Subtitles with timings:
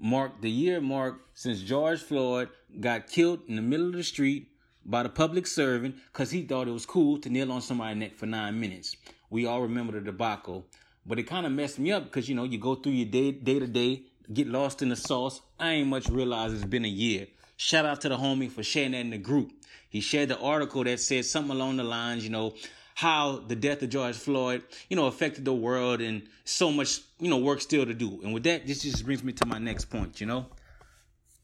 [0.00, 2.48] marked the year mark since George Floyd
[2.80, 4.48] got killed in the middle of the street
[4.84, 8.16] by the public servant because he thought it was cool to kneel on somebody's neck
[8.16, 8.96] for nine minutes.
[9.28, 10.66] We all remember the debacle,
[11.04, 13.32] but it kind of messed me up because you know you go through your day
[13.32, 15.42] day to day, get lost in the sauce.
[15.58, 17.26] I ain't much realize it's been a year.
[17.56, 19.52] Shout out to the homie for sharing that in the group.
[19.90, 22.54] He shared the article that said something along the lines, you know,
[23.00, 27.30] how the death of George Floyd, you know, affected the world and so much, you
[27.30, 28.20] know, work still to do.
[28.22, 30.44] And with that, this just brings me to my next point, you know.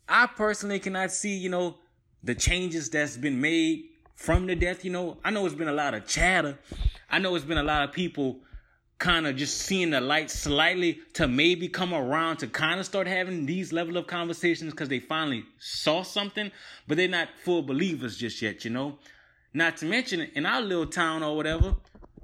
[0.07, 1.77] I personally cannot see, you know,
[2.23, 3.85] the changes that's been made
[4.17, 5.17] from the death, you know.
[5.25, 6.59] I know it's been a lot of chatter.
[7.11, 8.41] I know it's been a lot of people
[8.99, 13.07] kind of just seeing the light slightly to maybe come around to kind of start
[13.07, 16.51] having these level of conversations because they finally saw something,
[16.87, 18.99] but they're not full believers just yet, you know.
[19.57, 21.75] Not to mention, in our little town or whatever,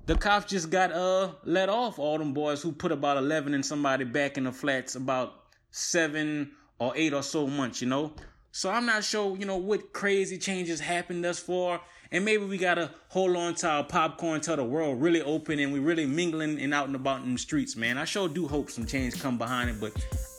[0.05, 3.65] the cops just got uh let off all them boys who put about eleven and
[3.65, 5.33] somebody back in the flats about
[5.71, 8.13] seven or eight or so months, you know.
[8.51, 11.81] So I'm not sure, you know, what crazy changes happened thus far.
[12.11, 15.73] And maybe we gotta hold on to our popcorn till the world really open and
[15.73, 17.97] we really mingling and out and about in the streets, man.
[17.97, 19.93] I sure do hope some change come behind it, but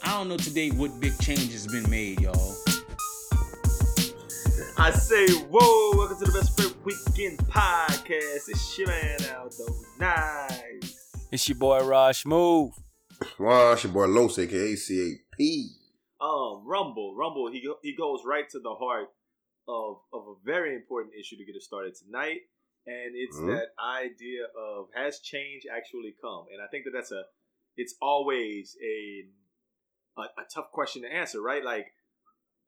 [0.03, 2.55] I don't know today what big changes been made, y'all.
[4.78, 8.50] I say, whoa, welcome to the Best Friend Weekend Podcast.
[8.50, 9.66] It's your man Aldo
[10.00, 11.28] Nice.
[11.32, 12.74] It's your boy Raj Move.
[13.40, 15.40] Well, it's your boy Los, aka CAP.
[16.22, 19.10] Um, Rumble, Rumble, he go, he goes right to the heart
[19.68, 22.42] of of a very important issue to get us started tonight,
[22.86, 23.48] and it's Mhm.
[23.48, 26.45] that idea of has change actually come?
[26.52, 27.23] And I think that that's a
[27.78, 29.28] it's always a
[30.17, 31.64] a, a tough question to answer, right?
[31.64, 31.94] Like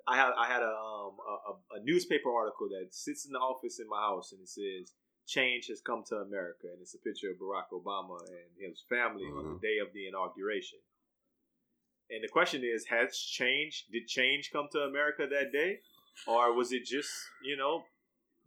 [0.08, 1.34] I had I had a um a,
[1.78, 4.94] a- newspaper article that sits in the office in my house, and it says
[5.28, 9.26] change has come to America, and it's a picture of Barack Obama and his family
[9.26, 9.62] on the Mhm.
[9.62, 10.80] day of the inauguration.
[12.12, 15.80] And the question is, has change did change come to America that day?
[16.28, 17.10] Or was it just,
[17.44, 17.84] you know,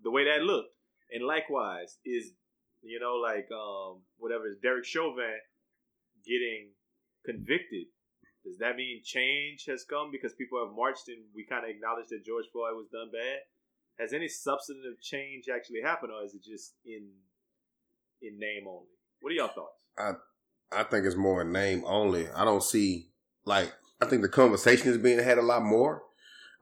[0.03, 0.75] the way that looked?
[1.11, 2.33] And likewise, is
[2.83, 5.41] you know, like um whatever is Derek Chauvin
[6.25, 6.71] getting
[7.25, 7.87] convicted.
[8.49, 12.09] Does that mean change has come because people have marched and we kind of acknowledge
[12.09, 13.41] that George Floyd was done bad?
[14.01, 17.11] Has any substantive change actually happened, or is it just in
[18.23, 18.89] in name only?
[19.21, 19.77] What are y'all thoughts?
[19.99, 20.13] I
[20.73, 22.29] I think it's more in name only.
[22.31, 23.11] I don't see
[23.45, 26.03] like I think the conversation is being had a lot more.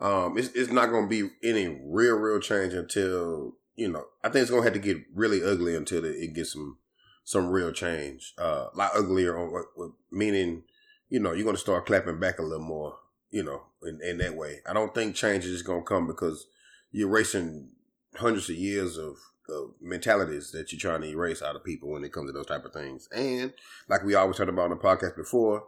[0.01, 4.05] Um, it's it's not going to be any real real change until you know.
[4.25, 6.79] I think it's going to have to get really ugly until it, it gets some
[7.25, 8.35] some real change.
[8.39, 10.65] Uh, a lot uglier on what, what meaning.
[11.09, 12.97] You know, you're going to start clapping back a little more.
[13.31, 14.61] You know, in, in that way.
[14.69, 16.47] I don't think change is going to come because
[16.93, 17.71] you're erasing
[18.17, 19.17] hundreds of years of,
[19.49, 22.47] of mentalities that you're trying to erase out of people when it comes to those
[22.47, 23.09] type of things.
[23.15, 23.53] And
[23.89, 25.65] like we always talked about on the podcast before,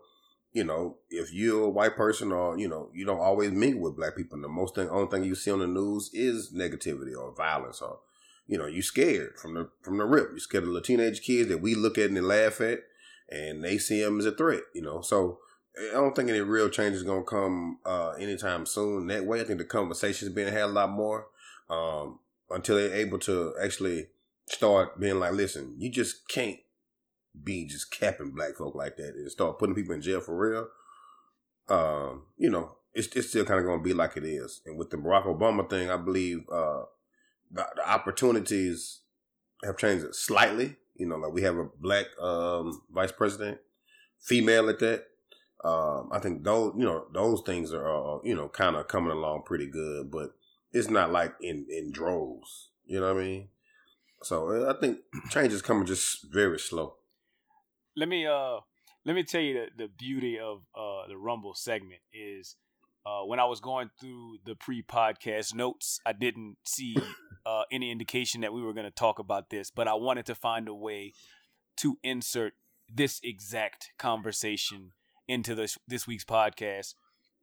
[0.53, 3.97] you know, if you're a white person or you know you don't always mingle with
[3.97, 7.35] black people, the most thing, only thing you see on the news is negativity or
[7.35, 7.99] violence or
[8.47, 10.31] you know you scared from the from the rip.
[10.31, 12.81] You're scared of the teenage kids that we look at and laugh at,
[13.31, 14.63] and they see them as a threat.
[14.75, 15.39] You know, so
[15.79, 19.07] I don't think any real change is going to come uh, anytime soon.
[19.07, 21.27] That way, I think the conversation's being had a lot more
[21.71, 22.19] um,
[22.51, 24.09] until they're able to actually
[24.47, 26.59] start being like, listen, you just can't
[27.45, 30.69] be just capping black folk like that and start putting people in jail for real.
[31.69, 34.63] Um, you know, it's, it's still kind of going to be like it is.
[34.67, 36.83] And with the Barack Obama thing, I believe uh,
[37.51, 39.01] the, the opportunities
[39.63, 40.77] have changed slightly.
[40.99, 43.59] You know, like we have a black um, vice president,
[44.21, 45.05] female at that.
[45.65, 49.11] Um, I think those, you know, those things are, uh, you know, kind of coming
[49.11, 50.31] along pretty good, but
[50.73, 52.71] it's not like in in droves.
[52.87, 53.49] You know what I mean?
[54.23, 54.99] So I think
[55.31, 56.95] change is coming just very slow.
[57.97, 58.59] Let me uh
[59.05, 62.57] let me tell you the, the beauty of uh the Rumble segment is
[63.07, 66.97] uh when I was going through the pre-podcast notes, I didn't see
[67.49, 70.35] uh any indication that we were going to talk about this, but I wanted to
[70.35, 71.13] find a way
[71.79, 72.55] to insert
[72.93, 74.93] this exact conversation
[75.27, 76.95] into this this week's podcast.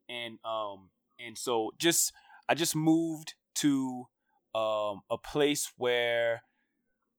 [0.10, 2.14] And um and so just
[2.48, 4.08] I just moved to
[4.54, 6.44] um a place where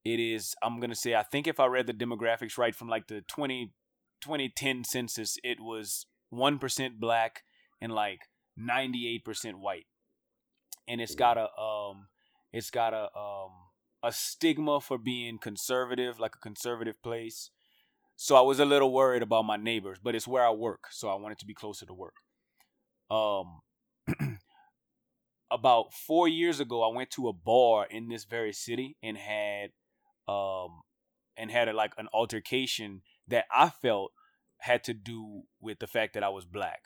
[0.04, 3.08] it is i'm gonna say i think if i read the demographics right from like
[3.08, 3.72] the 20
[4.22, 7.42] 2010 census it was 1% black
[7.80, 8.20] and like
[8.58, 9.86] 98% white.
[10.88, 12.08] And it's got a um
[12.52, 13.50] it's got a um
[14.02, 17.50] a stigma for being conservative, like a conservative place.
[18.16, 21.08] So I was a little worried about my neighbors, but it's where I work, so
[21.08, 22.14] I wanted to be closer to work.
[23.10, 23.60] Um
[25.50, 29.70] about 4 years ago I went to a bar in this very city and had
[30.28, 30.82] um
[31.36, 34.12] and had a, like an altercation that I felt
[34.58, 36.82] had to do with the fact that I was black.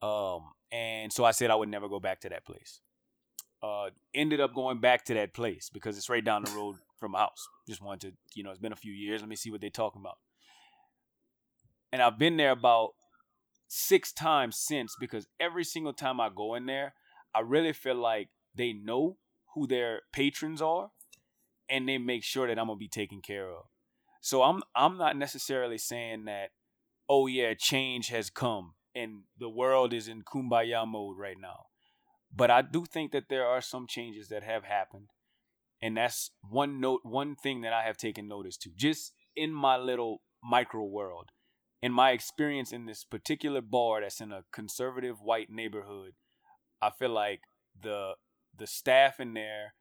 [0.00, 2.80] Um, and so I said I would never go back to that place.
[3.62, 7.12] Uh, ended up going back to that place because it's right down the road from
[7.12, 7.48] my house.
[7.68, 9.20] Just wanted to, you know, it's been a few years.
[9.20, 10.18] Let me see what they're talking about.
[11.92, 12.94] And I've been there about
[13.68, 16.94] six times since because every single time I go in there,
[17.34, 19.16] I really feel like they know
[19.54, 20.90] who their patrons are
[21.68, 23.64] and they make sure that I'm gonna be taken care of.
[24.20, 26.50] So I'm I'm not necessarily saying that,
[27.08, 31.66] oh yeah, change has come and the world is in kumbaya mode right now.
[32.34, 35.08] But I do think that there are some changes that have happened.
[35.82, 38.70] And that's one note one thing that I have taken notice to.
[38.74, 41.30] Just in my little micro world.
[41.82, 46.12] In my experience in this particular bar that's in a conservative white neighborhood,
[46.80, 47.40] I feel like
[47.80, 48.12] the
[48.56, 49.74] the staff in there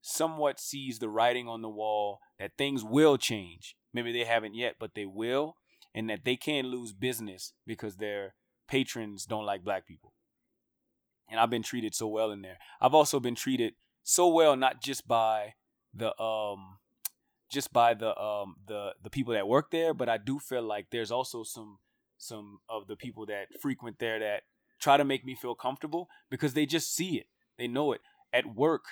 [0.00, 3.76] somewhat sees the writing on the wall that things will change.
[3.92, 5.56] Maybe they haven't yet, but they will,
[5.94, 8.34] and that they can't lose business because their
[8.68, 10.14] patrons don't like black people.
[11.32, 12.58] And I've been treated so well in there.
[12.80, 13.74] I've also been treated
[14.04, 15.54] so well not just by
[15.94, 16.78] the um
[17.50, 20.86] just by the um the the people that work there, but I do feel like
[20.90, 21.78] there's also some
[22.18, 24.42] some of the people that frequent there that
[24.80, 27.26] try to make me feel comfortable because they just see it.
[27.58, 28.00] They know it.
[28.32, 28.84] At work,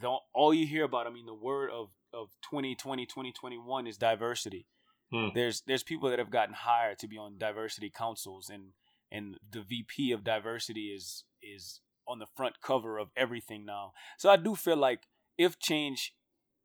[0.00, 4.66] the, all you hear about, I mean, the word of, of 2020, 2021 is diversity.
[5.12, 5.28] Hmm.
[5.34, 8.72] There's there's people that have gotten hired to be on diversity councils and
[9.10, 13.92] and the VP of diversity is is on the front cover of everything now.
[14.18, 15.00] So I do feel like
[15.38, 16.14] if change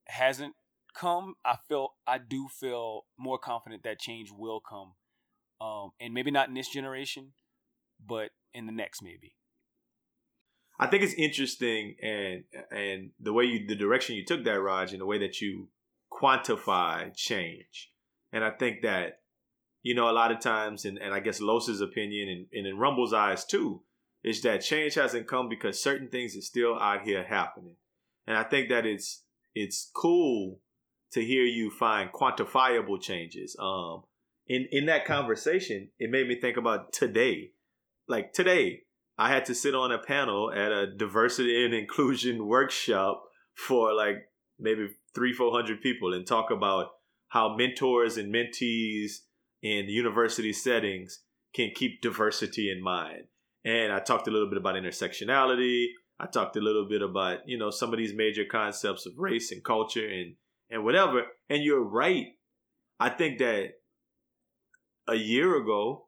[0.07, 0.55] hasn't
[0.95, 4.93] come, I feel I do feel more confident that change will come.
[5.59, 7.33] Um, and maybe not in this generation,
[8.05, 9.35] but in the next maybe.
[10.79, 14.91] I think it's interesting and and the way you the direction you took that Raj
[14.91, 15.69] and the way that you
[16.11, 17.91] quantify change.
[18.31, 19.21] And I think that,
[19.81, 22.77] you know, a lot of times and, and I guess Los's opinion and, and in
[22.77, 23.81] Rumble's eyes too,
[24.27, 27.75] is that change hasn't come because certain things are still out here happening.
[28.27, 29.23] And I think that it's
[29.55, 30.59] it's cool
[31.13, 33.55] to hear you find quantifiable changes.
[33.59, 34.03] Um
[34.47, 37.51] in in that conversation, it made me think about today.
[38.07, 38.83] Like today,
[39.17, 44.29] I had to sit on a panel at a diversity and inclusion workshop for like
[44.59, 46.87] maybe three, four hundred people and talk about
[47.29, 49.19] how mentors and mentees
[49.61, 51.21] in university settings
[51.53, 53.23] can keep diversity in mind.
[53.67, 55.87] And I talked a little bit about intersectionality.
[56.17, 59.51] I talked a little bit about, you know, some of these major concepts of race
[59.51, 60.35] and culture and
[60.69, 61.23] and whatever.
[61.49, 62.27] And you're right.
[62.99, 63.71] I think that
[65.07, 66.07] a year ago,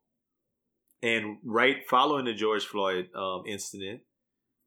[1.01, 4.01] and right following the George Floyd um, incident,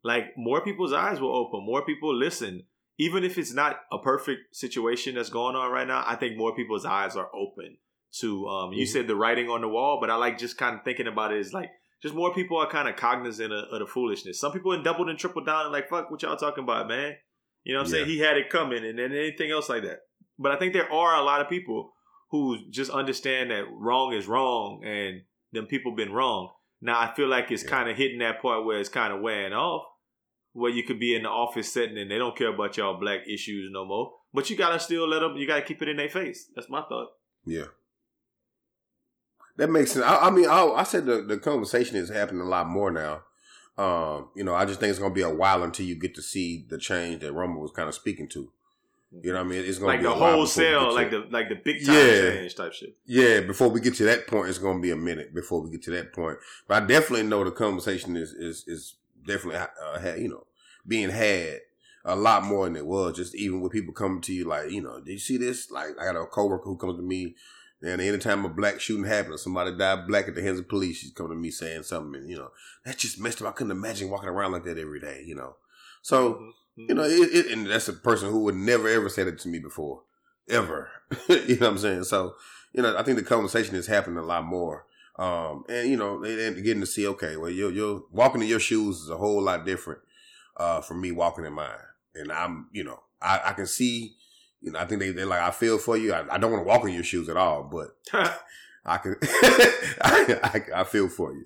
[0.05, 2.65] like more people's eyes will open, more people listen.
[2.99, 6.55] Even if it's not a perfect situation that's going on right now, I think more
[6.55, 7.79] people's eyes are open
[8.21, 8.47] to.
[8.47, 8.89] Um, you Mhm.
[8.89, 11.39] said the writing on the wall, but I like just kind of thinking about it
[11.39, 11.71] is like
[12.03, 14.41] just more people are kind of cognizant of, of the foolishness.
[14.41, 17.15] Some people in doubled and tripled down and like, fuck, what y'all talking about, man?
[17.65, 18.07] You know what I'm saying?
[18.07, 20.01] He had it coming, and then anything else like that.
[20.39, 21.93] But I think there are a lot of people
[22.31, 26.51] who just understand that wrong is wrong, and them people been wrong.
[26.81, 27.71] Now I feel like it's Yeah.
[27.71, 29.85] kind of hitting that point where it's kind of wearing off,
[30.53, 33.21] where you could be in the office setting and they don't care about y'all black
[33.29, 34.13] issues no more.
[34.35, 35.37] But you gotta still let them.
[35.37, 36.51] You gotta keep it in their face.
[36.57, 37.09] That's my thought.
[37.45, 37.67] Yeah.
[39.57, 40.05] That makes sense.
[40.05, 43.23] I, I mean, I, I said the, the conversation is happening a lot more now.
[43.79, 46.15] Um, you know, I just think it's going to be a while until you get
[46.17, 48.51] to see the change that Rumble was kind of speaking to.
[49.23, 49.65] You know what I mean?
[49.67, 51.55] It's going Like to be the a while before we wholesale, like the like the
[51.57, 52.31] big time Yeah.
[52.33, 52.97] change type shit.
[53.05, 55.71] Yeah, before we get to that point, it's going to be a minute before we
[55.71, 56.39] get to that point.
[56.67, 58.95] But I definitely know the conversation is is is
[59.27, 60.47] definitely uh, had, you know
[60.87, 61.61] being had
[62.05, 63.17] a lot more than it was.
[63.17, 65.71] Just even with people coming to you like, you know, did you see this?
[65.71, 67.35] Like I got a coworker who comes to me,
[67.83, 71.13] and anytime a black shooting happens, somebody died black at the hands of police, she's
[71.13, 72.51] coming to me saying something, and you know,
[72.85, 73.49] that just messed up.
[73.49, 75.23] I couldn't imagine walking around like that every day.
[75.27, 75.57] You know,
[76.03, 76.35] so.
[76.79, 76.89] Mhm.
[76.89, 79.49] You know, it, it, and that's a person who would never ever said it to
[79.49, 80.05] me before,
[80.49, 80.89] ever.
[81.29, 82.05] you know what I'm saying?
[82.05, 82.35] So,
[82.73, 84.87] you know, I think the conversation is happening a lot more.
[85.19, 88.59] Um, and you know, and getting to see, okay, well, you're, you're walking in your
[88.59, 90.01] shoes is a whole lot different,
[90.57, 91.77] uh, from me walking in mine.
[92.15, 94.15] And I'm, you know, I, I can see,
[94.63, 96.13] you know, I think they, they're like, I feel for you.
[96.13, 97.89] I, I don't want to walk in your shoes at all, but
[98.85, 99.17] I can,
[100.03, 101.45] I, I, I feel for you.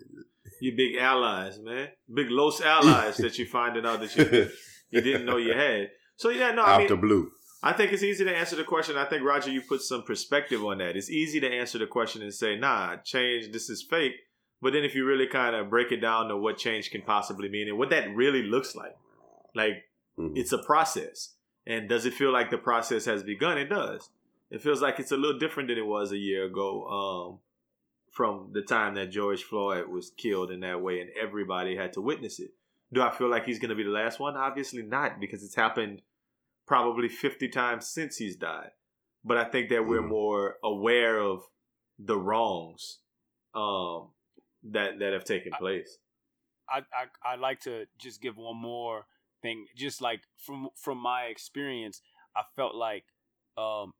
[0.61, 1.89] You big allies, man.
[2.13, 4.49] Big Los allies that you finding out that you
[4.91, 5.91] you didn't know you had.
[6.17, 7.31] So yeah, no, I Out mean, the blue.
[7.63, 8.97] I think it's easy to answer the question.
[8.97, 10.97] I think Roger, you put some perspective on that.
[10.97, 13.53] It's easy to answer the question and say, "Nah, change.
[13.53, 14.13] This is fake."
[14.63, 17.49] But then, if you really kind of break it down to what change can possibly
[17.51, 18.95] mean and what that really looks like,
[19.55, 19.85] like
[20.19, 20.33] Mhm.
[20.37, 21.35] it's a process.
[21.67, 23.59] And does it feel like the process has begun?
[23.59, 24.11] It does.
[24.51, 27.39] It feels like it's a little different than it was a year ago, um,
[28.13, 32.01] from the time that George Floyd was killed in that way, and everybody had to
[32.01, 32.51] witness it.
[32.93, 34.37] Do I feel like he's going to be the last one?
[34.37, 36.03] Obviously not, because it's happened
[36.67, 38.71] probably 50 times since he's died.
[39.25, 40.09] But I think that we're Mhm.
[40.09, 41.49] more aware of
[41.99, 43.01] the wrongs
[43.55, 44.11] um,
[44.63, 45.99] that that have taken place.
[46.69, 49.07] I, I I like to just give one more
[49.43, 49.67] thing.
[49.77, 52.01] Just like from from my experience,
[52.37, 53.05] I felt like
[53.57, 53.93] um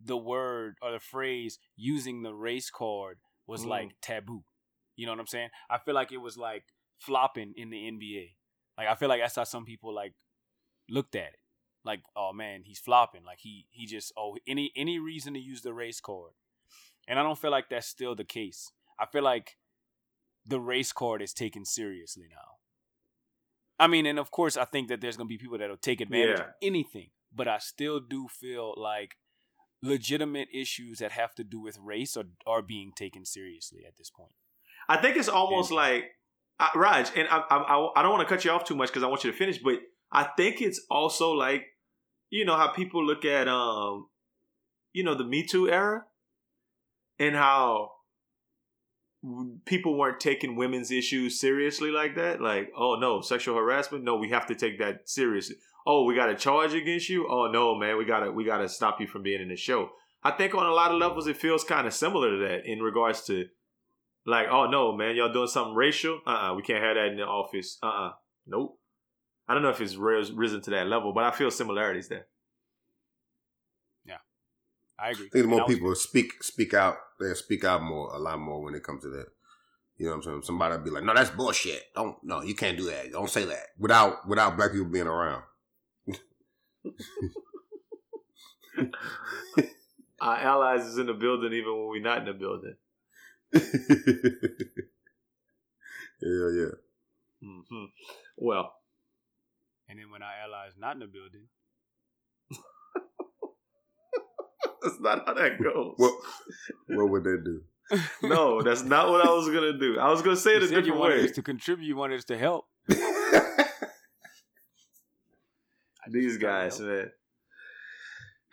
[0.00, 3.68] the word or the phrase using the race card was Mm.
[3.68, 4.44] like taboo.
[4.96, 5.50] You know what I'm saying?
[5.70, 6.64] I feel like it was like
[6.98, 8.36] flopping in the NBA.
[8.76, 10.14] Like I feel like that's how some people like
[10.88, 11.38] looked at it.
[11.84, 13.24] Like, oh man, he's flopping.
[13.24, 16.32] Like he he just oh any any reason to use the race card.
[17.06, 18.72] And I don't feel like that's still the case.
[18.98, 19.56] I feel like
[20.46, 22.56] the race card is taken seriously now.
[23.78, 26.38] I mean, and of course, I think that there's gonna be people that'll take advantage
[26.40, 29.16] of anything, but I still do feel like
[29.82, 34.10] legitimate issues that have to do with race are are being taken seriously at this
[34.10, 34.32] point.
[34.88, 35.76] I think it's almost Yeah.
[35.76, 36.04] like
[36.60, 38.88] uh, Raj, and I, I, I- I don't want to cut you off too much
[38.90, 39.80] because I want you to finish, but
[40.12, 41.66] I think it's also like
[42.30, 44.08] you know how people look at um
[44.92, 46.04] you know the Me Too era
[47.18, 47.90] and how
[49.64, 52.40] people weren't taking women's issues seriously like that.
[52.40, 54.04] Like, oh no, sexual harassment.
[54.04, 55.56] No, we have to take that seriously.
[55.86, 57.26] Oh, we got a charge against you.
[57.28, 59.90] Oh no, man, we gotta we gotta stop you from being in the show.
[60.22, 62.80] I think on a lot of levels it feels kind of similar to that in
[62.80, 63.46] regards to
[64.26, 66.20] like, oh no, man, y'all doing something racial?
[66.26, 67.78] Uh, uh we can't have that in the office.
[67.82, 68.12] Uh, uh
[68.46, 68.78] nope.
[69.46, 72.26] I don't know if it's ris- risen to that level, but I feel similarities there.
[74.06, 74.16] Yeah,
[74.98, 75.26] I agree.
[75.26, 78.18] I think the more I was- people speak speak out, they speak out more, a
[78.18, 79.26] lot more when it comes to that.
[79.96, 80.42] You know what I'm saying?
[80.42, 81.82] Somebody will be like, "No, that's bullshit.
[81.94, 83.12] Don't, no, you can't do that.
[83.12, 85.44] Don't say that." Without without black people being around.
[90.20, 92.76] Our allies is in the building even when we're not in the building.
[93.52, 93.60] yeah,
[96.22, 96.74] yeah.
[97.42, 97.84] Mm-hmm.
[98.38, 98.72] Well,
[99.88, 101.48] and then when our allies not in the building,
[104.84, 105.94] that's not how that goes.
[105.96, 106.12] What
[106.88, 107.62] what would they do?
[108.22, 109.98] no, that's not what I was gonna do.
[109.98, 111.24] I was gonna say it you a said you different wanted way.
[111.24, 112.66] us to contribute, you wanted us to help.
[116.10, 117.10] These guys, man.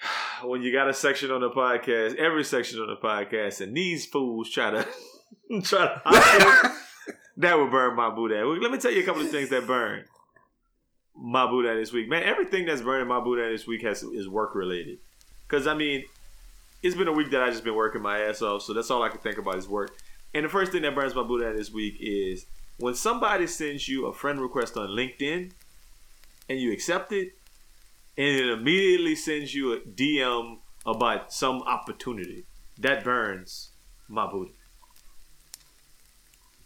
[0.43, 4.07] When you got a section on the podcast, every section on the podcast, and these
[4.07, 4.87] fools try to
[5.61, 8.43] try to hide it, that would burn my Buddha.
[8.43, 10.05] Let me tell you a couple of things that burn
[11.15, 12.09] my Buddha this week.
[12.09, 14.97] Man, everything that's burning my Buddha this week has is work related.
[15.47, 16.05] Cause I mean,
[16.83, 19.03] it's been a week that I just been working my ass off, so that's all
[19.03, 19.95] I can think about is work.
[20.33, 22.45] And the first thing that burns my Buddha this week is
[22.79, 25.51] when somebody sends you a friend request on LinkedIn
[26.49, 27.33] and you accept it,
[28.17, 32.45] and it immediately sends you a DM about some opportunity.
[32.77, 33.71] That burns
[34.07, 34.53] my booty.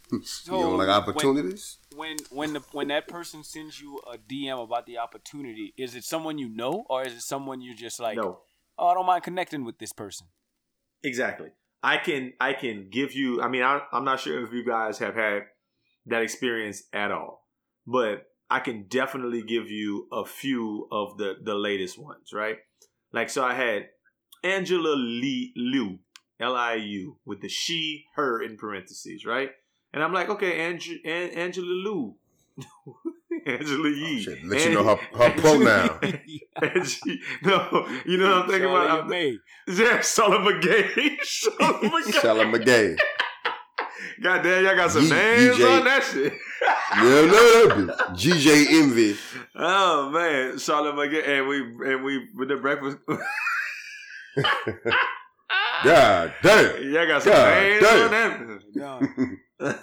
[0.12, 1.78] you don't like when- opportunities?
[1.94, 6.04] When when the when that person sends you a DM about the opportunity, is it
[6.04, 8.40] someone you know or is it someone you're just like, no,
[8.78, 10.26] oh, I don't mind connecting with this person?
[11.02, 11.50] exactly.
[11.82, 13.40] I can I can give you.
[13.40, 15.42] I mean, I, I'm not sure if you guys have had
[16.06, 17.46] that experience at all,
[17.86, 22.32] but I can definitely give you a few of the the latest ones.
[22.32, 22.56] Right?
[23.12, 23.88] Like so, I had
[24.42, 25.98] Angela Lee Liu,
[26.40, 29.24] L I U, with the she her in parentheses.
[29.24, 29.50] Right?
[29.92, 32.16] And I'm like, okay, Ange- An- Angela Liu.
[33.46, 34.16] Angela oh, Yee.
[34.28, 35.98] Oh, shit, let you know her- her pronoun.
[36.62, 39.00] Angie, no, you know what I'm thinking Charlotte about?
[39.02, 39.38] I'm, May.
[39.68, 41.18] yeah, Solomon Gay.
[41.22, 42.10] Solomon Gay.
[42.12, 42.96] Shalom McGay.
[44.22, 45.78] God damn, y'all got some G- names DJ.
[45.78, 46.32] on that shit.
[46.62, 49.16] Yeah, no, no, DJ Envy.
[49.54, 52.96] Oh man, Solomon Gay, and we and we with the breakfast.
[55.84, 56.92] God damn.
[56.92, 58.02] y'all got some God names damn.
[58.04, 58.10] on
[58.74, 59.38] Done.
[59.60, 59.80] that.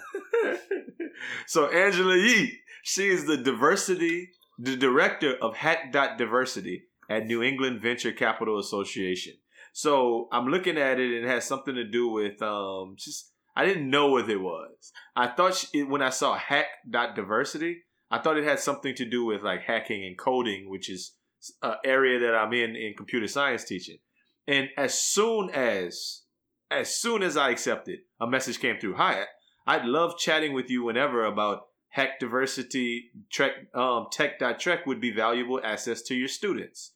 [1.47, 7.41] so Angela Yee, she is the diversity, the director of Hack Dot Diversity at New
[7.41, 9.33] England Venture Capital Association.
[9.71, 13.65] So I'm looking at it, and it has something to do with um, just I
[13.65, 14.91] didn't know what it was.
[15.15, 19.05] I thought she, when I saw Hack Dot Diversity, I thought it had something to
[19.05, 21.15] do with like hacking and coding, which is
[21.61, 23.99] an area that I'm in in computer science teaching.
[24.45, 26.23] And as soon as
[26.69, 28.95] as soon as I accepted, a message came through.
[28.95, 29.23] Hi,
[29.65, 31.61] I'd love chatting with you whenever about
[31.93, 36.93] Hack Diversity Trek um, Tech.Trek would be valuable access to your students.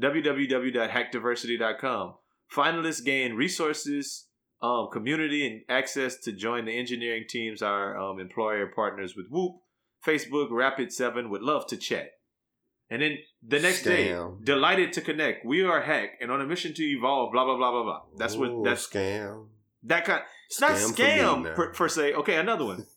[0.00, 2.14] www.hackdiversity.com.
[2.54, 4.28] Finalists gain resources,
[4.62, 7.60] um, community, and access to join the engineering teams.
[7.60, 9.56] Our um, employer partners with Whoop,
[10.06, 12.12] Facebook, Rapid Seven would love to chat.
[12.88, 15.44] And then the next day, delighted to connect.
[15.44, 17.32] We are Hack and on a mission to evolve.
[17.32, 18.02] Blah blah blah blah blah.
[18.16, 19.48] That's what Ooh, that's scam.
[19.82, 20.22] that kind.
[20.48, 21.08] It's not Scam for me
[21.50, 22.14] scam per, per se.
[22.14, 22.86] Okay, another one.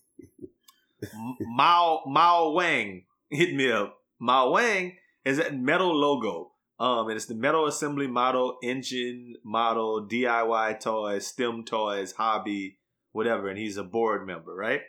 [1.42, 3.98] Mao Mao Wang hit me up.
[4.20, 6.52] Mao Wang is that metal logo.
[6.80, 12.80] Um, and it's the metal assembly model, engine model, DIY toys, STEM toys, hobby,
[13.12, 13.50] whatever.
[13.50, 14.82] And he's a board member, right?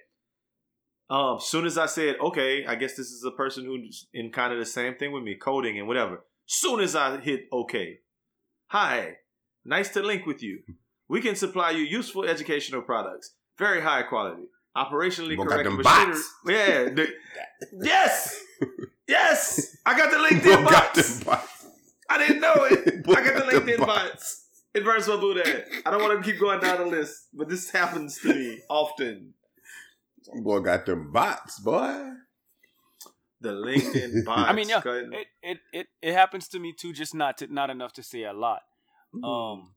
[1.11, 4.52] Um, soon as I said, okay, I guess this is a person who's in kind
[4.52, 6.21] of the same thing with me, coding and whatever.
[6.47, 7.99] Soon as I hit okay,
[8.69, 9.17] hi,
[9.64, 10.61] nice to link with you.
[11.09, 14.45] We can supply you useful educational products, very high quality,
[14.87, 16.12] operationally Boy, got correct them machinery.
[16.12, 16.34] bots.
[16.46, 17.14] Yeah, the-
[17.82, 18.40] yes,
[19.08, 19.76] yes.
[19.87, 21.18] I got the Bro, LinkedIn got bots.
[21.18, 21.66] them bots.
[22.08, 23.04] I didn't know it.
[23.04, 24.10] Boy, I got the got them LinkedIn bots.
[24.10, 24.46] bots.
[24.75, 25.64] Adverse will do that.
[25.84, 29.34] I don't want to keep going down the list, but this happens to me often.
[30.42, 32.10] Boy, got them bots, boy.
[33.40, 34.42] The LinkedIn bots.
[34.50, 37.70] I mean, yeah, it, it it it happens to me too, just not to, not
[37.70, 38.60] enough to say a lot.
[39.14, 39.25] Mm-hmm.
[39.25, 39.72] Um,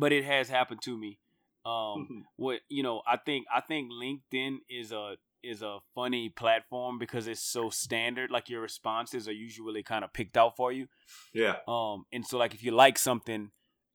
[0.00, 1.20] but it has happened to me.
[1.66, 2.22] Um, Mhm.
[2.36, 7.26] what you know, I think I think LinkedIn is a is a funny platform because
[7.26, 8.30] it's so standard.
[8.30, 10.88] Like your responses are usually kind of picked out for you.
[11.34, 11.56] yeah.
[11.68, 13.50] Um, and so like if you like something,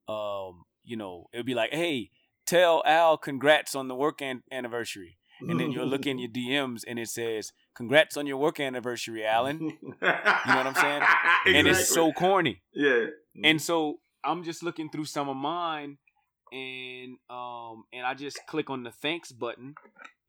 [0.08, 2.12] um, you know, it'll be like, hey,
[2.46, 6.84] tell Al congrats on the work an- anniversary, and then you'll look in your DMs
[6.88, 9.60] and it says, congrats on your work anniversary, Alan.
[9.82, 11.02] you know what I'm saying?
[11.58, 12.62] And it's so corny.
[12.74, 13.08] yeah.
[13.44, 15.98] And so I'm just looking through some of mine,
[16.52, 19.76] and um, and I just click on the thanks button,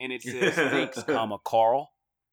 [0.00, 1.90] and it says thanks, comma Carl.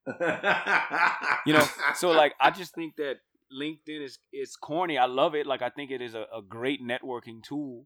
[0.08, 1.66] You know,
[1.96, 3.16] so like I just think that
[3.52, 4.98] LinkedIn is is corny.
[4.98, 5.46] I love it.
[5.46, 7.86] Like I think it is a, a great networking tool.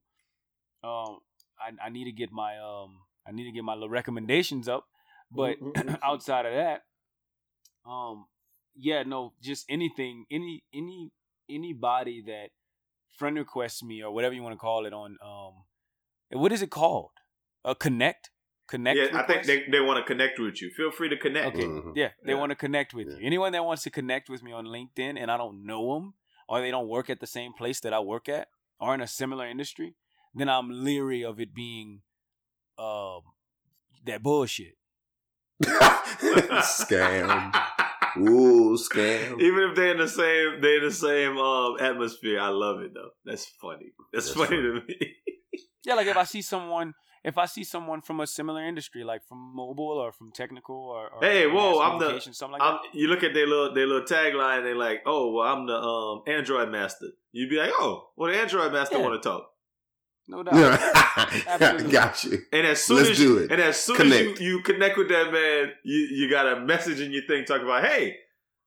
[0.84, 1.20] Um,
[1.60, 4.86] I, I need to get my um I need to get my little recommendations up,
[5.32, 5.58] but
[6.04, 6.82] outside of that,
[7.88, 8.26] um,
[8.76, 11.12] yeah, no, just anything, any any
[11.50, 12.50] anybody that
[13.18, 15.64] friend requests me or whatever you want to call it on um,
[16.34, 17.12] what is it called?
[17.64, 18.30] A connect,
[18.68, 18.98] connect.
[18.98, 20.70] yeah, I think they, they want to connect with you.
[20.76, 21.48] Feel free to connect.
[21.56, 21.94] Okay, Mhm.
[21.96, 22.40] yeah, they Yeah.
[22.40, 23.18] want to connect with Yeah.
[23.18, 23.26] you.
[23.26, 26.14] Anyone that wants to connect with me on LinkedIn and I don't know them
[26.48, 28.48] or they don't work at the same place that I work at
[28.80, 29.96] or in a similar industry,
[30.34, 32.02] then I'm leery of it being
[32.78, 33.22] um
[34.06, 34.78] that bullshit.
[35.64, 37.54] scam.
[38.18, 39.40] Ooh, scam.
[39.42, 42.94] Even if they're in the same they're in the same um atmosphere, I love it
[42.94, 43.12] though.
[43.26, 43.92] That's funny.
[44.12, 45.16] That's, That's funny, to me.
[45.86, 49.24] Yeah, like if I see someone if I see someone from a similar industry, like
[49.28, 53.08] from mobile or from technical or, or Hey, whoa, I'm the- something like I'm, you
[53.08, 56.70] look at their little their little tagline, they're like, "Oh, well, I'm the um Android
[56.72, 59.04] master." You'd be like, "Oh, well, the Android master Yeah.
[59.04, 59.48] want to talk."
[60.28, 60.56] No doubt.
[61.48, 61.92] Absolutely.
[61.92, 62.38] Got you.
[62.54, 63.52] And as soon Let's as do you, it.
[63.52, 64.32] and as soon Connect.
[64.34, 67.44] as you, you connect with that man, you you got a message in your thing
[67.46, 68.18] talking about, "Hey,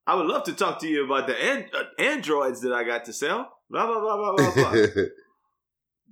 [0.06, 3.04] I would love to talk to you about the an- uh, androids that I got
[3.06, 4.72] to sell." Blah blah blah blah blah blah.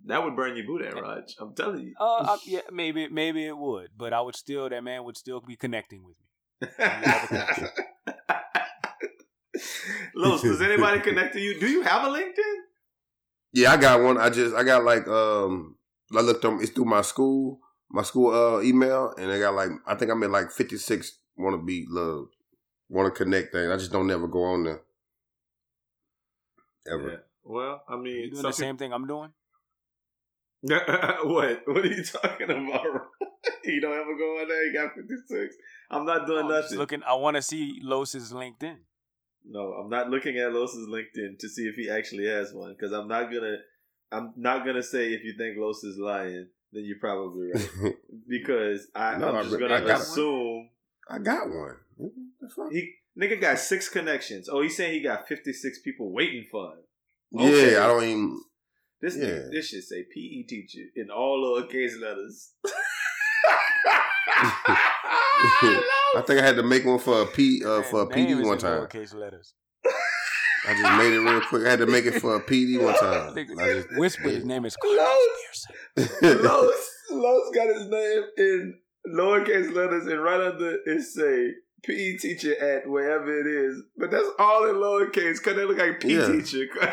[0.06, 1.34] that would burn your boot, at Raj.
[1.38, 1.94] I'm telling you.
[1.98, 5.40] Uh, I, yeah, maybe maybe it would, but I would still that man would still
[5.40, 6.68] be connecting with me.
[10.14, 11.58] Los, does anybody connect to you?
[11.58, 12.54] Do you have a LinkedIn?
[13.52, 14.18] yeah, I got one.
[14.18, 15.76] I just I got like um
[16.16, 17.60] I looked on it's through my school,
[17.90, 21.18] my school uh email, and I got like I think I'm at like fifty six
[21.36, 22.34] wanna be loved.
[22.88, 23.70] Wanna connect thing.
[23.70, 24.82] I just don't never go on there.
[26.90, 27.10] Ever.
[27.10, 27.16] Yeah.
[27.44, 29.32] Well, I You mean, doing the same thing I'm doing?
[30.66, 30.78] People-
[31.24, 31.62] what?
[31.66, 32.86] What are you talking about?
[33.64, 34.64] you don't ever go on there.
[34.66, 35.56] You got fifty six.
[35.90, 36.78] I'm not doing I'm nothing.
[36.78, 37.02] looking.
[37.04, 38.76] I want to see Los's LinkedIn.
[39.44, 42.92] No, I'm not looking at Los's LinkedIn to see if he actually has one because
[42.92, 43.56] I'm not gonna.
[44.12, 47.94] I'm not gonna say if you think Los is lying, then you're probably right
[48.28, 49.96] because I, No, I'm I just gonna I got one.
[50.00, 50.68] assume
[51.08, 51.76] I got one.
[52.70, 54.48] He nigga got six connections.
[54.50, 56.78] Oh, he's saying he got 56 people waiting for him.
[57.32, 58.40] Yeah, I don't even
[59.02, 59.24] This Yeah.
[59.24, 62.52] nigga, this should say PE teacher in all lowercase letters.
[66.14, 68.44] I think I had to make one for a P uh, for a Man, PD
[68.46, 68.80] one time.
[68.86, 69.54] Lowercase letters.
[69.84, 71.66] I just made it real quick.
[71.66, 73.34] I had to make it for a PD one time.
[73.58, 75.28] I just, Whisper his name is Los,
[75.96, 76.44] Pearson.
[76.44, 78.78] Los, Los got his name in
[79.12, 81.50] lowercase letters, and right under it say
[81.82, 83.82] PE teacher at wherever it is.
[83.96, 86.26] But that's all in lowercase because they look like PE Yeah.
[86.40, 86.66] teacher.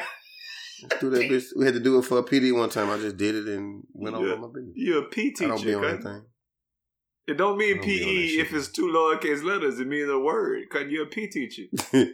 [0.99, 1.45] do that bitch.
[1.55, 2.89] We had to do it for a PD one time.
[2.89, 4.73] I just did it and went on with my business.
[4.75, 6.25] you a P I don't be on anything.
[7.27, 9.79] It don't mean don't be on that PE if it's two lowercase letters.
[9.79, 10.63] It means a word.
[10.71, 11.63] Cause you're a P teacher.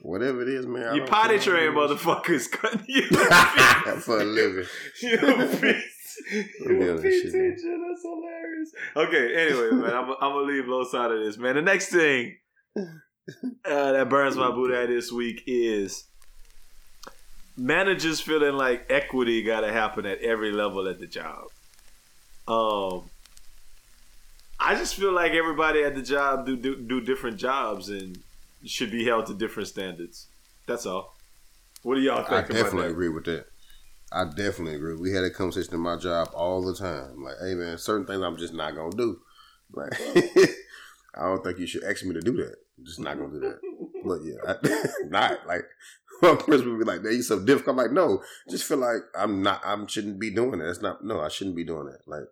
[0.00, 0.96] Whatever it is, man.
[0.96, 2.50] You potty train motherfuckers.
[2.52, 3.02] Cause you
[4.00, 4.66] For a living.
[5.00, 5.80] you a P,
[6.66, 7.56] you a P shit, man.
[7.56, 7.78] teacher.
[7.86, 8.72] That's hilarious.
[8.96, 9.46] Okay.
[9.46, 11.54] Anyway, man, I'm, I'm gonna leave low side of this, man.
[11.54, 12.36] The next thing
[12.76, 16.04] uh, that burns my boot at this week is
[17.56, 21.44] managers feeling like equity got to happen at every level at the job.
[22.46, 23.10] Um,
[24.58, 28.18] I just feel like everybody at the job do do, do different jobs and
[28.64, 30.26] should be held to different standards.
[30.66, 31.16] That's all.
[31.82, 33.46] What do y'all think I definitely agree with that.
[34.12, 34.94] I definitely agree.
[34.94, 37.22] We had a conversation in my job all the time.
[37.22, 39.20] Like, hey man, certain things I'm just not gonna do.
[39.72, 39.92] Like,
[41.14, 42.54] I don't think you should ask me to do that.
[42.78, 43.60] I'm just not gonna do that.
[44.04, 45.64] But yeah, I, not like
[46.20, 49.02] one person would be like, "That you so difficult." I'm like, no, just feel like
[49.18, 49.60] I'm not.
[49.64, 50.70] I shouldn't be doing that.
[50.70, 51.04] It's not.
[51.04, 52.00] No, I shouldn't be doing that.
[52.06, 52.24] Like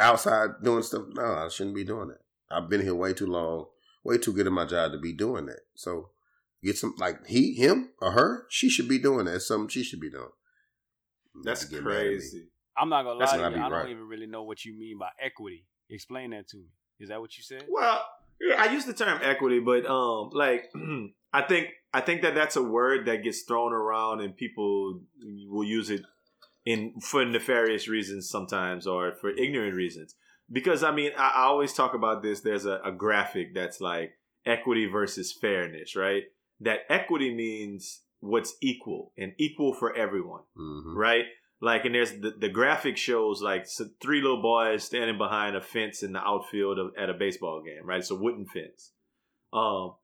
[0.00, 1.04] outside doing stuff.
[1.14, 2.20] No, I shouldn't be doing that.
[2.50, 3.66] I've been here way too long,
[4.04, 5.60] way too good at my job to be doing that.
[5.74, 6.10] So
[6.62, 8.46] get some like he, him, or her.
[8.50, 9.36] She should be doing that.
[9.36, 10.28] It's something she should be doing.
[11.44, 12.08] That's Get mad at me.
[12.10, 12.48] crazy.
[12.76, 13.54] I'm not gonna That's lie to you.
[13.56, 13.88] be I don't right.
[13.90, 15.66] even really know what you mean by equity.
[15.88, 16.66] Explain that to me.
[17.00, 17.64] Is that what you said?
[17.68, 17.98] Well, yeah,
[18.58, 20.70] I use the term equity, but um, like
[21.32, 25.00] I think I think that that's a word that gets thrown around, and people
[25.48, 26.02] will use it
[26.64, 30.14] in for nefarious reasons sometimes, or for ignorant reasons.
[30.50, 32.40] Because I mean, I, I always talk about this.
[32.40, 34.12] There's a, a graphic that's like
[34.44, 36.24] equity versus fairness, right?
[36.60, 40.94] That equity means what's equal and equal for everyone Mhm.
[40.96, 41.24] right?
[41.62, 43.66] Like, and there's the, the graphic shows like
[44.02, 47.86] three little boys standing behind a fence in the outfield of, at a baseball game,
[47.86, 48.00] right?
[48.00, 48.90] It's a wooden fence.
[49.52, 49.94] Um,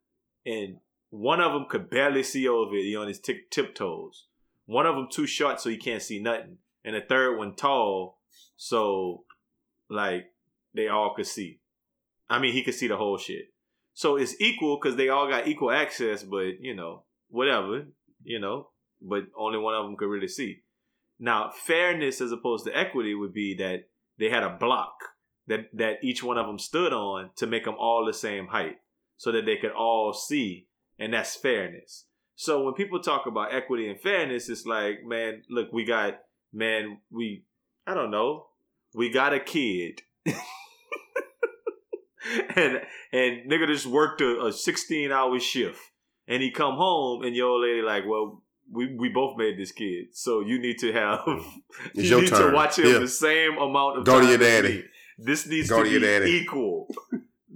[0.46, 0.76] and
[1.10, 2.84] one of them could barely see over it.
[2.84, 4.26] He on his tip tiptoes.
[4.66, 8.20] One of them too short so he can't see nothing, and the third one tall
[8.56, 9.24] so
[9.90, 10.26] like
[10.74, 11.58] they all could see.
[12.30, 13.46] I mean, he could see the whole shit.
[13.94, 17.86] So it's equal because they all got equal access, but you know, whatever,
[18.22, 18.68] you know,
[19.02, 20.62] but only one of them could really see.
[21.18, 24.92] Now, fairness as opposed to equity would be that they had a block
[25.46, 28.76] that that each one of them stood on to make them all the same height,
[29.16, 32.04] so that they could all see, and that's fairness.
[32.36, 36.20] So when people talk about equity and fairness, it's like, man, look, we got,
[36.52, 37.44] man, we,
[37.84, 38.46] I don't know,
[38.94, 40.02] we got a kid.
[42.56, 42.80] and
[43.12, 45.80] and nigga just worked a, a 16 hour shift
[46.26, 49.72] and he come home and your old lady like well we, we both made this
[49.72, 51.20] kid so you need to have
[51.94, 52.50] It's you your need turn.
[52.50, 52.98] to watch him Yeah.
[52.98, 54.84] the same amount of Go to your daddy.
[55.18, 56.30] this needs Go to to be daddy.
[56.32, 56.88] equal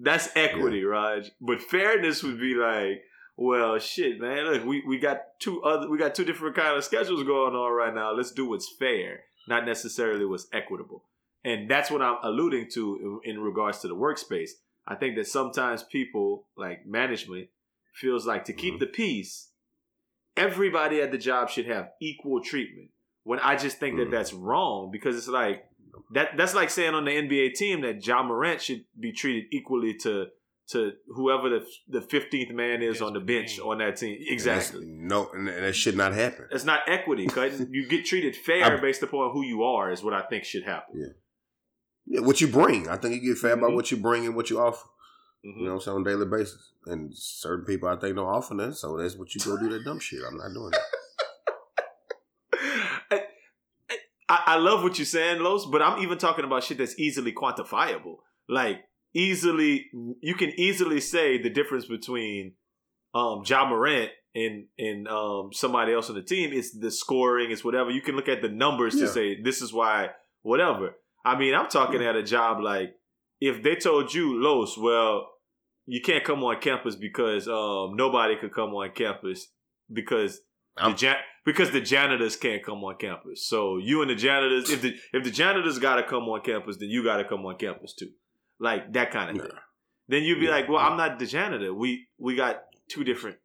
[0.00, 3.02] that's equity raj but fairness would be like
[3.36, 6.84] well shit man look we, we got two other we got two different kind of
[6.84, 11.04] schedules going on right now let's do what's fair not necessarily what's equitable
[11.44, 14.50] and that's what I'm alluding to in, in regards to the workspace.
[14.86, 17.48] I think that sometimes people, like management,
[17.96, 18.78] feels like to keep Mhm.
[18.78, 19.48] the peace,
[20.36, 22.90] everybody at the job should have equal treatment.
[23.24, 24.10] When I just think that Mhm.
[24.10, 25.64] that's wrong because it's like
[26.14, 26.36] that.
[26.36, 30.26] That's like saying on the NBA team that Ja Morant should be treated equally to
[30.68, 34.16] to whoever the the fifteenth man is on the bench on that team.
[34.18, 34.84] And Exactly.
[34.86, 36.48] No, and and that should not happen.
[36.50, 40.02] It's not equity, cuz you get treated fair I- based upon who you are is
[40.02, 40.94] what I think should happen.
[41.00, 41.12] Yeah.
[42.04, 42.88] Yeah, what you bring.
[42.88, 43.58] I think you get fair Mhm.
[43.58, 44.84] about what you bring and what you offer.
[45.44, 45.58] Mhm.
[45.60, 46.72] You know, so on a daily basis.
[46.86, 48.74] And certain people, I think, don't offer that.
[48.76, 50.20] So that's what you go do that dumb shit.
[50.26, 50.82] I'm not doing that.
[53.10, 53.20] I,
[54.28, 57.32] I I love what you're saying, Los, but I'm even talking about shit that's easily
[57.32, 58.16] quantifiable.
[58.48, 58.80] Like
[59.14, 59.86] easily,
[60.20, 62.54] you can easily say the difference between
[63.14, 66.50] um Ja Morant and and um somebody else on the team.
[66.52, 67.90] It's the scoring, it's whatever.
[67.90, 69.02] You can look at the numbers Yeah.
[69.06, 70.10] to say this is why
[70.42, 70.94] whatever.
[71.24, 72.96] I mean, I'm talking at a job like
[73.40, 75.28] if they told you, Los, well,
[75.86, 79.48] you can't come on campus because um nobody could come on campus
[79.92, 80.40] because
[80.76, 83.46] the I'm- jan- because the janitors can't come on campus.
[83.46, 86.76] So you and the janitors, if the if the janitors got to come on campus,
[86.78, 88.10] then you got to come on campus too,
[88.60, 89.42] like that kind of Yeah.
[89.42, 89.58] thing.
[90.08, 90.88] Then you'd be Yeah, like, well, yeah.
[90.88, 91.74] I'm not the janitor.
[91.74, 93.38] We we got two different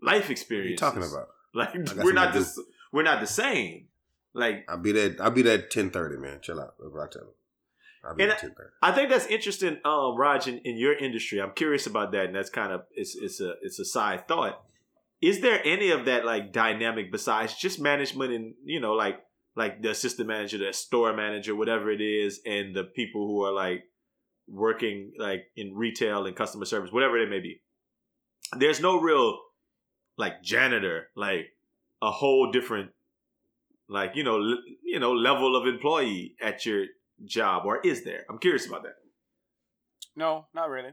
[0.00, 0.82] life experiences.
[0.82, 1.28] What are you talking about?
[1.54, 2.48] Like we're not the
[2.92, 3.88] we're not the same.
[4.34, 5.14] Like I'll be there.
[5.20, 6.40] I'll be there at ten thirty, man.
[6.42, 6.74] Chill out.
[6.78, 7.34] That's what I tell them.
[8.16, 8.70] Be And ten thirty.
[8.82, 11.40] I think that's interesting, um, Raj, in, in your industry.
[11.40, 14.62] I'm curious about that, and that's kind of it's it's a it's a side thought.
[15.20, 19.20] Is there any of that like dynamic besides just management and you know like
[19.54, 23.52] like the assistant manager, the store manager, whatever it is, and the people who are
[23.52, 23.84] like
[24.48, 27.60] working like in retail and customer service, whatever it may be.
[28.58, 29.38] There's no real
[30.16, 31.46] like janitor, like
[32.02, 32.90] a whole different
[33.88, 36.86] like you know l- you know level of employee at your
[37.24, 38.24] job, or is there?
[38.28, 38.94] I'm curious about that.
[40.16, 40.92] No, not really.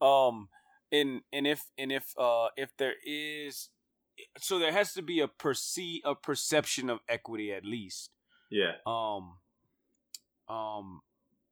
[0.00, 0.48] Um,
[0.90, 3.70] and and if and if uh if there is,
[4.38, 8.10] so there has to be a perceive a perception of equity at least.
[8.50, 8.72] Yeah.
[8.86, 9.38] Um,
[10.48, 11.00] um,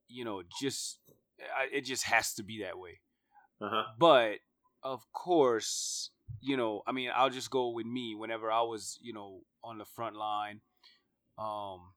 [0.08, 0.98] you know, just
[1.40, 3.00] I, it just has to be that way.
[3.60, 3.82] Uh huh.
[3.98, 4.38] But
[4.82, 8.14] of course, you know, I mean, I'll just go with me.
[8.14, 10.60] Whenever I was, you know, on the front line,
[11.38, 11.92] um,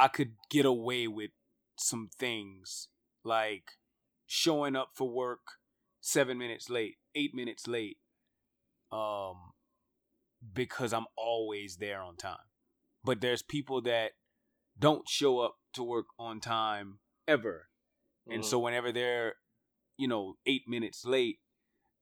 [0.00, 1.30] I could get away with
[1.76, 2.88] some things
[3.22, 3.72] like
[4.26, 5.40] showing up for work
[6.00, 7.98] seven minutes late, eight minutes late,
[8.90, 9.52] um,
[10.54, 12.48] because I'm always there on time.
[13.04, 14.12] But there's people that
[14.78, 17.68] don't show up to work on time ever.
[18.26, 18.46] And Mhm.
[18.46, 19.36] so whenever they're,
[19.98, 21.40] you know, eight minutes late,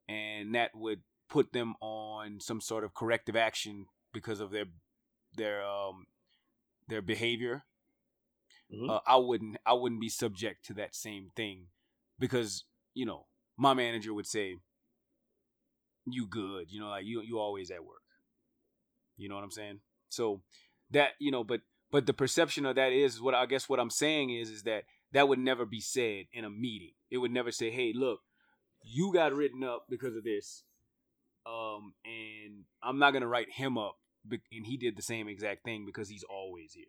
[0.06, 4.66] and that would put them on some sort of corrective action because of their
[5.32, 6.06] their um
[6.86, 7.66] their behavior,
[8.72, 8.90] Mhm.
[8.90, 11.68] uh, I wouldn't I wouldn't be subject to that same thing
[12.18, 13.26] because you know
[13.56, 14.56] my manager would say,
[16.06, 16.70] "You good?
[16.70, 18.02] You know, like you you always at work."
[19.16, 19.80] You know what I'm saying?
[20.08, 20.42] So
[20.90, 23.90] that you know, but but the perception of that is what I guess what I'm
[23.90, 26.92] saying is is that that would never be said in a meeting.
[27.10, 28.20] It would never say, "Hey, look,
[28.82, 30.64] you got written up because of this,"
[31.46, 33.96] um, and I'm not gonna write him up,
[34.30, 36.86] and he did the same exact thing because he's always here.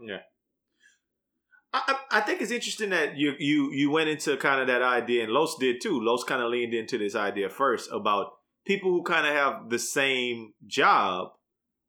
[0.00, 0.22] Yeah.
[1.72, 5.24] I, I think it's interesting that you you you went into kind of that idea,
[5.24, 6.00] and Los did too.
[6.02, 8.32] Los kind of leaned into this idea first about
[8.66, 11.32] people who kind of have the same job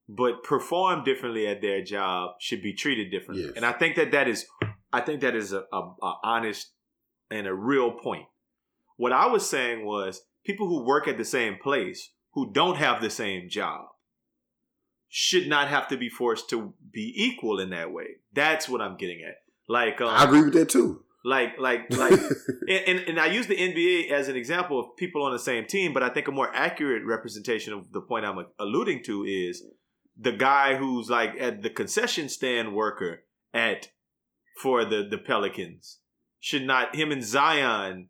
[0.08, 3.46] but perform differently at their job should be treated differently.
[3.46, 3.54] Yes.
[3.56, 4.46] And I think that that is
[4.92, 6.74] I think that is a, a, a honest
[7.30, 8.26] and a real point.
[8.98, 13.02] What I was saying was people who work at the same place who don't have
[13.02, 13.86] the same job
[15.08, 18.18] should not have to be forced to be equal in that way.
[18.34, 19.36] That's what I'm getting at.
[19.72, 21.04] Like, um, I agree with that too.
[21.24, 22.20] like, like, like,
[22.68, 25.66] and, and, and I use the NBA as an example of people on the same
[25.66, 29.64] team, but I think a more accurate representation of the point I'm alluding to is
[30.20, 33.90] the guy who's like at the concession stand worker at
[34.58, 36.00] for the the Pelicans
[36.40, 38.10] should not him and Zion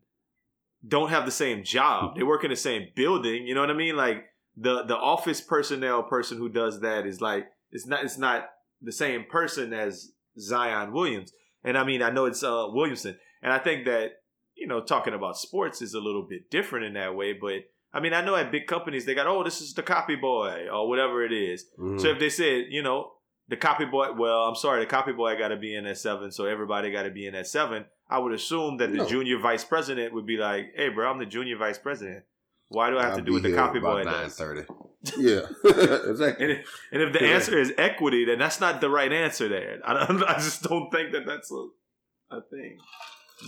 [0.86, 2.16] don't have the same job.
[2.16, 3.46] They work in the same building.
[3.46, 3.96] You know what I mean?
[3.96, 4.24] Like
[4.56, 8.92] the the office personnel person who does that is like it's not it's not the
[8.92, 11.32] same person as Zion Williams.
[11.64, 13.18] And I mean I know it's uh Williamson.
[13.42, 14.12] And I think that
[14.54, 18.00] you know talking about sports is a little bit different in that way, but I
[18.00, 20.88] mean I know at big companies they got oh this is the copy boy or
[20.88, 21.66] whatever it is.
[21.78, 22.00] Mhm.
[22.00, 23.12] So if they said, you know,
[23.48, 26.30] the copy boy, well, I'm sorry, the copy boy got to be in at seven,
[26.32, 27.84] so everybody got to be in at seven.
[28.08, 29.06] I would assume that the No.
[29.08, 32.24] junior vice president would be like, "Hey, bro, I'm the junior vice president.
[32.72, 34.66] Why do I have I'll to do what be the copy boy does?" 9:30.
[35.18, 35.40] Yeah,
[36.10, 36.44] exactly.
[36.44, 37.34] And if, and if the Yeah.
[37.34, 39.48] answer is equity, then that's not the right answer.
[39.48, 42.78] There, I, don't, I just don't think that that's a, a thing.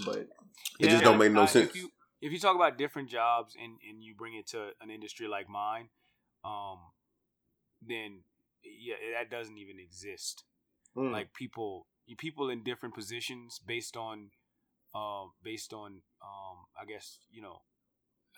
[0.04, 0.28] But
[0.80, 1.70] It just don't make no sense.
[1.70, 4.90] If you if you talk about different jobs and and you bring it to an
[4.90, 5.90] industry like mine,
[6.44, 6.78] um,
[7.86, 8.22] then
[8.64, 10.44] yeah, that doesn't even exist.
[10.96, 11.86] mm, Like people,
[12.18, 14.30] people in different positions based on,
[14.94, 17.62] um, based on, um, I guess you know,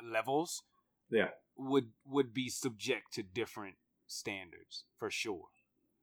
[0.02, 0.62] levels.
[1.10, 1.28] Yeah.
[1.56, 5.46] would would be subject to different standards for sure.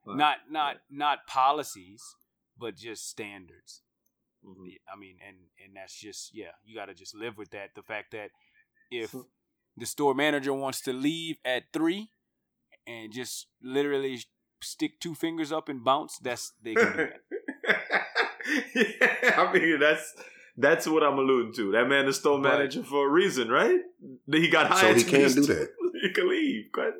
[0.05, 0.17] Right.
[0.17, 2.01] Not not not policies,
[2.57, 3.81] but just standards.
[4.43, 4.77] mhm.
[4.91, 7.75] I mean, and and that's just yeah, you got to just live with that.
[7.75, 8.31] The fact that
[8.91, 9.27] if So-
[9.77, 12.09] the store manager wants to leave at three
[12.85, 14.19] and just literally
[14.61, 17.21] stick two fingers up and bounce, that's they can do that.
[18.75, 20.13] yeah, I mean that's
[20.57, 21.71] that's what I'm alluding to.
[21.71, 23.79] That man is store But- manager for a reason, right?
[24.31, 24.97] He got So hired.
[24.97, 25.43] he can't do that.
[25.43, 25.67] store-
[26.01, 26.71] He can leave.
[26.71, 26.93] Go ahead.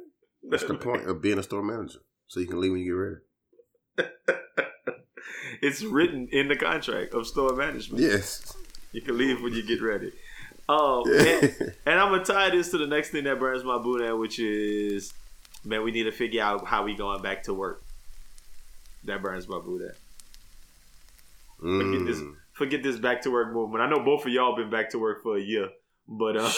[0.49, 1.99] That's the point of being a store manager.
[2.27, 4.07] So you can leave when you get ready.
[5.61, 8.01] it's written in the contract of store management.
[8.03, 8.55] Yes.
[8.91, 10.11] You can leave when you get ready.
[10.69, 11.21] Um, Yeah.
[11.41, 14.17] and, and I'm gonna tie this to the next thing that burns my boot at,
[14.17, 15.13] which is,
[15.65, 17.83] man, we need to figure out how we going back to work.
[19.05, 19.95] That burns my boot at.
[21.59, 22.21] Forget this.
[22.53, 23.83] Forget this back to work movement.
[23.83, 25.69] I know both of y'all been back to work for a year,
[26.07, 26.51] but uh,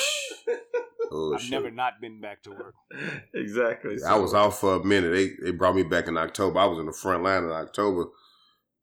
[1.12, 1.51] Oh, I've shit.
[1.51, 2.75] never not been back to work.
[3.34, 3.97] exactly.
[4.05, 5.12] I was off for a minute.
[5.12, 6.60] They they brought me back in October.
[6.60, 8.05] I was in the front line in October.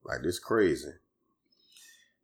[0.05, 0.91] Like this crazy.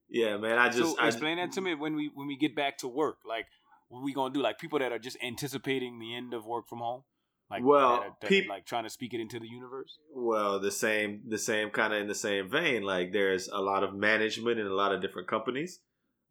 [0.08, 0.58] Yeah, man.
[0.58, 2.88] I just so I, explain that to me when we when we get back to
[2.88, 3.18] work.
[3.26, 3.46] Like,
[3.88, 4.40] what we gonna do?
[4.40, 7.02] Like people that are just anticipating the end of work from home.
[7.50, 9.98] Like, Well, that are, that are, peop- like trying to speak it into the universe.
[10.14, 12.82] Well, the same, the same kind of in the same vein.
[12.82, 15.80] Like there's a lot of management in a lot of different companies.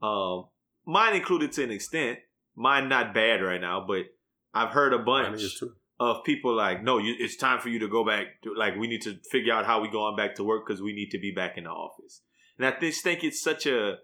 [0.02, 0.46] Um,
[0.86, 2.20] mine included to an extent.
[2.56, 4.06] Mine not bad right now, but
[4.54, 5.44] I've heard a bunch
[6.00, 8.42] of people like, no, you, it's time for you to go back.
[8.44, 10.94] To, like we need to figure out how we going back to work because we
[10.94, 12.22] need to be back in the office.
[12.58, 13.98] And I just think it's such a.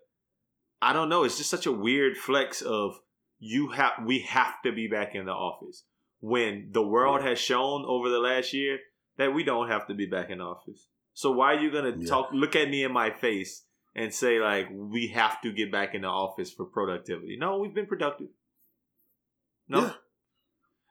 [0.82, 1.24] I don't know.
[1.24, 2.96] It's just such a weird flex of
[3.40, 5.84] you have we have to be back in the office
[6.24, 8.80] when the world has shown over the last year
[9.18, 10.88] that we don't have to be back in office.
[11.14, 12.08] So why are you gonna Yeah.
[12.08, 12.30] talk?
[12.32, 16.04] Look at me in my face and say like we have to get back in
[16.04, 17.36] the office for productivity?
[17.38, 18.30] No, we've been productive.
[19.68, 19.82] No.
[19.82, 19.94] Yeah.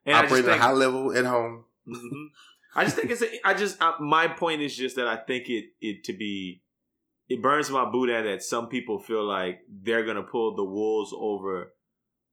[0.05, 1.64] And I Operating at a high level at home.
[1.88, 2.27] Mhm.
[2.75, 3.23] I just think it's.
[3.23, 6.62] A, I just uh, my point is just that I think it it to be.
[7.29, 11.11] It burns my boot at that some people feel like they're gonna pull the wolves
[11.16, 11.75] over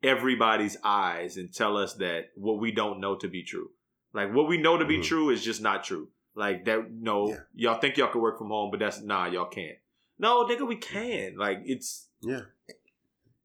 [0.03, 3.69] everybody's eyes and tell us that what we don't know to be true.
[4.13, 5.03] Like what we know to be Mhm.
[5.03, 6.09] true is just not true.
[6.35, 6.91] Like that.
[6.91, 7.39] No, Yeah.
[7.53, 9.25] y'all think y'all can work from home, but that's nah.
[9.27, 9.77] Y'all can't.
[10.17, 11.35] No, nigga, we can.
[11.38, 12.43] Like it's Yeah.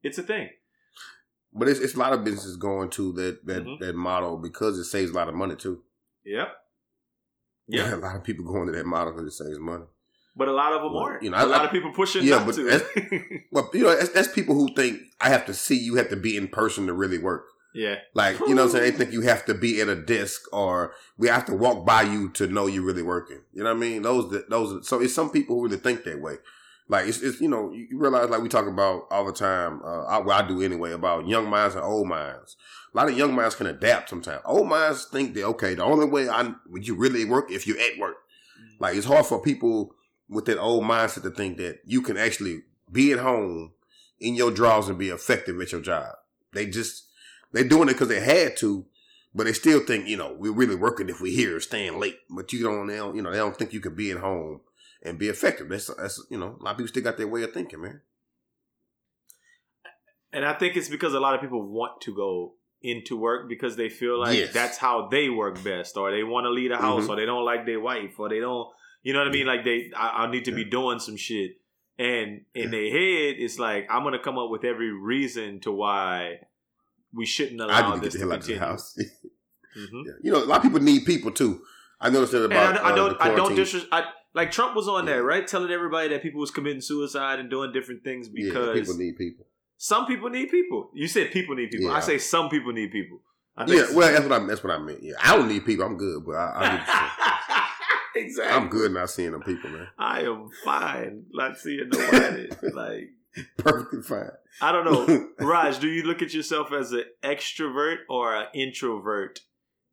[0.03, 0.51] it's a thing.
[1.53, 3.79] But it's, it's a lot of businesses going to that that, Mhm.
[3.81, 5.83] that model because it saves a lot of money too.
[6.25, 6.49] Yep.
[7.67, 9.87] Yeah, a lot of people going to that model because it saves money.
[10.37, 11.23] But a lot of them Well, aren't.
[11.23, 13.41] you know, a I- lot I- of people pushing Yeah, but to.
[13.53, 16.17] Well, you know, that's, that's people who think I have to see you have to
[16.17, 17.45] be in person to really work.
[17.75, 17.97] yeah.
[18.15, 18.93] Like, you know what I'm saying?
[18.93, 22.03] They think you have to be at a desk or we have to walk by
[22.03, 23.41] you to know you're really working.
[23.53, 24.03] You know what I mean?
[24.03, 26.37] Those, that- those, so it's some people who really think that way.
[26.87, 30.05] Like, it's, it's you know, you realize, like we talk about all the time, uh,
[30.05, 32.57] I, well, I do anyway, about young minds and old minds.
[32.93, 34.43] A lot of young minds can adapt sometimes.
[34.45, 37.81] Old minds think that, okay, the only way I, would you really work if you're
[37.81, 38.17] at work.
[38.81, 39.95] Like, it's hard for people
[40.29, 43.73] with that old mindset to think that you can actually be at home
[44.21, 46.15] in your drawers and be effective at your job.
[46.53, 47.05] They just,
[47.53, 48.87] they're doing it because they had to,
[49.35, 52.19] but they still think, you know, we're really working if we're here staying late.
[52.31, 54.61] But you don't, they don't, you know, they don't think you can be at home
[55.03, 55.69] and be effective.
[55.69, 58.01] That's, that's, you know, a lot of people still got their way of thinking, man.
[60.33, 63.77] And I think it's because a lot of people want to go into work because
[63.77, 64.53] they feel like Yes.
[64.53, 67.09] that's how they work best, or they want to leave a house, Mhm.
[67.11, 68.69] or they don't like their wife, or they don't,
[69.05, 69.47] you know what I mean?
[69.47, 71.53] Like they, I, I need to be doing some shit,
[71.99, 76.41] and in their head, it's like I'm gonna come up with every reason to why
[77.13, 78.69] we shouldn't I allow to this the to hell out of the continue.
[78.69, 78.99] house.
[79.77, 80.05] Mhm.
[80.07, 80.13] Yeah.
[80.23, 81.61] You know, a lot of people need people too.
[82.01, 82.77] I noticed that And about.
[82.79, 83.87] I, I uh, don't, the I don't.
[83.91, 85.15] I, like Trump was on Yeah.
[85.15, 88.79] there, right, telling everybody that people was committing suicide and doing different things Yeah, because
[88.79, 89.47] people need people.
[89.77, 90.91] some people need people.
[90.95, 91.91] You said people need people.
[91.91, 93.21] I say some people need people.
[93.57, 95.03] I think Yeah, well, that's what I that's what I meant.
[95.03, 95.85] Yeah, I don't need people.
[95.87, 96.93] I'm good, but I, I need to
[98.17, 98.55] exactly.
[98.57, 99.89] I'm good not seeing them people, man.
[99.99, 102.49] I am fine not seeing nobody.
[102.73, 103.11] like
[103.59, 104.31] Perfectly fine.
[104.63, 105.79] I don't know, Raj.
[105.81, 109.41] Do you look at yourself as an extrovert or an introvert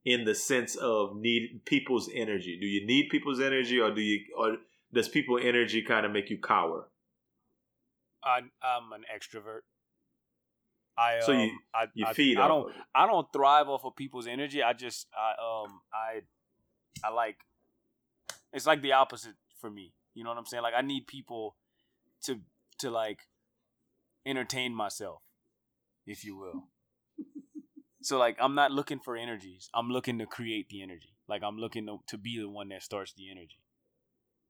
[0.06, 2.58] in the sense of need people's energy?
[2.60, 4.58] Do you need people's energy, or do you, or
[4.94, 6.88] does people energy kind of make you cower?
[8.24, 9.62] I, I'm an extrovert.
[10.96, 12.38] I um, So you- I, You I, feed.
[12.38, 12.74] I off don't.
[12.94, 14.62] I don't thrive off of people's energy.
[14.62, 15.32] I just I
[15.66, 16.22] um I
[17.04, 17.38] I like
[18.54, 19.94] it's like the opposite for me.
[20.14, 20.64] You know what I'm saying?
[20.64, 21.56] Like I need people
[22.24, 22.40] to
[22.80, 23.20] to like
[24.26, 25.22] entertain myself,
[26.06, 26.68] if you will.
[28.02, 29.70] so like I'm not looking for energies.
[29.74, 31.16] I'm looking to create the energy.
[31.28, 33.62] Like I'm looking to, to be the one that starts the energy.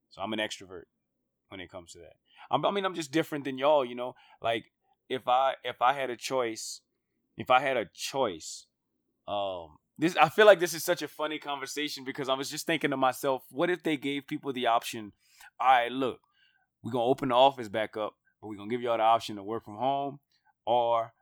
[0.09, 0.85] So I'm an extrovert
[1.49, 2.15] when it comes to that.
[2.49, 3.85] I'm, I mean, I'm just different than y'all.
[3.85, 4.65] You know, like
[5.09, 6.81] if I if I had a choice,
[7.37, 8.65] if I had a choice,
[9.27, 12.65] um, this I feel like this is such a funny conversation because I was just
[12.65, 15.11] thinking to myself, what if they gave people the option?
[15.59, 16.19] All right, look,
[16.83, 19.43] we're gonna open the office back up, but we're gonna give y'all the option to
[19.43, 20.19] work from home
[20.65, 21.13] or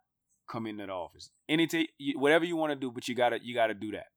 [0.50, 1.30] come into the office.
[1.48, 4.08] Any t- whatever you want to do, but you gotta you gotta do that.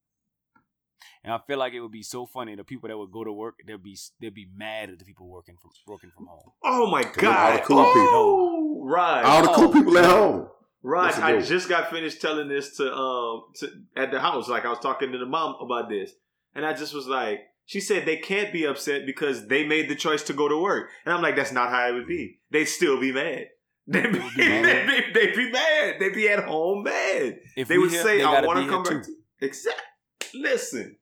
[1.25, 2.55] And I feel like it would be so funny.
[2.55, 5.29] The people that would go to work, they'll be they'll be mad at the people
[5.29, 6.53] working from working from home.
[6.65, 7.25] Oh my god!
[7.53, 8.09] all the cool people.
[8.13, 9.23] oh, right.
[9.25, 10.49] All the cool Oh, people at home.
[10.83, 11.17] Right.
[11.19, 14.49] I just got finished telling this to um to, at the house.
[14.49, 16.13] Like I was talking to the mom about this,
[16.55, 19.95] and I just was like, she said they can't be upset because they made the
[19.95, 22.41] choice to go to work, and I'm like, that's not how it would be.
[22.51, 23.47] They'd still be mad.
[23.87, 24.89] They'd be, would be mad.
[24.89, 25.95] they'd be, they'd be mad.
[25.99, 27.39] They'd be at home mad.
[27.57, 29.15] If They would say, they "I want to come back." too.
[29.41, 29.83] Exact.
[30.35, 30.97] Listen,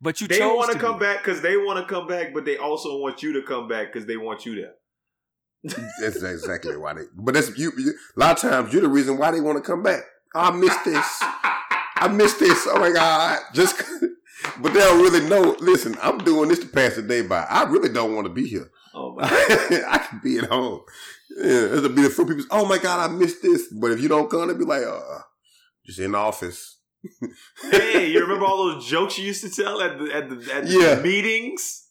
[0.00, 2.56] But you they want to come back because they want to come back, but they
[2.56, 4.74] also want you to come back because they want you there.
[6.00, 7.02] That's exactly why they.
[7.14, 7.94] But that's you, you.
[8.16, 10.02] A lot of times, you're the reason why they want to come back.
[10.34, 11.18] I missed this.
[11.98, 12.66] I missed this.
[12.70, 13.38] Oh my god!
[13.54, 13.82] Just,
[14.60, 15.56] but they don't really know.
[15.60, 17.44] Listen, I'm doing this to pass the day by.
[17.48, 18.70] I really don't want to be here.
[18.94, 19.24] oh my.
[19.26, 20.80] I can be at home.
[21.36, 22.44] Yeah, it'll be the few people.
[22.50, 23.68] Oh my god, I missed this.
[23.72, 25.00] But if you don't come, they'll be like, uh,
[25.86, 26.78] just in the office.
[27.70, 30.64] hey, you remember all those jokes you used to tell at the at the, at
[30.66, 31.00] the Yeah.
[31.00, 31.85] meetings?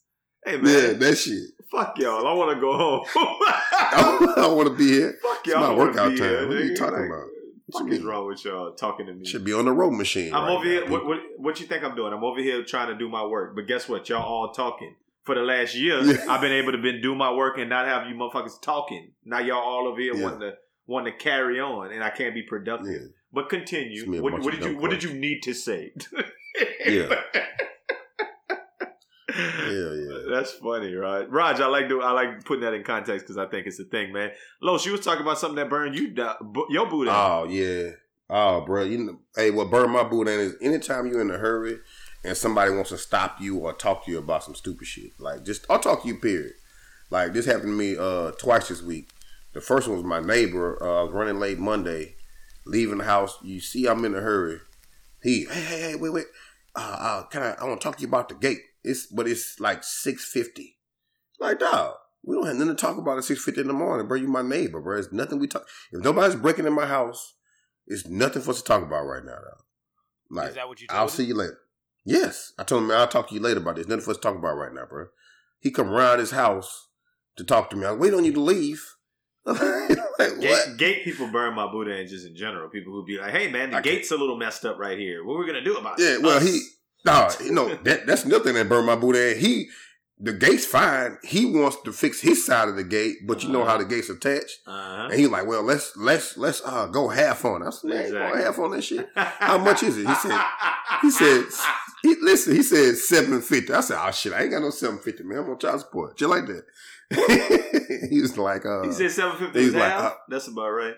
[0.45, 1.43] Hey Yeah, man, that shit.
[1.71, 2.25] fuck y'all.
[2.27, 3.01] I want to go home.
[3.15, 5.17] I don't want to be here.
[5.21, 5.57] fuck y'all.
[5.63, 6.17] It's my workout time.
[6.17, 7.27] here, What are you talking Like, about?
[7.67, 9.25] What is wrong with y'all talking to me?
[9.25, 10.33] Should be on the road machine.
[10.33, 10.89] I'm right over now, here.
[10.89, 12.13] What, what what you think I'm doing?
[12.13, 13.55] I'm over here trying to do my work.
[13.55, 14.07] But guess what?
[14.07, 14.95] Y'all all talking.
[15.23, 16.25] For the last year, Yeah.
[16.29, 19.13] I've been able to been do my work and not have you motherfuckers talking.
[19.25, 20.23] Now y'all all over here Yeah.
[20.23, 20.53] wanting to
[20.85, 22.91] wanting to carry on, and I can't be productive.
[22.91, 23.07] Yeah.
[23.33, 24.01] But continue.
[24.03, 25.91] It's me a What, what did you What did you need to say?
[26.85, 27.09] Yeah.
[29.35, 30.19] Yeah.
[30.29, 31.29] That's funny, right?
[31.29, 33.83] Raj, I like to, I like putting that in context because I think it's a
[33.83, 34.31] thing, man.
[34.61, 36.13] Lo, she was talking about something that burned you
[36.69, 37.41] your boot out.
[37.41, 37.91] Oh yeah.
[38.29, 38.83] Oh, bro.
[38.83, 41.79] You know, hey, what burned my boot in is anytime you're in a hurry
[42.23, 45.11] and somebody wants to stop you or talk to you about some stupid shit.
[45.19, 46.15] Like just I'll talk to you.
[46.15, 46.53] Period.
[47.11, 49.09] Like this happened to me uh twice this week.
[49.53, 50.77] The first one was my neighbor.
[50.81, 52.15] Uh, I was running late Monday,
[52.65, 53.37] leaving the house.
[53.41, 54.59] You see, I'm in a hurry.
[55.23, 56.25] He, hey, hey, hey, wait, wait.
[56.75, 57.55] Uh, uh can I?
[57.59, 58.59] I want to talk to you about the gate.
[58.85, 60.77] It's but it's like six fifty.
[61.39, 64.07] Like dog, we don't have nothing to talk about at six fifty in the morning,
[64.07, 64.17] bro.
[64.17, 64.97] You my neighbor, bro.
[64.99, 65.67] It's nothing we talk.
[65.91, 67.33] If nobody's breaking in my house,
[67.87, 69.63] it's nothing for us to talk about right now, dog.
[70.29, 71.09] Like Is that what you I'll him?
[71.09, 71.57] see you later.
[72.05, 73.87] Yes, I told him I'll talk to you later about this.
[73.87, 75.07] Nothing for us to talk about right now, bro.
[75.59, 76.89] He come around his house
[77.37, 77.85] to talk to me.
[77.85, 78.91] I wait on you to leave.
[79.45, 80.39] like.
[80.39, 82.69] Gate, gate people burn my Buddha in just in general.
[82.69, 84.97] People who be like, "Hey, man, the I can't- gate's a little messed up right
[84.97, 85.23] here.
[85.23, 86.43] What we gonna do about it?" Yeah, well, Us.
[86.43, 86.61] he
[87.05, 89.15] no, you know that that's another thing that burned my boot.
[89.15, 89.67] And he,
[90.19, 91.17] the gate's fine.
[91.23, 93.71] He wants to fix his side of the gate, but you know Uh-huh.
[93.71, 94.59] how the gate's attached.
[94.65, 95.07] Uh-huh.
[95.11, 97.61] And he like, well, let's let's let's uh go half on.
[97.61, 97.67] it.
[97.67, 98.41] I said, man, Exactly.
[98.43, 99.09] half on that shit.
[99.15, 100.07] How much is it?
[100.07, 100.41] He said,
[101.01, 101.43] he said,
[102.01, 103.73] he, listen, he said seven fifty.
[103.73, 105.39] I said, oh shit, I ain't got no seven fifty, man.
[105.39, 106.63] I'm on child support, just like that.
[108.09, 110.95] he was like, uh, he said seven fifty he's is like, uh, That's about right.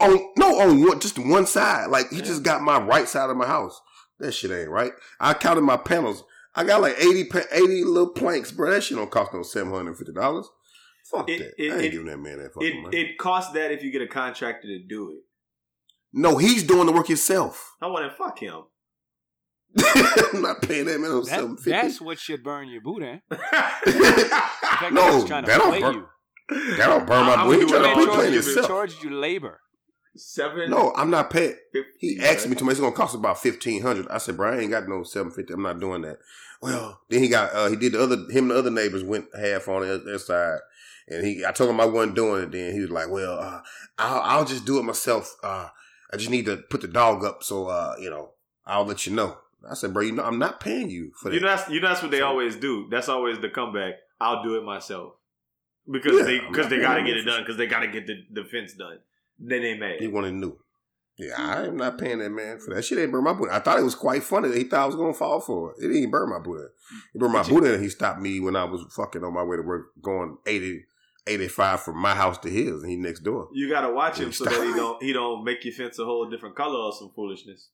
[0.00, 1.90] on no on one just one side.
[1.90, 2.22] Like he Yeah.
[2.22, 3.80] just got my right side of my house.
[4.22, 4.92] That shit ain't right.
[5.20, 6.24] I counted my panels.
[6.54, 8.70] I got like 80, 80 little planks, bro.
[8.70, 10.48] That shit don't cost no seven hundred and fifty dollars.
[11.10, 11.52] Fuck It- that.
[11.62, 12.96] it- I ain't it- giving that man that fucking It money.
[12.98, 15.22] it costs that if you get a contractor to do it.
[16.12, 17.74] no, he's doing the work himself.
[17.82, 18.62] I want to fuck him.
[20.34, 21.70] I'm not paying that man no That- seven fifty.
[21.70, 23.20] that's what should burn your boot in.
[23.30, 26.76] The I fact No, that he's trying to that don't burn- you.
[26.76, 27.48] That don't burn my I- I boot.
[27.48, 29.60] would He do trying it to all be charge playing you- charged you labor.
[30.14, 30.70] Seven.
[30.70, 31.56] No, I'm not paying.
[31.98, 34.08] He asked me to me, it's gonna cost about fifteen hundred.
[34.08, 35.54] I said, bro, I ain't got no seven fifty.
[35.54, 36.18] I'm not doing that.
[36.60, 39.26] Well, then he got uh he did the other him and the other neighbors went
[39.34, 40.58] half on their, their side.
[41.08, 42.72] And he I told him I wasn't doing it then.
[42.74, 43.62] He was like, Well, uh,
[43.98, 45.34] I'll I'll just do it myself.
[45.42, 45.68] Uh
[46.12, 48.32] I just need to put the dog up so uh, you know,
[48.66, 49.38] I'll let you know.
[49.68, 51.34] I said, bro, you know, I'm not paying you for that.
[51.36, 52.86] You know that's you know that's what they So- always do.
[52.90, 53.94] That's always the comeback.
[54.20, 55.14] I'll do it myself
[55.90, 58.06] because Yeah, they because they got to get it done because they got to get
[58.06, 58.98] the, the fence done.
[59.44, 59.96] Then they mad.
[59.98, 60.58] he wanted new.
[61.18, 62.98] Yeah, I am not paying that man for that shit.
[62.98, 63.50] Ain't burn my boot.
[63.50, 65.84] I thought it was quite funny that he thought I was gonna fall for it.
[65.84, 66.70] It didn't burn my boot.
[67.12, 69.56] He burned my boot and he stopped me when I was fucking on my way
[69.56, 70.84] to work, going 80,
[71.26, 73.48] 85 from my house to his, and he next door.
[73.52, 76.04] You got to watch him so that he don't he don't make your fence a
[76.04, 77.68] whole different color or some foolishness.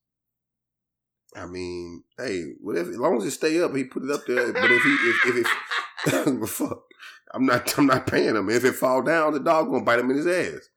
[1.36, 2.90] I mean, hey, whatever.
[2.90, 4.52] As long as it stay up, he put it up there.
[4.52, 6.82] But if he if, if it fuck,
[7.32, 8.50] I'm not I'm not paying him.
[8.50, 10.68] If it fall down, the dog gonna bite him in his ass.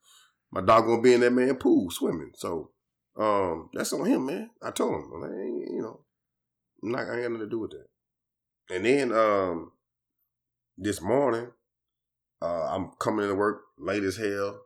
[0.52, 2.32] My dog gonna be in that man pool swimming.
[2.36, 2.72] So
[3.18, 4.50] um, that's on him, man.
[4.62, 6.02] I told him, ain't, you know,
[6.84, 7.88] I'm not I ain't got nothing to do with that.
[8.70, 9.72] And then um,
[10.78, 11.52] this morning,
[12.42, 14.62] uh, I'm coming into work late as hell.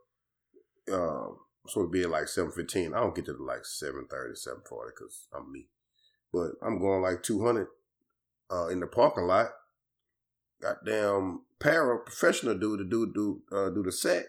[0.91, 1.37] Um,
[1.75, 2.93] I'm be at like seven fifteen.
[2.93, 4.61] I don't get to like 7.30, 7.40
[4.95, 5.67] because I'm me.
[6.31, 7.67] But I'm going like two hundred
[8.51, 9.47] uh, in the parking lot.
[10.61, 14.25] Goddamn para professional dude to do do uh, do the sack.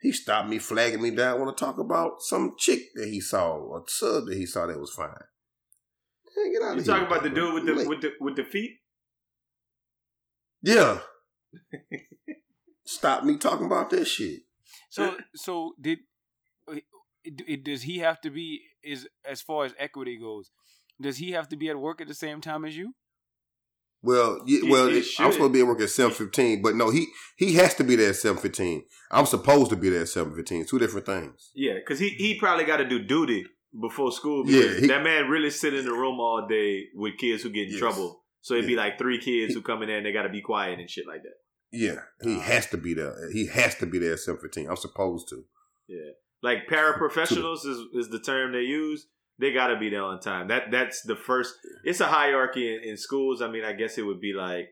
[0.00, 1.40] He stopped me, flagging me down.
[1.40, 4.78] Want to talk about some chick that he saw or sub that he saw that
[4.80, 5.08] was fine.
[6.36, 7.88] Man, get out You of talking here, about the dude with the Late.
[7.88, 8.78] with the with the feet?
[10.62, 11.00] yeah.
[12.86, 14.40] Stop me talking about that shit.
[14.88, 15.98] So so did
[16.68, 16.84] it,
[17.24, 20.50] it- does he have to be is as far as equity goes?
[21.00, 22.94] Does he have to be at work at the same time as you?
[24.02, 26.90] Well, yeah, well, it- I'm supposed to be at work at seven fifteen, but no,
[26.90, 28.84] he he has to be there at seven fifteen.
[29.10, 30.64] I'm supposed to be there at seven fifteen.
[30.66, 31.50] Two different things.
[31.54, 33.44] Yeah, because he he probably got to do duty
[33.78, 34.44] before school.
[34.48, 37.64] Yeah, he- that man really sit in the room all day with kids who get
[37.66, 37.78] in Yes.
[37.78, 38.24] trouble.
[38.42, 40.40] So it'd be like three kids who come in there and they got to be
[40.40, 41.34] quiet and shit like that.
[41.70, 43.14] Yeah, he Uh, has to be there.
[43.30, 44.66] He has to be there at seven fifteen.
[44.68, 45.44] I'm supposed to.
[45.88, 49.06] Yeah, like paraprofessionals is is the term they use.
[49.40, 50.48] They got to be there on time.
[50.48, 51.54] That that's the first.
[51.84, 53.40] It's a hierarchy in, in schools.
[53.42, 54.66] I mean, I guess it would be like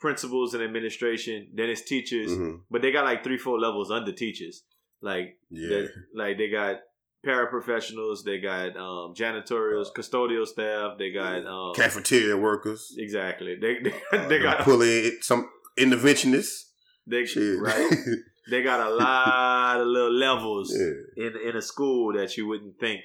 [0.00, 1.48] principals and administration.
[1.54, 2.60] Then it's teachers, Mhm.
[2.70, 4.62] but they got like three, four levels under teachers.
[5.02, 6.80] Like Yeah, They- like they got
[7.26, 12.94] paraprofessionals, they got um, janitorials, custodial staff, they got um, cafeteria workers.
[12.98, 13.56] exactly.
[13.56, 15.48] They they, uh, they got pulling some
[15.78, 16.64] interventionists.
[17.06, 17.90] they Shit, right.
[18.50, 21.24] They got a lot of little levels yeah.
[21.26, 23.02] in in a school that you wouldn't think.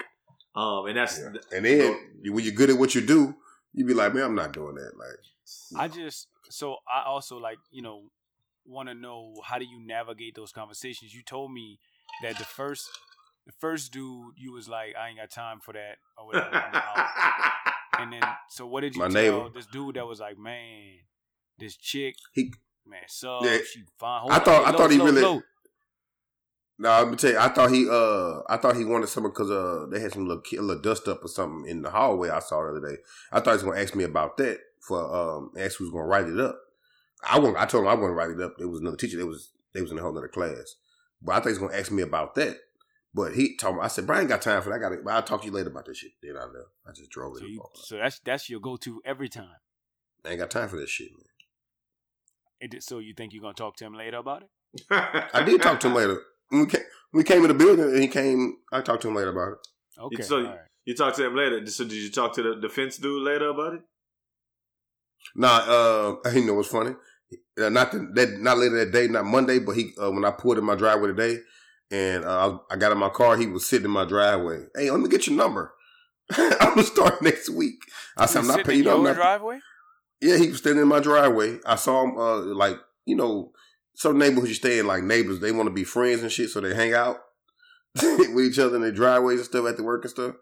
[0.56, 1.34] Um, and that's Yeah.
[1.52, 3.36] And then you- when you're good at what you do,
[3.74, 4.94] you be like, man, I'm not doing that.
[4.98, 5.20] Like,
[5.78, 8.10] I just so I also like you know
[8.66, 11.14] want to know how do you navigate those conversations.
[11.14, 11.80] You told me
[12.24, 12.88] that the first
[13.46, 16.50] the first dude you was like I ain't got time for that or whatever.
[17.98, 19.50] And then so what did you My tell neighbor.
[19.54, 20.98] this dude that was like, man,
[21.58, 22.54] this chick, He-
[22.86, 23.60] man, so Yeah.
[23.66, 24.20] she fine.
[24.22, 25.42] Hold I thought- hey, I thought he slow, really- slow.
[26.78, 29.50] No, let me tell you, I thought he uh I thought he wanted something because
[29.50, 32.40] uh they had some little ki- little dust up or something in the hallway I
[32.40, 33.02] saw the other day.
[33.32, 36.28] I thought he was gonna ask me about that for um ask who's gonna write
[36.28, 36.60] it up.
[37.24, 38.56] I won't I told him I wouldn't write it up.
[38.60, 39.18] It was another teacher.
[39.18, 40.76] They was they was in a whole other class.
[41.22, 42.58] But I thought he was gonna ask me about that.
[43.14, 44.76] But he told me I said, Brian got time for that.
[44.86, 46.12] I got I'll talk to you later about this shit.
[46.22, 46.68] Then I left.
[46.86, 47.40] I just drove it.
[47.40, 49.56] So, you, so that's that's your go to every time.
[50.26, 51.24] I ain't got time for this shit, man.
[52.60, 54.50] It did- so you think you're gonna talk to him later about it?
[54.90, 56.22] I did talk to him later.
[56.50, 56.82] When we came,
[57.14, 59.68] we came in the building and he came, I talked to him later about it.
[60.00, 60.24] Okay.
[60.24, 60.60] So- all right.
[60.86, 61.66] You talked to him later.
[61.66, 63.82] So did you talk to the defense dude later about it?
[65.36, 66.92] Nah, uh, you know what's funny?
[67.60, 70.30] Uh, not the, that, not later that day, not Monday, but he uh, when I
[70.32, 71.40] pulled in my driveway today,
[71.90, 74.66] and uh, I, I got in my car, he was sitting in my driveway.
[74.76, 75.74] Hey, let me get your number.
[76.38, 77.80] I'm gonna start next week.
[78.16, 78.80] I said, I'm not paying.
[78.80, 79.60] You know, I'm your not, driveway.
[80.22, 81.58] yeah, he was standing in my driveway.
[81.66, 83.54] I saw him, uh, like you know,
[83.96, 86.62] some neighborhoods you stay in, like neighbors, they want to be friends and shit, so
[86.62, 87.18] they hang out
[87.96, 90.36] with each other in their driveways and stuff at the work and stuff.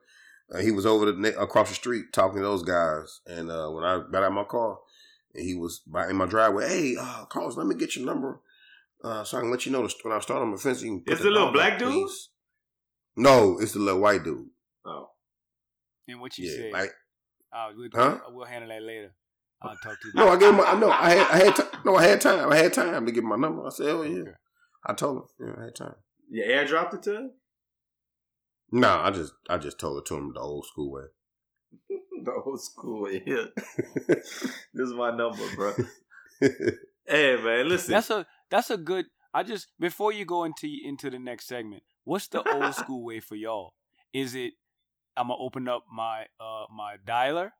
[0.54, 3.84] Uh, he was over the across the street talking to those guys, and uh, when
[3.84, 4.78] I got out of my car,
[5.34, 6.68] and he was by in my driveway.
[6.68, 8.42] Hey, uh, Carlos, let me get your number,
[9.04, 10.82] uh, so I can let you know the, when I start on my fence.
[10.82, 11.90] You can put the little black dude?
[11.92, 12.30] please."
[13.16, 14.48] No, it's the little white dude.
[14.86, 15.12] Oh.
[16.08, 16.72] And what you Yeah, said?
[16.74, 16.92] like
[17.54, 18.20] Uh, we'll, Huh?
[18.30, 19.14] we'll handle that later.
[19.64, 20.14] I'll talk to you.
[20.16, 20.58] no, I gave him.
[20.58, 22.52] My, no, I had, I had, ti- no, I had time.
[22.52, 23.66] I had time to give him my number.
[23.66, 24.22] I said, oh yeah.
[24.22, 24.32] Okay.
[24.86, 25.96] I told him, yeah, I had time.
[26.30, 27.32] You airdropped it to him?
[28.72, 31.04] Nah, I just, I just told it to him the old school way.
[32.24, 33.12] The old school.
[33.12, 33.46] Yeah.
[34.08, 35.74] this is my number, bro.
[37.06, 37.92] Hey man, listen.
[37.92, 39.08] That's a that's a good.
[39.34, 43.20] I just before you go into into the next segment, what's the old school way
[43.20, 43.74] for y'all?
[44.14, 44.54] Is it
[45.18, 47.52] I'm gonna open up my uh my dialer,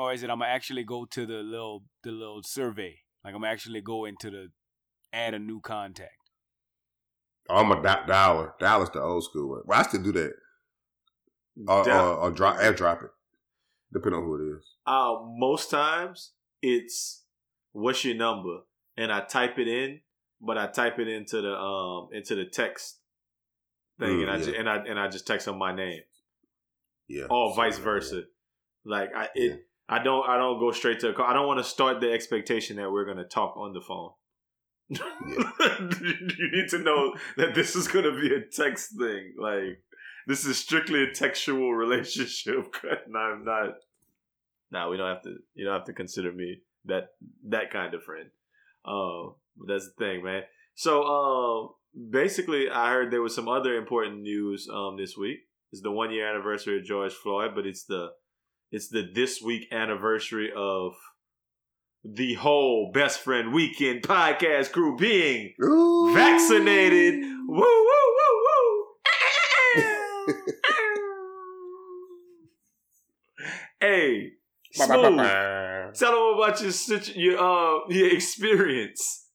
[0.00, 2.96] or is it I'm gonna actually go to the little the little survey?
[3.24, 4.48] Like I'm actually go into the
[5.12, 6.10] add a new contact.
[7.48, 8.52] I'm a di- dialer.
[8.60, 9.60] Dialer's the old school way.
[9.64, 10.32] Well, I still do that.
[11.68, 13.10] Or, Down- or, or drop, airdrop it,
[13.92, 14.64] depending on who it is.
[14.86, 16.32] uh, most times
[16.62, 17.24] it's
[17.72, 18.60] what's your number,
[18.96, 20.00] and I type it in,
[20.40, 23.00] but I type it into the um into the text
[23.98, 24.44] thing, Mm, and I yeah.
[24.44, 26.02] ju- and I and I just text them my name,
[27.08, 27.26] Yeah.
[27.28, 27.84] or vice Yeah.
[27.84, 28.22] versa.
[28.84, 29.56] Like I Yeah.
[29.90, 31.26] I don't I don't go straight to a call.
[31.26, 34.12] I don't want to start the expectation that we're gonna talk on the phone.
[34.88, 39.34] you need to know that this is gonna be a text thing.
[39.36, 39.82] Like
[40.28, 42.76] this is strictly a textual relationship.
[43.06, 43.74] and I'm not.
[44.70, 45.34] Nah, we don't have to.
[45.54, 47.08] You don't have to consider me that
[47.48, 48.30] that kind of friend.
[48.84, 49.32] Uh,
[49.66, 50.42] that's the thing, man.
[50.76, 55.40] So, um, basically, I heard there was some other important news um this week.
[55.72, 58.10] It's the one year anniversary of George Floyd, but it's the
[58.70, 60.94] it's the this week anniversary of
[62.04, 66.12] the whole best friend weekend podcast crew being Ooh.
[66.14, 67.14] vaccinated.
[67.48, 67.64] Woo woo
[68.16, 68.86] woo woo.
[73.80, 74.30] hey,
[74.72, 74.88] smooth.
[74.88, 75.18] Tell them
[76.38, 76.72] about your
[77.14, 79.26] your uh your experience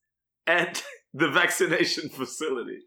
[0.46, 0.82] at
[1.14, 2.80] the vaccination facility.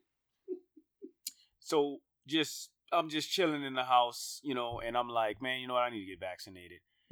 [1.60, 5.68] So just I'm just chilling in the house, you know, and I'm like, man, you
[5.68, 5.84] know what?
[5.84, 6.80] I need to get vaccinated.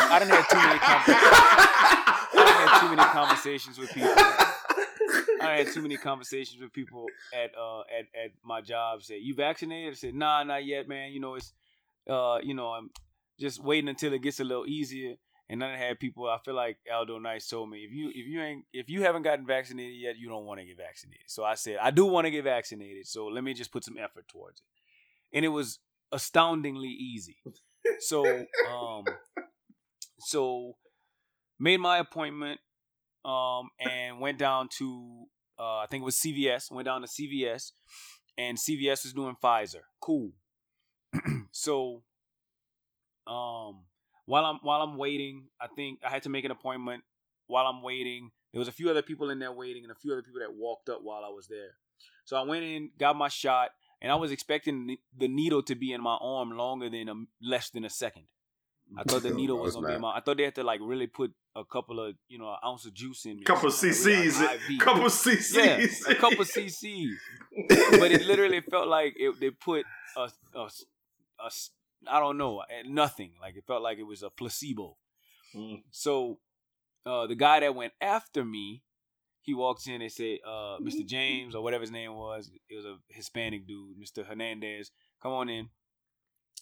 [0.00, 1.26] I didn't have too many conversations.
[2.32, 4.14] I done had too many conversations with people.
[5.42, 9.02] I had too many conversations with people at uh at, at my job.
[9.02, 9.92] Say, you vaccinated?
[9.92, 11.12] I said, nah, not yet, man.
[11.12, 11.52] You know, it's
[12.08, 12.90] uh, you know, I'm
[13.38, 15.14] just waiting until it gets a little easier.
[15.48, 16.28] And then I had people.
[16.28, 19.22] I feel like Aldo Nice told me, if you if you ain't if you haven't
[19.22, 21.26] gotten vaccinated yet, you don't want to get vaccinated.
[21.28, 23.06] So I said, I do want to get vaccinated.
[23.06, 24.75] So let me just put some effort towards it.
[25.36, 25.78] And it was
[26.10, 27.36] astoundingly easy.
[28.00, 28.24] So
[28.68, 29.04] um,
[30.18, 30.76] so
[31.58, 32.60] made my appointment
[33.24, 35.26] um and went down to
[35.58, 37.72] uh I think it was CVS, went down to CVS
[38.38, 39.82] and CVS was doing Pfizer.
[40.00, 40.32] Cool.
[41.52, 42.02] so
[43.26, 43.84] um
[44.26, 47.04] while I'm while I'm waiting, I think I had to make an appointment
[47.46, 48.30] while I'm waiting.
[48.52, 50.54] There was a few other people in there waiting and a few other people that
[50.54, 51.76] walked up while I was there.
[52.24, 53.70] So I went in, got my shot,
[54.00, 57.14] and I was expecting the- the needle to be in my arm longer than a,
[57.40, 58.24] less than a second.
[58.96, 60.16] I thought the needle was gonna be in my.
[60.16, 62.86] I thought they had to like really put a couple of you know an ounce
[62.86, 63.42] of juice in me.
[63.42, 64.04] or Couple like, CCs,
[64.40, 67.14] really, like, couple CCs, Yeah, a couple CCs.
[67.98, 69.84] But it literally felt like it, they put
[70.16, 70.60] a, a,
[71.40, 71.50] a,
[72.06, 73.32] I don't know, eh, nothing.
[73.40, 74.96] Like it felt like it was a placebo.
[75.54, 75.82] Mm.
[75.90, 76.38] So
[77.04, 78.82] uh, the guy that went after me,
[79.46, 81.06] he walks in and said, uh, Mr.
[81.06, 84.26] James or whatever his name was, it was a Hispanic dude, Mr.
[84.26, 84.90] Hernandez,
[85.22, 85.68] come on in.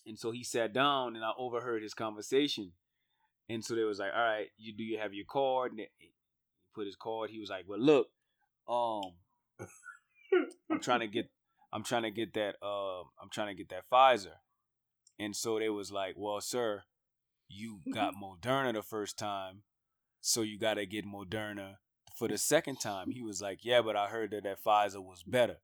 [0.06, 2.72] And so he sat down and I overheard his conversation.
[3.48, 5.72] And so they was like, all right, you do you have your card?
[5.72, 6.12] And he
[6.74, 7.30] put his card.
[7.30, 8.08] He was like, well, look,
[8.68, 9.14] um,
[10.70, 11.30] I'm trying to get,
[11.72, 14.36] I'm trying to get that, uh, I'm trying to get that Pfizer.
[15.18, 16.82] And so they was like, well, sir,
[17.48, 19.62] you got Moderna the first time,
[20.20, 21.76] so you got to get Moderna
[22.14, 23.10] for the second time.
[23.10, 25.56] He was like, yeah, but I heard that that Pfizer was better.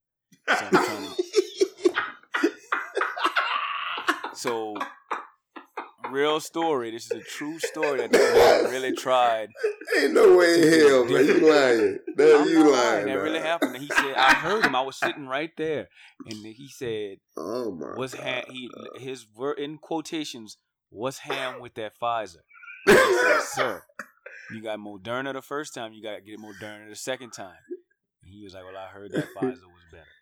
[0.48, 1.16] So to,
[4.34, 4.76] so
[6.10, 6.90] real story.
[6.90, 8.34] This is a true story that this
[8.64, 9.50] man really tried.
[9.98, 11.26] Ain't no way in hell, man.
[11.26, 11.98] You lying.
[12.16, 13.06] That you not lying.
[13.06, 13.74] That really happened.
[13.74, 14.74] And he said, I heard him.
[14.74, 15.88] I was sitting right there,
[16.26, 18.24] and he said, Oh my "Was God.
[18.24, 20.58] ham?" He his word in quotations
[20.90, 22.38] was ham with that Pfizer.
[22.86, 23.82] And he said, "Sir,
[24.52, 25.92] you got Moderna the first time.
[25.92, 27.56] You got to get Moderna the second time."
[28.22, 30.04] And he was like, "Well, I heard that Pfizer was better."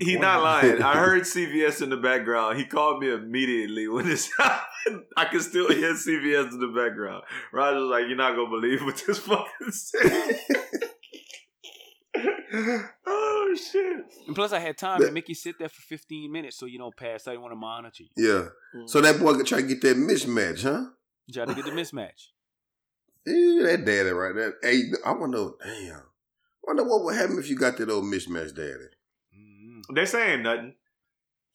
[0.00, 0.80] He not lying.
[0.80, 2.56] I heard CVS in the background.
[2.56, 5.04] He called me immediately when this happened.
[5.16, 7.24] I could still hear CVS in the background.
[7.52, 10.40] Roger was like, "You're not gonna believe what this fucking said."
[13.06, 13.96] oh shit!
[14.26, 16.78] And plus, I had time to make you sit there for 15 minutes so you
[16.78, 17.26] don't pass.
[17.26, 18.10] I didn't want to monitor you.
[18.16, 18.84] Yeah.
[18.86, 20.86] So that boy could try to get that mismatch, huh?
[21.32, 22.28] Try to get the mismatch.
[23.28, 24.54] Yeah, that daddy right there.
[24.62, 25.96] Hey, I wonder, damn.
[25.96, 26.02] I
[26.62, 28.88] wonder what would happen if you got that old mismatch daddy.
[29.36, 30.74] mm They're saying nothing.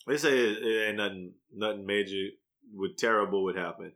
[0.07, 2.27] They say it, it ain't nothing, nothing major
[2.73, 3.93] would terrible would happen.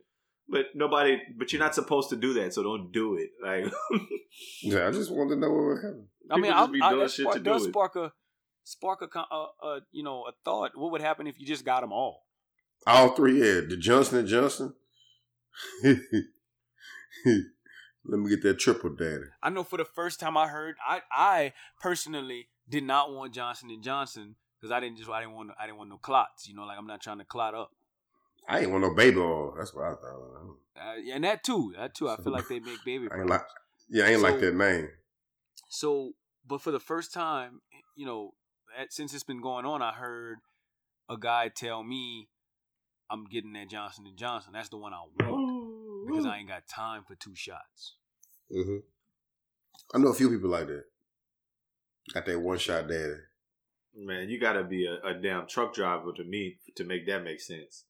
[0.48, 3.30] But nobody, but you're not supposed to do that, so don't do it.
[3.42, 3.72] Like,
[4.62, 6.08] Yeah, I just want to know what would happen.
[6.30, 7.70] I mean, I, just be I, doing that shit spark, to do does it.
[7.70, 8.12] spark a
[8.64, 10.72] spark a, con- uh, uh, you know a thought.
[10.74, 12.24] What would happen if you just got them all?
[12.86, 13.60] All three, yeah.
[13.68, 14.74] The Johnson and Johnson.
[18.08, 19.24] Let me get that triple daddy.
[19.42, 23.70] I know for the first time I heard, I I personally did not want Johnson
[23.70, 26.48] and Johnson because I didn't just I didn't want I didn't want no clots.
[26.48, 27.70] You know, like I'm not trying to clot up.
[28.48, 29.54] I ain't want no baby oil.
[29.58, 30.56] That's what I thought.
[30.74, 32.08] Uh, yeah, and that too, that too.
[32.08, 33.08] I feel like they make baby.
[33.12, 33.42] I like,
[33.90, 34.88] yeah, I ain't like that name.
[35.68, 36.12] So,
[36.46, 37.60] but for the first time,
[37.94, 38.32] you know,
[38.78, 40.38] at, since it's been going on, I heard
[41.10, 42.28] a guy tell me,
[43.10, 44.52] "I'm getting that Johnson and Johnson.
[44.54, 45.57] That's the one I want
[46.08, 47.94] because I ain't got time for two shots."
[48.50, 48.78] hmm
[49.94, 50.84] I know a few people like that.
[52.12, 53.14] Got that one shot daddy.
[53.94, 57.22] man, you got to be a, a damn truck driver to me to make that
[57.24, 57.84] make sense.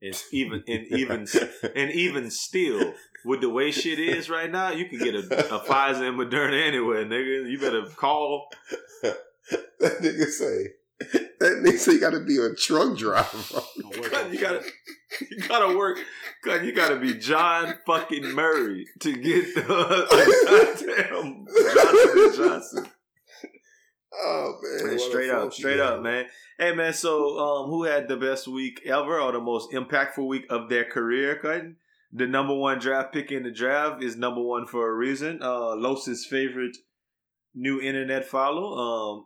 [0.00, 1.26] And even and even
[1.74, 2.94] and even still,
[3.24, 5.18] with the way shit is right now, you can get a,
[5.54, 7.50] a Pfizer and Moderna anywhere, nigga.
[7.50, 8.48] You better call.
[9.02, 9.18] that
[9.80, 11.27] nigga say.
[11.62, 13.38] That nigga say you got to be a truck driver.
[14.04, 14.62] Cut, you gotta,
[15.30, 15.98] you gotta work.
[16.44, 22.86] Cut, you gotta be John fucking Murray to get the goddamn Johnson and Johnson.
[24.14, 25.84] oh man, Man, straight up, straight guy.
[25.84, 26.26] up, man.
[26.58, 26.92] Hey, man.
[26.92, 30.84] So, um, who had the best week ever, or the most impactful week of their
[30.84, 31.36] career?
[31.36, 31.76] Cutting
[32.12, 35.40] the number one draft pick in the draft is number one for a reason.
[35.42, 36.76] Uh, Los's favorite
[37.54, 39.24] new internet follow, um,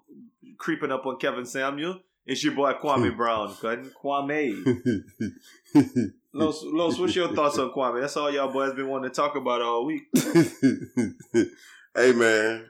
[0.59, 2.01] creeping up on Kevin Samuel.
[2.27, 3.55] It's your boy Kwame Brown.
[3.61, 5.03] Cutting Kwame.
[6.35, 8.01] Los, Los, what's your thoughts on Kwame?
[8.01, 10.05] That's all y'all boys been wanting to talk about all week.
[10.15, 12.67] hey man,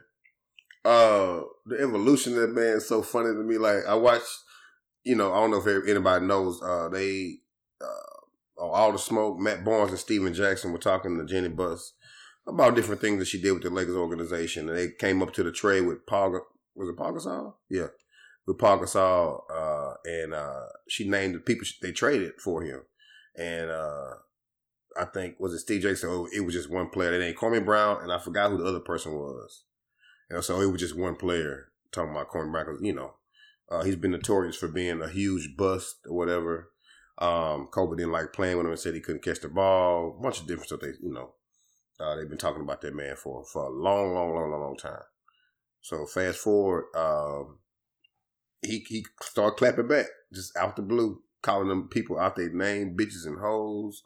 [0.83, 3.57] uh, the evolution of that man is so funny to me.
[3.57, 4.27] Like I watched,
[5.05, 6.61] you know, I don't know if anybody knows.
[6.61, 7.35] Uh, they
[7.81, 9.39] uh, on all the smoke.
[9.39, 11.93] Matt Barnes and Stephen Jackson were talking to Jeanie Buss
[12.45, 15.43] about different things that she did with the Lakers organization, and they came up to
[15.43, 16.41] the trade with Paul.
[16.75, 17.53] Was it Paul Gasol?
[17.69, 17.87] Yeah,
[18.45, 22.81] with Paul Gasol, uh, and uh, she named the people they traded for him,
[23.37, 23.69] and.
[23.69, 24.13] uh
[24.95, 26.09] I think was it Steve Jackson?
[26.11, 27.11] Oh, it was just one player.
[27.11, 29.63] They named Kwame Brown, and I forgot who the other person was.
[30.29, 31.69] And so it was just one player.
[31.91, 33.15] Talking about Kwame Brown, you know,
[33.71, 36.69] uh, he's been notorious for being a huge bust or whatever.
[37.17, 40.15] Um, Kobe didn't like playing with him and said he couldn't catch the ball.
[40.17, 40.81] A bunch of different stuff.
[40.81, 41.33] They, you know,
[41.99, 44.77] uh, they've been talking about that man for for a long, long, long, long, long
[44.77, 45.01] time.
[45.81, 47.57] So fast forward, um,
[48.65, 52.95] he he started clapping back just out the blue, calling them people out their name,
[52.97, 54.03] bitches and hoes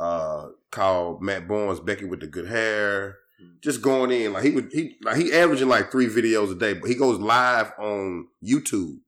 [0.00, 3.18] uh called Matt Barnes Becky with the good hair.
[3.60, 6.72] Just going in like he would he like he averaging like three videos a day,
[6.72, 9.00] but he goes live on YouTube.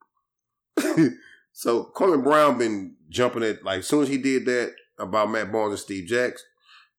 [1.53, 5.53] so Kwame Brown been jumping it like as soon as he did that about Matt
[5.53, 6.47] Barnes and Steve Jackson,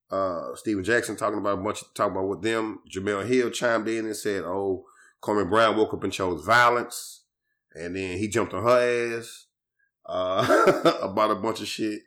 [0.10, 2.80] uh Stephen Jackson talking about a bunch of talking about with them.
[2.90, 4.86] Jemele Hill chimed in and said, Oh,
[5.22, 7.24] Kwame Brown woke up and chose violence.
[7.76, 9.46] And then he jumped on her ass
[10.06, 12.02] uh about a bunch of shit.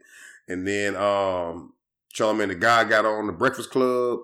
[0.49, 1.75] And then um
[2.15, 4.21] Charlamagne tha God got on the Breakfast Club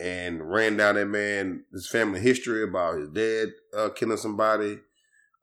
[0.00, 4.78] and ran down that man his family history about his dad uh, killing somebody,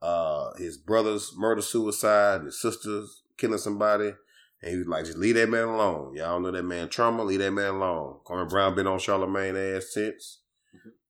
[0.01, 4.13] uh, his brother's murder suicide, his sister's killing somebody.
[4.61, 6.15] And he was like, just leave that man alone.
[6.15, 8.17] Y'all know that man trauma, leave that man alone.
[8.25, 10.39] Kwame Brown been on Charlamagne ass since.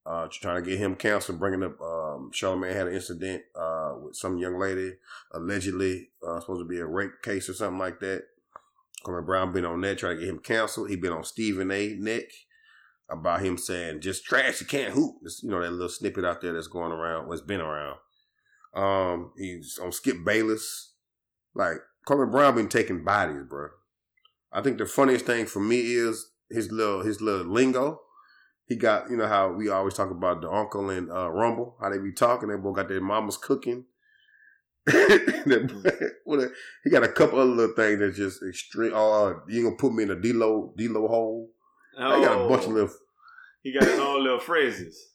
[0.07, 4.15] Uh, trying to get him counseled, bringing up, um, Charlamagne had an incident, uh, with
[4.15, 4.93] some young lady,
[5.33, 8.23] allegedly, uh, supposed to be a rape case or something like that.
[9.03, 10.89] Kwame Brown been on that, trying to get him counseled.
[10.89, 11.95] He been on Stephen A.
[11.99, 12.31] Nick
[13.09, 15.15] about him saying, just trash, you can't hoop.
[15.23, 17.97] It's, you know, that little snippet out there that's going around, what's been around.
[18.73, 20.93] Um, he's on Skip Bayless.
[21.53, 21.77] Like,
[22.07, 23.69] Kwame Brown been taking bodies, bro.
[24.53, 27.99] I think the funniest thing for me is his little his little lingo.
[28.67, 31.89] He got, you know how we always talk about the uncle and uh, Rumble, how
[31.89, 32.49] they be talking.
[32.49, 33.85] They both got their mamas cooking.
[36.25, 36.51] What a-
[36.83, 38.91] he got a couple other little things that's just extreme.
[38.93, 41.49] Oh, uh, you gonna put me in a D-Lo, D-Lo hole?
[41.97, 42.89] I got a bunch of Oh, little.
[43.63, 44.97] He got his own little phrases.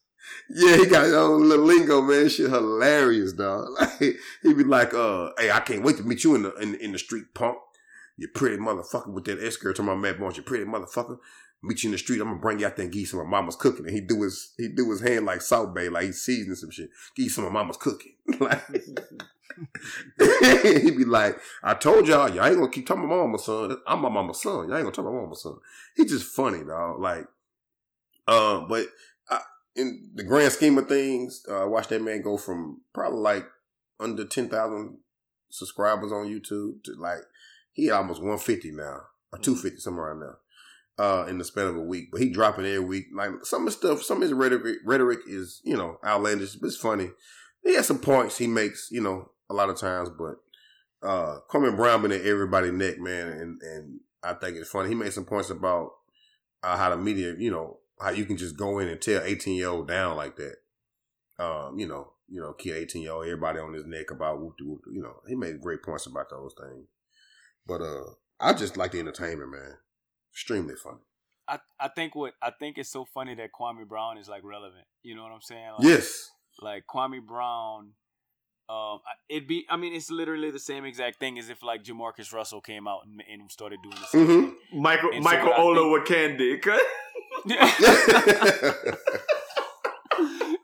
[0.48, 2.28] Yeah, he got his own little lingo, man.
[2.28, 3.66] Shit hilarious, dog.
[3.80, 6.76] Like, he be like, uh, hey, I can't wait to meet you in the in,
[6.76, 7.59] in the street, punk.
[8.16, 11.18] You pretty motherfucker with that skirt to my man bones, you pretty motherfucker.
[11.64, 13.20] Meet you in the street, I'm gonna bring you out there and give you some
[13.20, 13.86] of mama's cooking.
[13.86, 16.70] And he do his he do his hand like Salt Bae, like he's seasoning some
[16.70, 16.90] shit.
[17.14, 18.14] Give you some of mama's cooking.
[18.40, 18.60] like
[20.18, 23.76] he'd be like, I told y'all, y'all ain't gonna keep talking about my mama's son.
[23.86, 24.68] I'm my mama's son.
[24.68, 25.56] Y'all ain't gonna talk about my mama's son.
[25.96, 27.00] He just funny, dog.
[27.00, 27.26] Like,
[28.26, 28.86] uh, but
[29.30, 29.40] I,
[29.76, 33.46] in the grand scheme of things, uh, I watched that man go from probably like
[34.00, 34.98] under ten thousand
[35.50, 37.20] subscribers on YouTube to like
[37.72, 39.02] he almost one fifty now
[39.32, 40.36] or two fifty somewhere around now.
[41.03, 43.07] Uh, in the span of a week, but he dropping every week.
[43.12, 46.76] Like some of stuff, some of his rhetoric, rhetoric is you know outlandish, but it's
[46.76, 47.11] funny.
[47.64, 50.36] He has some points he makes, you know, a lot of times, but
[51.03, 54.90] uh Kwame Brown been at everybody's neck, man, and and I think it's funny.
[54.90, 55.90] He made some points about
[56.62, 59.57] uh, how the media, you know, how you can just go in and tear eighteen
[59.57, 60.57] year old down like that.
[61.44, 64.57] Um, you know, you know, kid eighteen year old, everybody on his neck about whoop
[64.57, 64.82] de whoop.
[64.92, 66.86] You know, he made great points about those things.
[67.66, 69.78] But uh I just like the entertainment, man.
[70.33, 70.99] Extremely funny.
[71.49, 74.85] I, I think what I think it's so funny that Kwame Brown is like relevant.
[75.03, 75.70] You know what I'm saying?
[75.78, 76.30] Like, Yes.
[76.61, 77.93] Like Kwame Brown,
[78.68, 79.66] um, it'd be.
[79.68, 83.01] I mean, it's literally the same exact thing as if like JaMarcus Russell came out
[83.05, 84.55] and, and started doing the same Mhm.
[84.70, 84.80] thing.
[84.83, 86.61] Michael And so Michael what I Ola Wakandi.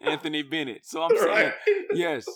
[0.03, 0.87] Anthony Bennett.
[0.87, 1.53] So I'm saying, Right.
[1.93, 2.27] yes.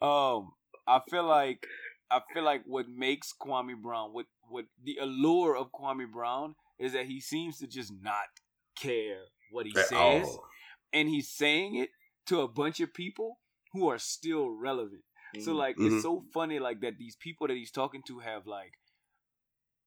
[0.00, 0.52] Um,
[0.86, 1.66] I feel like
[2.10, 6.92] I feel like what makes Kwame Brown, what what the allure of Kwame Brown is
[6.94, 8.26] that he seems to just not
[8.74, 9.20] care
[9.52, 10.44] what he At says, all.
[10.92, 11.90] and he's saying it
[12.26, 13.38] to a bunch of people
[13.72, 15.04] who are still relevant.
[15.40, 15.92] So like Mhm.
[15.94, 18.78] it's so funny like that these people that he's talking to have like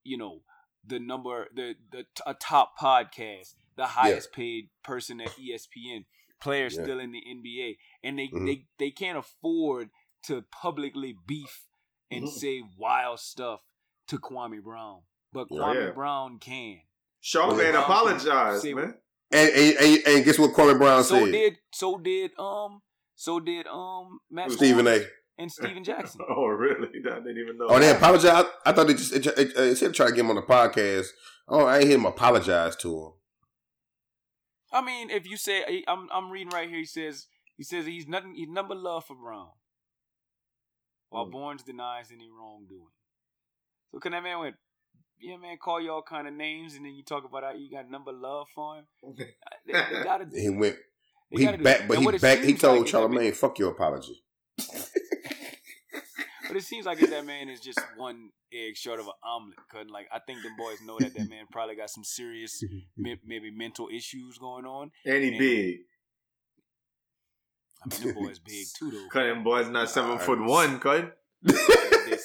[0.04, 0.44] you know
[0.86, 6.06] the number the the a top podcast, the highest paid person at ESPN,
[6.42, 6.84] players Yeah.
[6.84, 8.46] still in the NBA and they Mhm.
[8.46, 9.90] they they can't afford
[10.24, 11.68] to publicly beef
[12.12, 12.30] and Mhm.
[12.32, 13.62] say wild stuff
[14.08, 15.04] to Kwame Brown.
[15.34, 15.60] But Yeah.
[15.60, 15.92] Kwame Yeah.
[15.92, 16.80] Brown can.
[17.24, 18.96] Charlamagne Well, apologized, see- man.
[19.32, 21.32] And, and, and, and guess what Kwame Brown So said?
[21.32, 22.82] did so did um
[23.16, 25.42] so did um Matt Stephen Barnes A.
[25.42, 26.22] and Stephen Jackson.
[26.30, 26.90] Oh, really?
[27.12, 27.66] I didn't even know.
[27.70, 28.46] Oh, they apologize.
[28.66, 30.44] I thought they just it, it, it, instead of trying to get him on the
[30.44, 31.08] podcast.
[31.48, 33.12] Oh, I ain't hear him apologize to him.
[34.72, 37.28] I mean, if you say I'm I'm reading right here, he says
[37.58, 39.50] he says he's nothing he's number love for Brown,
[41.10, 41.32] while Mm.
[41.32, 42.88] Barnes denies any wrongdoing.
[43.92, 44.56] So can that man went,
[45.24, 47.72] yeah, man, call you all kind of names, and then you talk about how you
[47.72, 48.86] got number love for him.
[49.18, 50.76] They, they gotta, He went.
[51.32, 52.40] they He back, but he back.
[52.40, 54.22] He told like is man- Charlamagne, "Fuck your apology."
[56.48, 59.58] But it seems like if that man is just one egg short of an omelet.
[59.72, 62.64] Cause like I think them boys know that that man probably got some serious,
[62.98, 64.92] maybe mental issues going on.
[65.06, 65.78] And he And- big.
[67.86, 69.08] I mean, them boys big too though.
[69.12, 70.26] Cut them boys not seven Alright.
[70.26, 71.18] foot one, cut.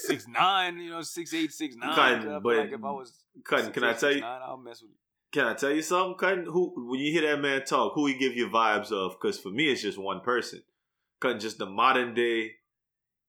[0.06, 1.94] They're six nine, you know, six eight, six nine.
[1.94, 3.12] Cutting, I feel but- like if I was
[3.44, 4.20] Cutting, can I tell you?
[4.20, 4.90] Nine, I'll mess with.
[4.90, 4.96] you.
[5.30, 6.44] Can I tell you something, Cutting?
[6.46, 9.12] Who when you hear that man talk, who he give you vibes of?
[9.20, 10.62] Because for me, it's just one person.
[11.20, 12.52] Cutting just the modern day,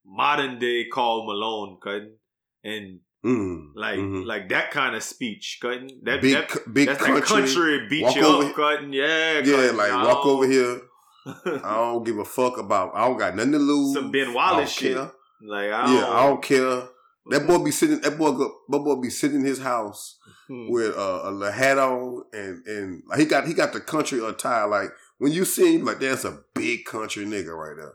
[0.05, 2.15] modern day Karl Malone, Cutting,
[2.63, 4.25] and Mm, like mhm.
[4.25, 5.99] like that kind of speech, Cutting.
[6.03, 7.19] That big, that, c- big that's country.
[7.19, 8.93] that country beat walk you over up, Cutting.
[8.93, 10.79] Yeah, Yeah, like walk over here.
[11.45, 12.91] I don't give a fuck about.
[12.95, 13.93] I don't got nothing to lose.
[13.93, 14.95] Some Ben Wallace shit.
[14.95, 15.11] care.
[15.41, 16.83] Like I don't, Yeah, I don't care.
[17.31, 17.99] That boy be sitting.
[18.01, 20.17] That boy, go, that boy be sitting in his house
[20.47, 20.71] Hmm.
[20.71, 24.67] with uh, a hat on, and and he got he got the country attire.
[24.67, 27.93] Like when you see him, like that's a big country nigga right there.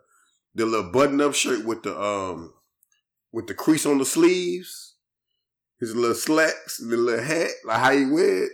[0.54, 2.54] The little button up shirt with the um
[3.32, 4.94] with the crease on the sleeves,
[5.80, 8.52] his little slacks, the little hat, like how he wear it.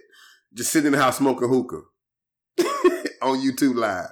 [0.55, 1.83] Just sitting in the house smoking hookah.
[3.23, 4.09] on YouTube Live.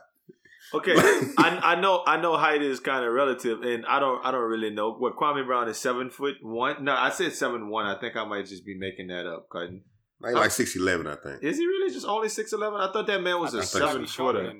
[0.74, 4.30] Okay, I, I know I know height is kind of relative, and I don't I
[4.30, 6.84] don't really know what Kwame Brown is seven foot one.
[6.84, 7.86] No, I said seven one.
[7.86, 9.48] I think I might just be making that up.
[9.50, 9.82] Cutting.
[10.20, 11.42] Like, like six eleven, I think.
[11.42, 12.80] Is he really just only six eleven?
[12.80, 14.58] I thought that man was I a think seven shorter footer.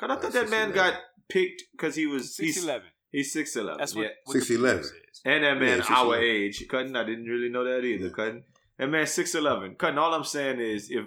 [0.00, 0.94] Cause I Like thought that man got
[1.28, 2.88] picked because he was six eleven.
[3.12, 3.78] he's, six eleven.
[3.78, 4.08] That's what, yeah.
[4.24, 4.76] what 6'11".
[4.82, 4.88] picture.
[5.26, 6.96] And that man Yeah, our age, cutting.
[6.96, 8.12] I didn't really know that either, Yeah.
[8.12, 8.44] cutting.
[8.78, 9.76] That man six eleven.
[9.76, 9.98] Cutting.
[9.98, 11.06] All I'm saying is if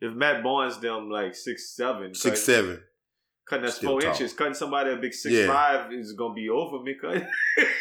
[0.00, 2.82] if Matt Barnes them like six seven, Six cutting, seven.
[3.48, 4.10] Cutting Still four tall.
[4.12, 4.32] inches.
[4.34, 5.46] Cutting somebody a big six Yeah.
[5.46, 7.26] five is gonna be over me, cutting.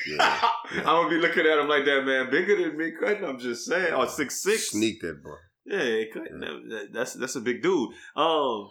[0.08, 0.50] Yeah.
[0.72, 3.24] I'm gonna be looking at him like that man bigger than me, cutting.
[3.26, 4.70] I'm just saying, or six six.
[4.72, 5.36] Sneak that boy.
[5.66, 6.40] Yeah, cutting.
[6.40, 7.90] that- That's that's a big dude.
[8.16, 8.70] Um,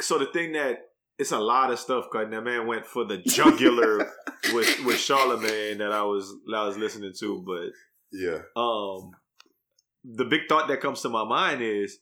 [0.00, 0.78] so the thing that
[1.18, 2.06] it's a lot of stuff.
[2.12, 3.98] Cutting that man went for the jugular
[4.54, 7.72] with with Charlamagne that I was that I was listening to, but
[8.12, 8.38] Yeah.
[8.56, 9.10] um,
[10.04, 11.98] the big thought that comes to my mind is,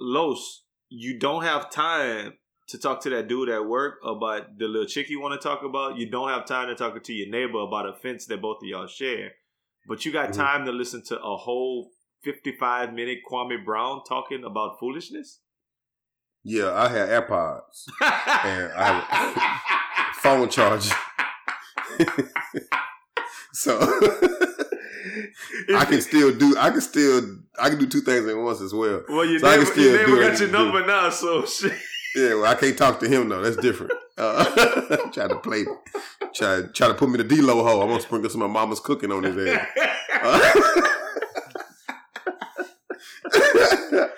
[0.00, 2.34] Los, you don't have time
[2.68, 5.62] to talk to that dude at work about the little chick you want to talk
[5.62, 5.96] about.
[5.96, 8.68] You don't have time to talk to your neighbor about a fence that both of
[8.68, 9.32] y'all share.
[9.86, 10.34] But you got Mhm.
[10.36, 11.90] time to listen to a whole
[12.24, 15.40] 55 minute Kwame Brown talking about foolishness?
[16.44, 17.86] Yeah, I had AirPods.
[18.00, 20.94] And I have a phone charger.
[23.52, 23.78] so
[25.74, 28.72] I can still do I can still I can do two things at once as
[28.74, 29.02] well.
[29.08, 31.72] Well, your So I can still your neighbor do got your number now, so shit.
[32.18, 33.42] Yeah, well I can't talk to him though.
[33.42, 33.92] That's different.
[34.16, 34.44] Uh,
[35.12, 35.64] try to play
[36.34, 37.82] try try to put me in the D low hole.
[37.82, 39.68] I'm gonna sprinkle some of my mama's cooking on his ass.
[40.20, 40.52] Uh,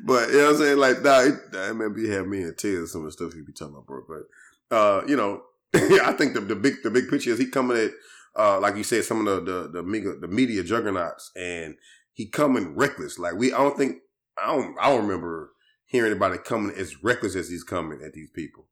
[0.00, 0.78] but you know what I'm saying?
[0.78, 1.66] Like, nah, it, I
[2.14, 4.02] had me in tears some of the stuff he be talking about, bro.
[4.06, 5.42] But uh, you know,
[5.74, 7.90] I think the, the big the big picture is he coming at
[8.38, 11.74] uh, like you said, some of the the the media, the media juggernauts, and
[12.12, 13.18] he coming reckless.
[13.18, 13.96] Like we, I don't think
[14.40, 15.50] I don't I don't remember
[15.90, 18.66] hearing anybody coming as reckless as he's coming at these people.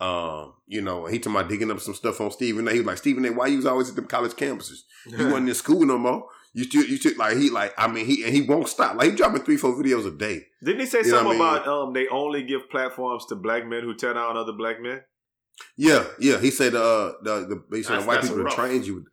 [0.00, 2.72] Um, you know, he talking about digging up some stuff on Stephen A.
[2.72, 3.30] He was like, Stephen A.
[3.32, 4.80] Why you was always at them college campuses?
[5.06, 6.26] You wasn't in school no more.
[6.52, 8.96] You still, you still like he like I mean he and he won't stop.
[8.96, 10.46] Like he dropping three four videos a day.
[10.62, 11.62] Didn't he say You something what I mean?
[11.62, 15.02] about um they only give platforms to black men who tear down other black men?
[15.76, 16.38] Yeah, yeah.
[16.40, 19.04] He said uh the the he said That's- white people trained you.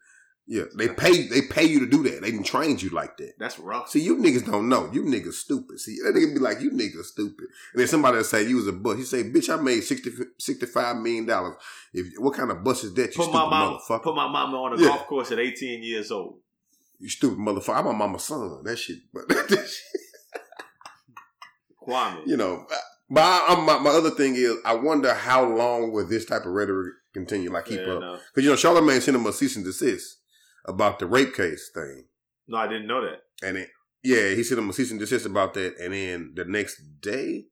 [0.54, 2.22] Yeah, they pay they pay you to do that.
[2.22, 3.40] They didn't train you like that.
[3.40, 3.88] That's rough.
[3.90, 4.90] See, you niggas don't know.
[4.92, 5.80] You niggas stupid.
[5.80, 7.46] See, that nigga be like, you niggas stupid.
[7.72, 8.98] And then somebody will say you was a bus.
[8.98, 11.56] He say, bitch, I made 60, 65 million dollars.
[11.94, 13.02] If what kind of bus is that?
[13.02, 14.04] You put stupid my mama, motherfucker.
[14.04, 14.90] put my mama on a Yeah.
[14.90, 16.40] golf course at 18 years old.
[17.00, 17.78] you stupid motherfucker.
[17.78, 18.62] I'm my mama's son.
[18.66, 18.98] That shit.
[19.14, 20.02] But that shit,
[21.82, 22.28] Kwame.
[22.28, 22.66] you know.
[23.10, 26.52] But I, my, my other thing is, I wonder how long will this type of
[26.52, 27.52] rhetoric continue?
[27.52, 30.18] Like keep Yeah, up because you know Charlamagne sent him a cease and desist
[30.66, 32.06] about the rape case thing.
[32.48, 33.24] no, I didn't know that.
[33.48, 33.70] And it,
[34.04, 35.78] yeah, he sent him a cease and desist about that.
[35.78, 37.46] And then the next day,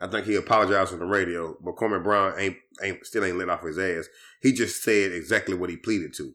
[0.00, 1.56] I think he apologized on the radio.
[1.60, 4.08] But Kwame Brown ain't ain't still ain't let off his ass.
[4.42, 6.34] He just said exactly what he pleaded to.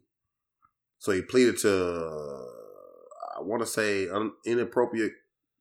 [1.00, 2.46] So he pleaded to,
[3.38, 5.12] I want to say, un, inappropriate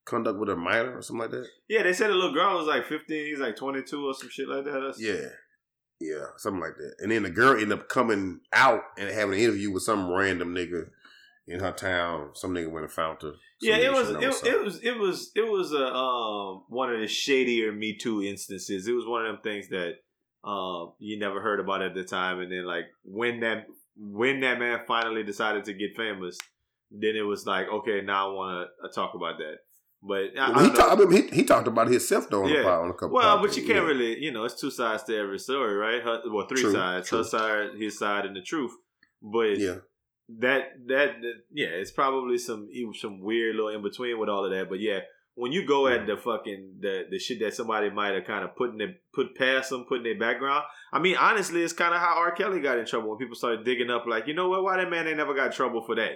[0.04, 1.46] conduct with a minor or something like that.
[1.68, 3.26] Yeah, they said the little girl was like 15.
[3.26, 4.80] He's like 22 or some shit like that.
[4.80, 5.28] That's, Yeah.
[6.02, 6.94] Yeah, something like that.
[6.98, 10.54] And then the girl ended up coming out and having an interview with some random
[10.54, 10.88] nigga
[11.46, 12.30] in her town.
[12.34, 13.34] Some nigga went and found her.
[13.60, 17.06] Yeah, it was it, it was it was it was a um one of the
[17.06, 18.88] shadier Me Too instances.
[18.88, 19.94] It was one of them things that
[20.44, 24.58] um you never heard about at the time, and then like when that when that
[24.58, 26.36] man finally decided to get famous,
[26.90, 29.58] then it was like okay, now I want to talk about that.
[30.04, 32.58] But I, Well, he, talk, I mean, he, he talked about himself though on, Yeah.
[32.58, 33.10] the, pod- on a couple.
[33.14, 33.82] Well, but you can't yeah.
[33.84, 36.02] really, you know, it's two sides to every story, right?
[36.02, 37.18] Her, well, three True, sides: true.
[37.18, 38.72] her side, his side, and the truth.
[39.22, 39.76] But Yeah,
[40.40, 44.44] that, that that yeah, it's probably some even some weird little in between with all
[44.44, 44.68] of that.
[44.68, 45.00] But yeah,
[45.36, 48.56] when you go at the fucking the the shit that somebody might have kind of
[48.56, 50.64] put in their, put past them, put in their background.
[50.92, 52.32] I mean, honestly, it's kind of how R.
[52.32, 54.64] Kelly got in trouble when people started digging up, like, you know what?
[54.64, 56.14] Why that man ain't never got in trouble for that?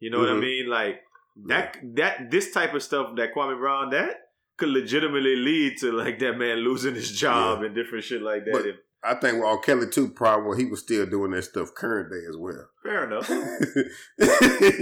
[0.00, 0.40] You know what I Mhm.
[0.40, 0.68] mean?
[0.68, 1.00] Like
[1.46, 4.10] that that this type of stuff that Kwame Brown that
[4.56, 8.52] could legitimately lead to like that man losing his job and different shit like that.
[8.52, 9.58] But- If- I think with R.
[9.58, 12.66] Kelly too, probably he was still doing that stuff current day as well.
[12.82, 13.28] fair enough.
[13.28, 13.36] you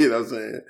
[0.09, 0.61] know what I'm saying?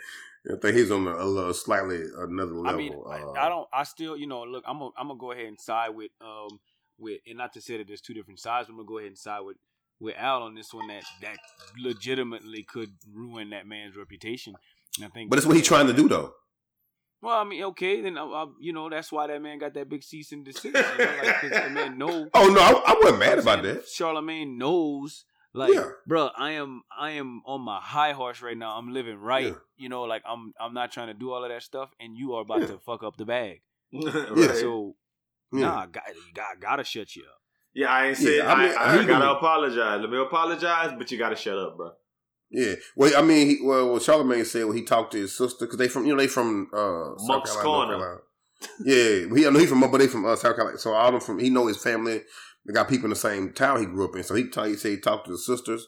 [0.53, 2.67] I think he's on a, a little slightly another level.
[2.67, 3.69] I mean, uh, I, I don't.
[3.73, 6.59] I still, you know, look, I'm gonna, I'm gonna go ahead and side with, um,
[6.99, 8.67] with, and not to say that there's two different sides.
[8.67, 9.57] But I'm gonna go ahead and side with,
[10.01, 10.89] with Al on this one.
[10.89, 11.37] That that
[11.79, 14.55] legitimately could ruin that man's reputation.
[14.99, 16.33] And I think, But it's what he's trying to do though.
[17.23, 19.89] Well, I mean, okay, then I, I, you know that's why that man got that
[19.89, 20.65] big cease and desist.
[20.65, 22.29] You know, like, 'cause that man know.
[22.35, 23.87] Oh no, I, I wasn't mad about that.
[23.87, 25.25] Charlamagne knows,
[25.55, 25.89] like, Yeah.
[26.07, 28.77] bro, I am, I am on my high horse right now.
[28.77, 29.47] I'm living right.
[29.47, 29.53] Yeah.
[29.79, 32.35] You know, like I'm, I'm not trying to do all of that stuff, and you
[32.35, 32.67] are about Yeah.
[32.69, 33.63] to fuck up the bag.
[33.93, 34.57] Right.
[34.57, 34.95] So
[35.53, 35.61] Yeah.
[35.63, 36.03] nah, got,
[36.35, 37.41] got gotta shut you up.
[37.73, 38.41] Yeah, I ain't Yeah, said.
[38.47, 40.01] I I, mean, I, he gotta gonna- apologize.
[40.03, 41.93] Let me apologize, but you gotta shut up, bro.
[42.51, 42.75] Yeah.
[42.97, 45.79] Well, I mean, he, well, what Charlamagne said when he talked to his sister, because
[45.79, 47.63] they from, you know, they from uh, South Carolina,
[47.97, 48.21] Corner.
[48.85, 50.79] Yeah, he, I know he from, but they from uh, South Carolina.
[50.79, 52.21] So all of them from, he know his family.
[52.67, 54.23] They got people in the same town he grew up in.
[54.23, 55.87] So he, talk, he said he talked to the sisters.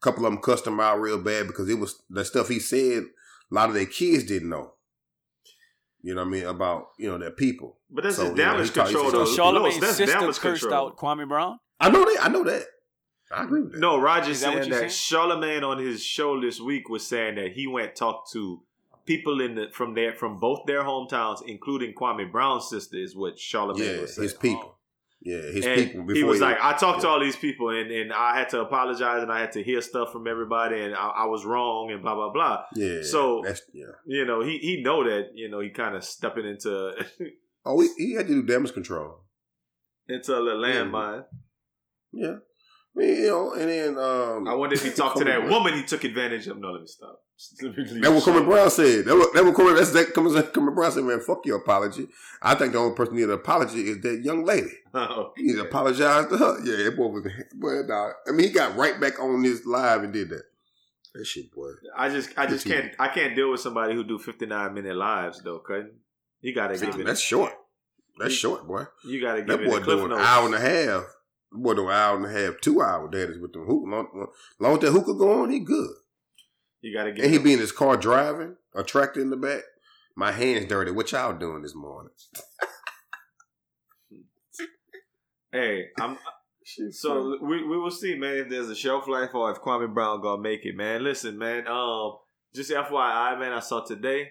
[0.00, 2.58] A couple of them cussed him out real bad because it was the stuff he
[2.58, 3.04] said.
[3.50, 4.74] A lot of their kids didn't know.
[6.02, 7.78] You know what I mean about you know their people.
[7.90, 9.10] But that's So, just you know, damage he talk- control.
[9.10, 9.24] said- though.
[9.24, 10.86] So Charlamagne's that's sister damage cursed control.
[10.88, 11.58] out Kwame Brown.
[11.80, 12.18] I know that.
[12.24, 12.62] I know that.
[13.30, 13.80] I agree with that.
[13.80, 17.06] No, Roger Is that what saying you're that Charlamagne on his show this week was
[17.06, 18.62] saying that he went talked to
[19.04, 23.36] people in the from their from both their hometowns, including Kwame Brown's sister, is what
[23.36, 24.24] Charlamagne yeah, was saying.
[24.24, 24.74] his people.
[25.20, 26.14] Yeah, his and people.
[26.14, 29.20] He was like, I talked to all these people, and, and I had to apologize,
[29.22, 32.14] and I had to hear stuff from everybody, and I, I was wrong, and blah
[32.14, 32.64] blah blah.
[32.74, 33.02] yeah.
[33.02, 33.86] so- that's yeah.
[34.06, 36.94] You know, he he know that you know he kind of stepping into
[37.64, 39.24] Oh, he, he had to do damage control.
[40.08, 41.24] into a little landmine.
[42.12, 42.36] Yeah.
[42.96, 45.74] I mean, you know, and then um I wonder if he talked to that woman
[45.74, 46.58] he took advantage of.
[46.58, 47.20] No, let me stop.
[47.62, 48.44] Let me That what the Kwame.
[48.46, 49.04] Brown said.
[49.04, 52.08] That what that what Kwame that's that Kwame Kwame Brown said, man, fuck your apology.
[52.42, 54.70] I think the only person who need an apology is that young lady.
[54.94, 56.58] Oh, He need to apologize to her.
[56.64, 57.22] Yeah, that boy was
[57.54, 58.10] boy, nah.
[58.26, 60.42] I mean he got right back on this live and did that.
[61.14, 61.70] That shit, boy.
[61.96, 64.96] I just I just can't I can't deal with somebody who do fifty nine minute
[64.96, 65.58] lives though.
[65.60, 65.84] Cause
[66.40, 67.06] you gotta give it.
[67.06, 67.52] That's short.
[68.18, 68.86] That's You- short, boy.
[69.04, 71.04] You gotta give That it boy a cliff doing an hour and a half.
[71.52, 73.82] That boy doing an hour and a half, two hour daddies with them hook.
[73.86, 74.28] Long,
[74.58, 75.90] long as that hookah go on, he good.
[76.80, 77.24] You gotta get.
[77.24, 79.62] And he be in his car driving, a tractor in the back.
[80.16, 80.90] My hands dirty.
[80.90, 82.12] What y'all doing this morning?
[85.50, 86.18] Hey, I'm.
[86.90, 90.20] So we we will see, man, if there's a shelf life or if Kwame Brown
[90.20, 91.02] gonna make it, man.
[91.02, 91.66] Listen, man.
[91.66, 92.18] Um,
[92.54, 94.28] just FYI, man, I saw today,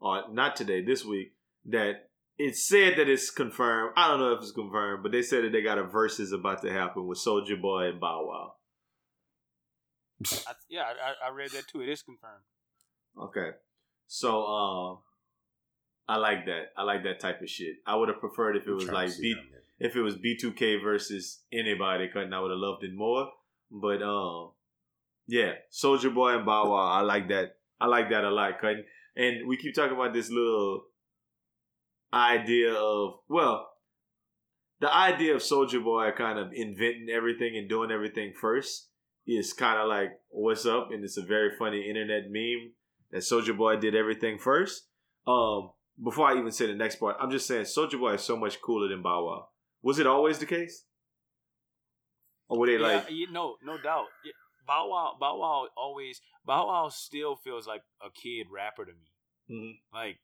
[0.00, 1.34] or not today, this week,
[1.66, 2.08] that
[2.38, 3.92] it said that it's confirmed.
[3.96, 6.62] I don't know if it's confirmed, but they said that they got a versus about
[6.62, 8.54] to happen with Soulja Boy and Bow Wow.
[10.46, 11.80] I, yeah, I, I read that too.
[11.80, 12.42] It is confirmed.
[13.20, 13.56] Okay.
[14.06, 14.98] So um
[16.08, 16.72] I like that.
[16.76, 17.76] I like that type of shit.
[17.86, 19.34] I would have preferred if it was like B
[19.78, 23.30] if it was B2K versus anybody, Cutting, I would have loved it more.
[23.70, 24.50] But um
[25.26, 27.56] yeah, Soulja Boy and Bow Wow, I like that.
[27.80, 28.76] I like that a lot, cause
[29.16, 30.84] and we keep talking about this little
[32.14, 33.68] idea of well,
[34.80, 38.88] the idea of Soulja Boy kind of inventing everything and doing everything first
[39.26, 42.72] is kind of like what's up, and it's a very funny internet meme
[43.10, 44.88] that Soulja Boy did everything first.
[45.26, 45.70] Um,
[46.02, 48.60] before I even say the next part, I'm just saying Soulja Boy is so much
[48.60, 49.48] cooler than Bow Wow.
[49.82, 50.84] Was it always the case?
[52.48, 54.06] Or were they yeah, like you know, no doubt.
[54.66, 59.10] Bow Wow, Bow Wow always, Bow Wow still feels like a kid rapper to me.
[59.50, 59.78] Mhm.
[59.92, 60.18] Like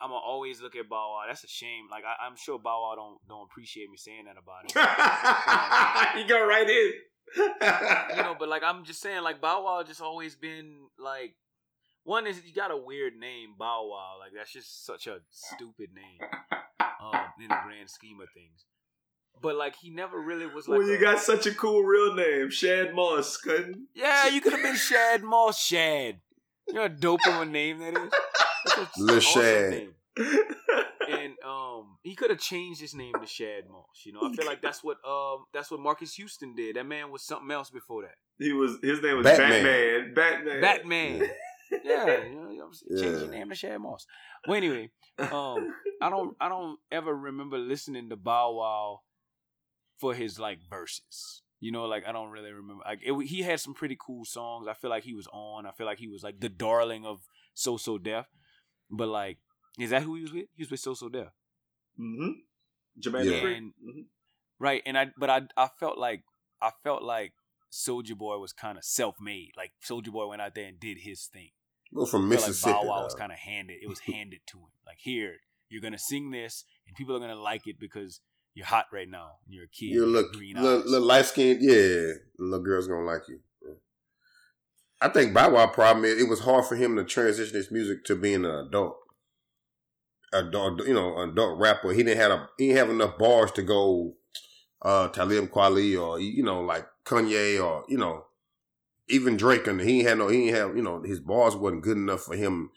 [0.00, 1.24] I'm gonna always look at Bow Wow.
[1.26, 1.88] That's a shame.
[1.90, 6.20] Like I, I'm sure Bow Wow don't don't appreciate me saying that about him.
[6.20, 6.92] you go right in.
[8.16, 11.34] you know, but like I'm just saying, like Bow Wow just always been like
[12.04, 14.16] one is you got a weird name, Bow Wow.
[14.20, 16.28] Like that's just such a stupid name
[16.80, 18.64] um, in the grand scheme of things.
[19.42, 20.78] But like he never really was like.
[20.78, 23.36] well, you a- got such a cool real name, Shad Moss.
[23.36, 23.88] Couldn't?
[23.94, 26.20] yeah, you could have been Shad Moss Shad.
[26.68, 28.12] You know how dope of a name that is.
[28.66, 29.88] That's a Lil awesome Shad.
[31.08, 34.02] And um, he could have changed his name to Shad Moss.
[34.04, 36.76] You know, I feel like that's what um, that's what Marques Houston did.
[36.76, 38.14] That man was something else before that.
[38.38, 38.78] he was.
[38.82, 40.14] His name was Batman.
[40.14, 40.60] Batman.
[40.60, 40.60] Batman.
[40.60, 41.30] Batman.
[41.84, 44.06] yeah, you know, you know what I'm change your name to Shad Moss.
[44.46, 49.00] Well, anyway, um, I don't, I don't ever remember listening to Bow Wow
[49.98, 51.42] for his like verses.
[51.60, 52.82] You know, like I don't really remember.
[52.84, 54.68] Like it, he had some pretty cool songs.
[54.68, 55.66] I feel like he was on.
[55.66, 57.20] I feel like he was like the darling of
[57.54, 58.26] So So Def.
[58.90, 59.38] But like,
[59.78, 60.46] is that who he was with?
[60.54, 61.28] He was with So So Def.
[61.98, 62.30] Mm-hmm.
[63.00, 63.40] Jermaine Yeah.
[63.40, 63.56] Dupri.
[63.56, 64.04] And- Mhm.
[64.58, 66.22] Right, and I but I I felt like
[66.62, 67.34] I felt like
[67.70, 69.50] Soulja Boy was kind of self made.
[69.56, 71.50] Like Soulja Boy went out there and did his thing.
[71.94, 72.72] Go from Mississippi.
[72.72, 73.78] like Bow Wow was kind of handed.
[73.82, 74.70] It was handed to him.
[74.86, 75.36] Like here,
[75.68, 78.20] you're gonna sing this, and people are gonna like it because
[78.54, 79.32] you're hot right now.
[79.44, 79.86] And you're a kid.
[79.86, 80.86] You you look, got green little, eyes.
[80.86, 82.12] little light skinned, yeah.
[82.38, 83.40] Little girls gonna like you.
[85.00, 88.04] I think Bow Wow problem is it was hard for him to transition his music
[88.04, 88.96] to being an adult,
[90.32, 91.92] adult, you know, adult rapper.
[91.92, 94.14] He didn't have a, he didn't have enough bars to go,
[94.82, 98.24] uh, Talib Kweli or you know like Kanye or you know,
[99.08, 99.66] even Drake.
[99.66, 102.34] And he had no, he didn't have you know his bars wasn't good enough for
[102.34, 102.70] him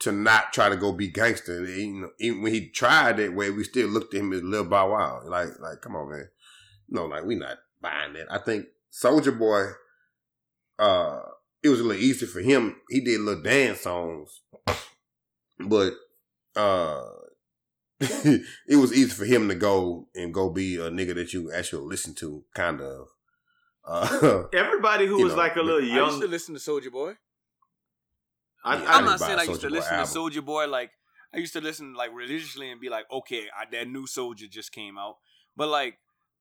[0.00, 1.64] to not try to go be gangster.
[1.64, 4.64] You know, even when he tried that way, we still looked at him as Lil
[4.64, 5.22] Bow Wow.
[5.26, 6.28] Like, like, come on, man.
[6.88, 8.26] No, like we not buying that.
[8.30, 9.70] I think Soulja Boy,
[10.78, 11.20] uh,
[11.62, 12.76] it was a little easy for him.
[12.88, 14.42] He did little dance songs,
[15.58, 15.94] but
[16.56, 17.02] uh,
[18.00, 21.86] it was easy for him to go and go be a nigga that you actually
[21.86, 23.08] listen to, kind of.
[23.84, 25.98] Uh, Everybody who was know, like a little young.
[25.98, 27.14] I used young, to listen to Soulja Boy.
[28.64, 30.04] I, Yeah, I, I'm not saying I used to Soulja Boy listen to.
[30.04, 30.90] Soulja Boy like
[31.34, 34.72] I used to listen like religiously and be like, okay, I, that new Soulja just
[34.72, 35.16] came out,
[35.56, 35.98] but like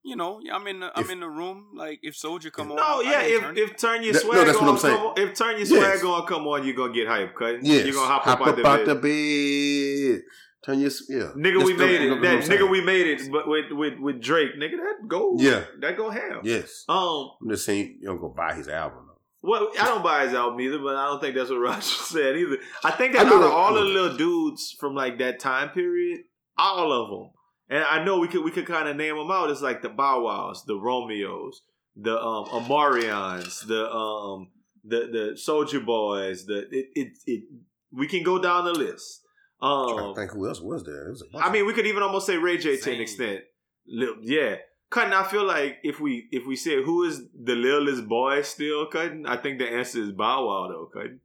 [0.07, 2.77] you know, I'm in the I'm If- in the room like if Soulja come on,
[2.77, 3.21] no, I yeah.
[3.21, 4.97] ain't If turn- if turn your That- swag no, that's what on, I'm saying.
[4.97, 5.99] on, if turn your Yes.
[5.99, 7.63] swag on, come on, you gonna get hype, cut.
[7.63, 8.85] yes, you gonna hop, hop up, out the bed.
[8.85, 10.21] the bed.
[10.65, 12.21] Turn your yeah, Nigga, That's we made it.
[12.21, 13.31] That nigga, we made it.
[13.31, 15.35] But with with with Drake, nigga, that go.
[15.37, 15.63] Yeah.
[15.81, 16.41] that go ham.
[16.43, 17.31] Yes, Um.
[17.41, 19.05] I'm just saying you don't go buy his album.
[19.07, 19.13] Though.
[19.49, 22.35] Well, I don't buy his album either, but I don't think that's what Roger said
[22.37, 22.57] either.
[22.83, 25.39] I think I that know out of that- all the little dudes from like that
[25.39, 26.21] time period,
[26.57, 27.29] all of them,
[27.69, 29.49] and I know we could we could kind of name them out.
[29.49, 31.61] It's like the Bow Wows, the Romeos,
[31.95, 34.49] the um Omarions, the um
[34.83, 36.45] the the Soulja Boys.
[36.45, 37.43] The it it, it
[37.91, 39.21] we can go down the list.
[39.59, 41.09] I'm trying Um, to think who else was there.
[41.09, 43.41] Was I mean, we could even almost say Ray J to an extent.
[43.87, 44.57] Lil, yeah,
[44.89, 45.13] Cutting.
[45.13, 49.25] I feel like if we if we say who is the littlest boy still Cutting,
[49.25, 51.19] I think the answer is Bow Wow though Cutting.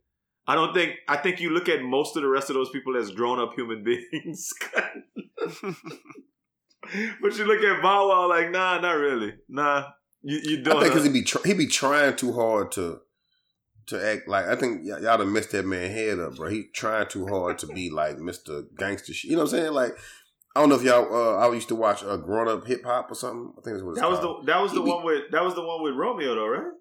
[0.47, 2.97] I don't think I think you look at most of the rest of those people
[2.97, 4.53] as grown up human beings.
[7.20, 9.35] But you look at Bow Wow like nah, not really.
[9.49, 9.87] Nah,
[10.22, 10.76] you you don't.
[10.78, 12.99] I think because he'd be tr- he be trying too hard to
[13.87, 16.49] to act like I think y- y'all done messed that man head up, bro.
[16.49, 18.64] He trying too hard to be like Mr.
[18.76, 19.30] Gangster shit.
[19.30, 19.72] You know what I'm saying?
[19.72, 19.97] Like
[20.57, 23.11] I don't know if y'all uh, I used to watch uh, Grown Up Hip Hop
[23.11, 23.53] or something.
[23.59, 24.47] I think that's what it's that was called.
[24.47, 26.72] the that was the be- one with that was the one with Romeo though, right?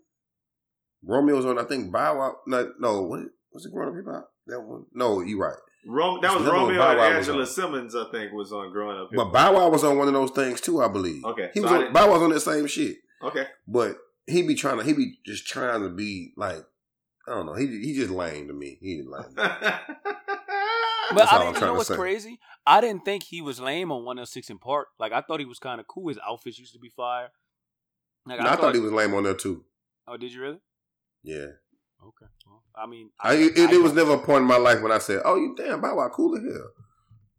[1.04, 1.58] Romeo's on.
[1.60, 2.36] I think Bow Wow.
[2.48, 3.22] No, no, what
[3.52, 3.72] was it?
[3.74, 4.30] Grown Up Hip Hop.
[4.48, 4.86] That one.
[4.94, 5.56] No, you right.
[5.86, 7.46] Rom- that was Romeo Bow and Wow was Angela on.
[7.48, 9.10] Simmons, I think, was on Growing Up.
[9.14, 11.24] But Bow Wow was on one of those things too, I believe.
[11.26, 12.98] Okay, he so was I on, didn't- Bow Wow was on that same shit.
[13.24, 13.46] okay.
[13.68, 14.84] But he be trying to.
[14.84, 16.64] He be just trying to be like.
[17.28, 17.54] I don't know.
[17.56, 18.78] He he just lame to me.
[18.82, 19.24] He just lame.
[21.14, 21.96] But That's I all I'm didn't you trying know to what's say.
[21.96, 22.40] crazy?
[22.66, 24.88] I didn't think he was lame on 106 & Park.
[24.98, 26.08] Like I thought he was kind of cool.
[26.08, 27.32] His outfits used to be fire.
[28.26, 29.66] Like No, I, thought, he was lame on there too.
[30.08, 30.60] Oh, did you really?
[31.22, 31.48] Yeah.
[32.04, 32.26] Okay.
[32.46, 34.82] Well, I mean, I, it, it I was don't- never a point in my life
[34.82, 36.70] when I said, "Oh, you damn Bow Wow, cool as hell."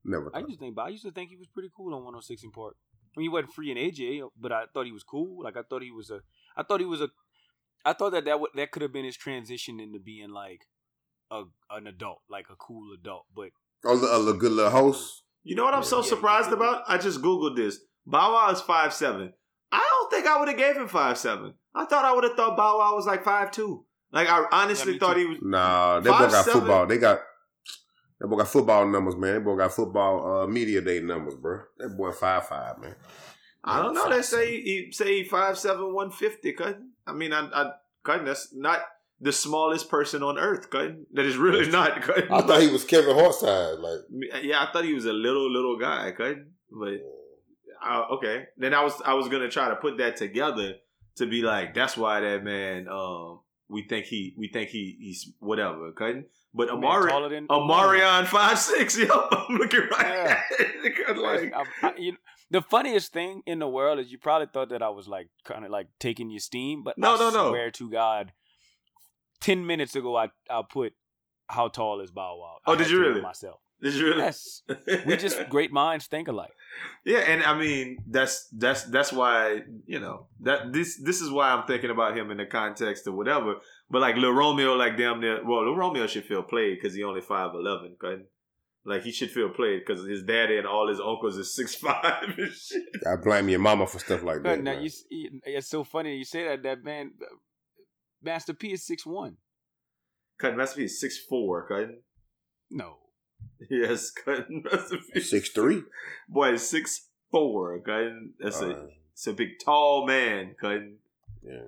[0.05, 0.31] Never.
[0.35, 2.43] I used to think, but I used to think he was pretty cool on 106
[2.51, 2.75] & Park.
[3.17, 5.43] I mean, he wasn't Free and AJ, but I thought he was cool.
[5.45, 6.21] Like I thought he was a,
[6.57, 7.09] I thought he was a,
[7.85, 10.63] I thought that that would that could have been his transition into being like
[11.31, 13.27] a an adult, like a cool adult.
[13.35, 13.51] But
[13.85, 15.23] Oh, a, a good little host.
[15.45, 16.83] You know what I'm so Yeah, surprised you- about?
[16.89, 17.79] I just googled this.
[18.07, 19.33] Bow Wow is five seven.
[19.73, 21.55] I don't think I would have gave him five seven.
[21.75, 23.85] I thought I would have thought Bow Wow was like five two.
[24.13, 25.21] Like I honestly me thought too.
[25.21, 25.39] he was.
[25.41, 26.61] Nah, that boy got seven?
[26.61, 26.87] football.
[26.87, 27.21] They got
[28.21, 29.35] that boy got football numbers, man.
[29.35, 31.61] That boy got football uh, media day numbers, bro.
[31.79, 32.95] That boy five five, man.
[33.65, 34.11] I don't know.
[34.11, 36.53] They say he, he say he five seven one fifty.
[36.53, 36.91] Cutting.
[37.07, 37.71] I mean, I, I
[38.05, 38.27] cutting.
[38.27, 38.81] That's not
[39.21, 40.69] the smallest person on earth.
[40.71, 41.07] Cutting.
[41.13, 42.03] That is really not.
[42.03, 42.31] Cutting.
[42.31, 44.01] I thought he was Kevin Hart size, like.
[44.43, 46.13] Yeah, I thought he was a little little guy.
[46.13, 46.51] Cutting.
[46.71, 47.01] But
[47.85, 50.75] uh, okay, then I was I was gonna try to put that together
[51.17, 52.89] to be like that's why that man.
[52.89, 53.41] Um,
[53.73, 55.91] we think he we think he he's whatever.
[55.93, 56.27] Cutting.
[56.55, 58.99] But Amari than Omarion five six.
[58.99, 60.41] Yo, I'm looking right Yeah.
[60.61, 61.17] at it.
[61.19, 61.53] like.
[61.55, 62.19] I, I, you know,
[62.51, 65.65] the funniest thing in the world is you probably thought that I was like kind
[65.65, 67.49] of like taking your steam, but No, I no, no.
[67.49, 68.33] swear to God,
[69.41, 70.93] ten minutes ago I I put
[71.49, 72.57] how tall is Bow Wow.
[72.67, 73.21] Oh, I did you really?
[73.23, 73.61] Myself.
[73.83, 74.19] Did really?
[74.19, 74.63] Yes,
[75.07, 76.53] we just great minds think alike.
[77.05, 81.51] Yeah, and I mean that's that's that's why you know that this this is why
[81.51, 83.57] I'm thinking about him in the context of whatever.
[83.91, 87.03] But like Lil Romeo, like damn near well, Lil Romeo should feel played because he
[87.03, 87.97] only five eleven.
[88.85, 92.35] Like he should feel played because his daddy and all his uncles is six five
[92.37, 92.83] and shit.
[93.07, 94.61] I blame your mama for stuff like that.
[94.63, 94.83] now man.
[94.83, 96.63] you, see- it's so funny you say that.
[96.63, 97.27] That man, uh,
[98.23, 99.39] Master P is six one.
[100.39, 101.67] Cut Master P is six four.
[101.69, 101.91] Cut
[102.71, 102.99] No,
[103.71, 105.83] yes, cut Master P Six three.
[106.29, 107.79] boy six four.
[107.81, 110.55] Cut that's a Uh, it's a big tall man.
[110.61, 110.81] Cut
[111.43, 111.63] yeah,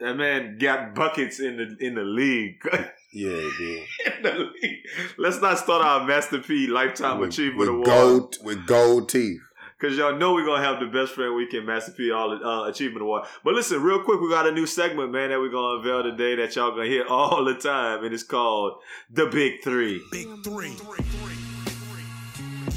[0.00, 2.60] that man got buckets in the in the league.
[3.12, 3.82] Yeah, did.
[4.06, 4.86] in the league.
[5.18, 9.40] Let's not start our Master P Lifetime With, Achievement with Award gold with gold teeth.
[9.80, 13.02] Because y'all know we're gonna have the Best Friend Weekend Master P all uh, Achievement
[13.02, 13.24] Award.
[13.42, 16.36] But listen, real quick, we got a new segment, man, that we're gonna unveil today
[16.36, 18.74] that y'all gonna hear all the time, and it's called
[19.10, 20.02] the Big Three.
[20.12, 20.76] Big three.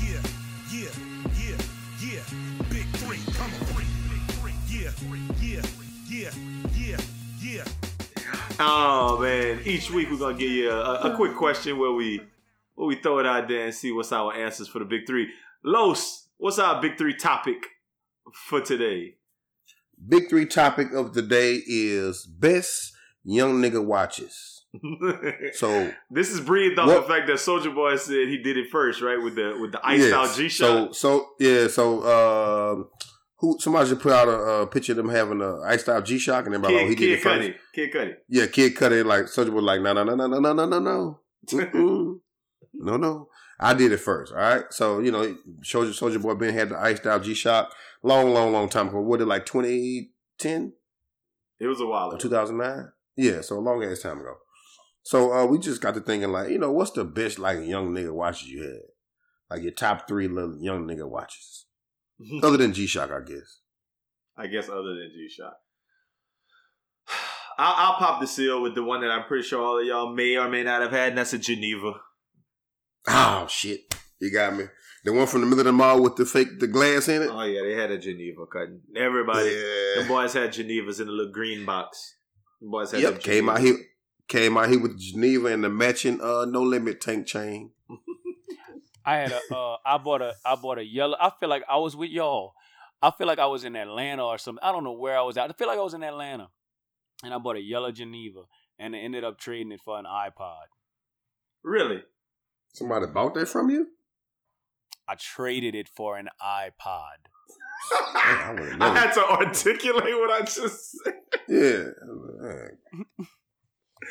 [0.01, 0.21] Yeah,
[0.71, 0.89] yeah,
[1.37, 1.57] yeah,
[1.99, 2.21] yeah.
[2.69, 3.19] Big three.
[3.33, 3.83] Come on.
[4.69, 4.91] Yeah,
[5.41, 5.61] yeah,
[6.09, 6.31] yeah,
[6.75, 6.97] yeah,
[7.41, 7.63] yeah.
[8.59, 9.59] Oh man!
[9.65, 12.21] Each week we're gonna give you a, a quick question where we
[12.75, 15.29] where we throw it out there and see what's our answers for the Big Three.
[15.63, 17.57] Los, what's our Big Three topic
[18.47, 19.15] for today?
[20.05, 22.93] Big three topic of the day is best
[23.23, 24.65] young nigga watches.
[25.53, 28.69] So this is breathed off What- the fact that Soulja Boy said he did it
[28.71, 29.21] first, right?
[29.21, 30.35] With the with the out yes.
[30.35, 30.95] G So shot.
[30.95, 31.67] so yeah.
[31.67, 32.01] So
[32.73, 32.89] um,
[33.37, 36.17] who somebody just put out a, uh picture of them having a iced out G
[36.17, 37.41] Shock and everybody like, oh, he Kid, did Kid it first.
[37.41, 37.55] Cudi.
[37.75, 38.13] Kid Cudi.
[38.29, 40.79] Yeah, Kid Cudi like Soulja was like no no no no no no no no
[40.79, 42.19] no
[42.73, 43.29] no no.
[43.59, 44.33] I did it first.
[44.33, 44.65] All right.
[44.71, 48.51] So you know, Soulja Soulja Boy Ben had the iced out G Shock long long
[48.51, 49.01] long time ago.
[49.01, 50.73] What did like 2010
[51.59, 52.17] It was a while ago.
[52.17, 52.91] 2009?
[53.15, 54.35] Yeah, so a long ass time ago.
[55.03, 57.93] So uh, we just got to thinking like, you know, what's the best like young
[57.93, 58.81] nigga watches you had?
[59.49, 61.65] Like your top three little young nigga watches,
[62.43, 63.59] other than G Shock, I guess.
[64.35, 65.57] I guess other than G Shock.
[67.59, 70.13] I'll, I'll pop the seal with the one that I'm pretty sure all of y'all
[70.15, 71.93] may or may not have had, and that's a Geneva.
[73.07, 74.65] Oh shit, you got me.
[75.05, 77.29] The one from the middle of the mall with the fake the glass in it.
[77.31, 78.81] Oh yeah, they had a Geneva cutting.
[78.95, 82.15] Everybody, the boys had Genevas in a little green box.
[82.61, 83.61] The boys had Yep, came out Genevas.
[83.65, 83.77] here.
[84.29, 87.71] Came out here with Geneva and the matching uh no limit tank chain.
[89.05, 91.75] I had a uh I bought a I bought a yellow I feel like I
[91.77, 92.53] was with y'all.
[93.01, 94.63] I feel like I was in Atlanta or something.
[94.63, 95.49] I don't know where I was at.
[95.49, 96.47] I feel like I was in Atlanta.
[97.21, 98.43] And I bought a yellow Geneva
[98.79, 100.63] and I ended up trading it for an iPod.
[101.63, 102.01] Really?
[102.73, 103.87] Somebody bought that from you?
[105.07, 107.27] I traded it for an iPod.
[107.91, 111.13] I I had to articulate what I just said.
[111.47, 111.83] Yeah.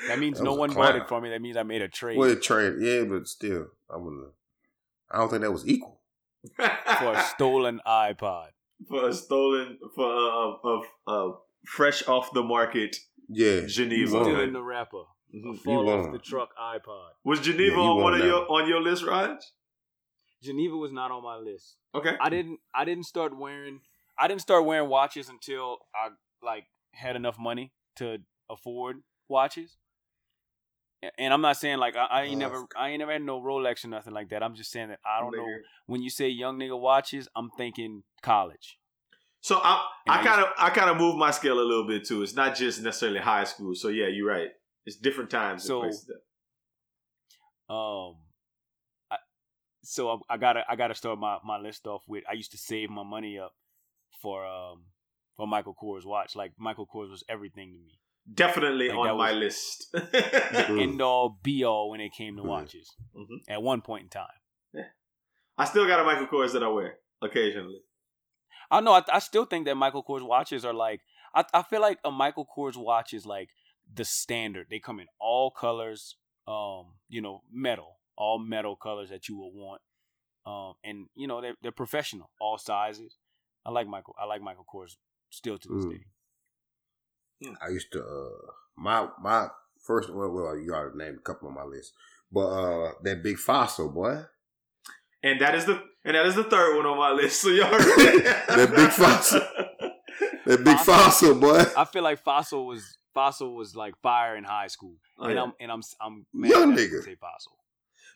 [0.08, 1.30] That means That no one bought it for me.
[1.30, 4.28] That means I made a trade Well, trade, yeah, but still, I wouldn't.
[5.10, 6.00] I don't think that was equal.
[6.56, 8.48] for a stolen iPod.
[8.88, 11.34] for a stolen for a, a, a, a
[11.66, 12.96] fresh off the market
[13.28, 14.24] Yeah, Geneva.
[14.24, 15.04] Still in the wrapper.
[15.34, 15.54] Mhm.
[15.54, 16.12] A fall off won.
[16.12, 17.10] the truck iPod.
[17.24, 19.38] Was Geneva Yeah, on won one of that your on your list, Raj?
[20.42, 21.76] Geneva was not on my list.
[21.94, 22.16] Okay.
[22.20, 23.80] I didn't I didn't start wearing
[24.18, 26.10] I didn't start wearing watches until I
[26.44, 28.18] like had enough money to
[28.50, 29.76] afford watches.
[31.18, 33.40] And I'm not saying like I, I ain't Uh, never I ain't never had no
[33.40, 34.42] Rolex or nothing like that.
[34.42, 35.48] I'm just saying that I don't know
[35.86, 38.78] when you say young nigga watches, I'm thinking college.
[39.40, 41.86] So I And I I kind of I kind of moved my scale a little
[41.86, 42.22] bit too.
[42.22, 43.74] It's not just necessarily high school.
[43.74, 44.50] So yeah, you're right.
[44.86, 45.64] It's different times.
[45.64, 45.82] So-
[47.68, 48.16] Um,
[49.10, 49.16] I,
[49.82, 52.58] so I, I gotta I gotta start my, my list off with I used to
[52.58, 53.52] save my money up
[54.20, 54.84] for um
[55.36, 56.36] for Michael Kors watch.
[56.36, 57.98] Like Michael Kors was everything to me.
[58.34, 59.86] Definitely Like, on my list.
[59.92, 60.82] The Mm.
[60.82, 62.46] end all be all when it came to Mhm.
[62.46, 62.94] watches.
[63.16, 63.38] Mhm.
[63.48, 64.26] At one point in time.
[64.74, 64.82] Yeah.
[65.56, 67.80] I still got a Michael Kors that I wear occasionally.
[68.70, 68.92] I know.
[68.92, 71.00] I, I still think that Michael Kors watches are like.
[71.34, 73.48] I, I feel like a Michael Kors watch is like
[73.94, 74.66] the standard.
[74.70, 76.16] They come in all colors.
[76.48, 79.80] Um, you know, metal, all metal colors that you would want.
[80.44, 83.16] Um, and you know they're they're professional, all sizes.
[83.64, 84.16] I like Michael.
[84.20, 84.96] I like Michael Kors
[85.30, 85.90] still to this Mm.
[85.90, 86.04] day.
[87.60, 89.48] I used to uh my my
[89.84, 91.92] first well, well you already named a couple on my list,
[92.30, 94.22] but uh that big fossil boy,
[95.22, 97.40] And that is the and that is the third one on my list.
[97.40, 99.40] So y'all That big fossil.
[100.46, 104.68] that big fossil boy, I feel like Fossil was Fossil was like fire in high
[104.68, 105.42] school, Oh, and yeah.
[105.42, 107.04] I'm and I'm I'm Young mad that nigga.
[107.04, 107.52] Say Fossil.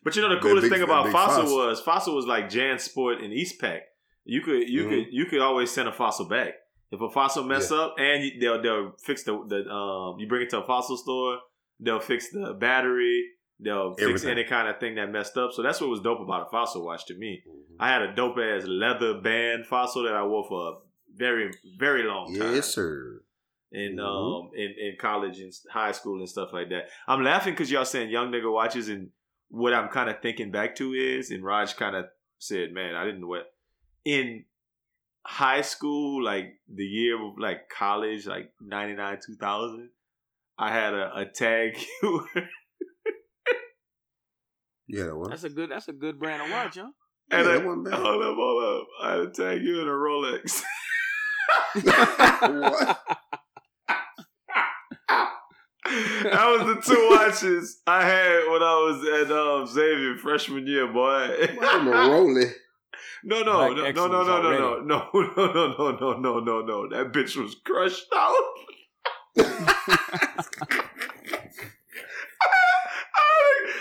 [0.05, 1.57] But you know the coolest big- thing about Fossil, Fossil.
[1.57, 3.81] was Fossil was like Jan Sport and Eastpak.
[4.25, 4.89] You could you Mhm.
[4.91, 6.55] could you could always send a Fossil back.
[6.93, 10.43] If a Fossil mess up and you, they'll they'll fix the the um you bring
[10.43, 11.39] it to a Fossil store,
[11.81, 13.25] they'll fix the battery,
[13.59, 15.53] they'll fix any kind of thing that messed up.
[15.53, 17.43] So that's what was dope about a Fossil watch to me.
[17.81, 20.73] I had a dope ass leather band Fossil that I wore for a
[21.17, 23.23] very very long time yes sir.
[23.73, 24.47] In Mhm.
[24.47, 26.89] um in, in college and high school and stuff like that.
[27.09, 29.11] I'm laughing because y'all saying young nigga watches, and
[29.49, 32.07] what I'm kind of thinking back to is, and Raj kind of
[32.39, 33.53] said, "Man, I didn't what
[34.05, 34.45] in
[35.25, 39.91] high school, like the year of like college, like '99, 2000."
[40.59, 41.77] I had a, a tag.
[44.89, 45.29] Yeah, that was.
[45.31, 45.71] That's a good.
[45.71, 46.87] That's a good brand of watch, huh?
[47.31, 48.87] And that I, wasn't hold up, hold up.
[49.03, 50.63] I had a tag you in a Rolex.
[52.63, 53.01] what?
[56.25, 60.87] That was the two watches I had when I was at um, Xavier freshman year,
[60.87, 61.49] boy.
[61.63, 62.51] I'm a rolling.
[63.25, 66.63] no, no, no, no, no, no, no, no, no, no, no, no, no, no, no,
[66.63, 66.89] no.
[66.89, 68.35] That bitch was crushed out.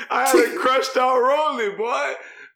[0.10, 2.14] I had a crushed out rolling, boy.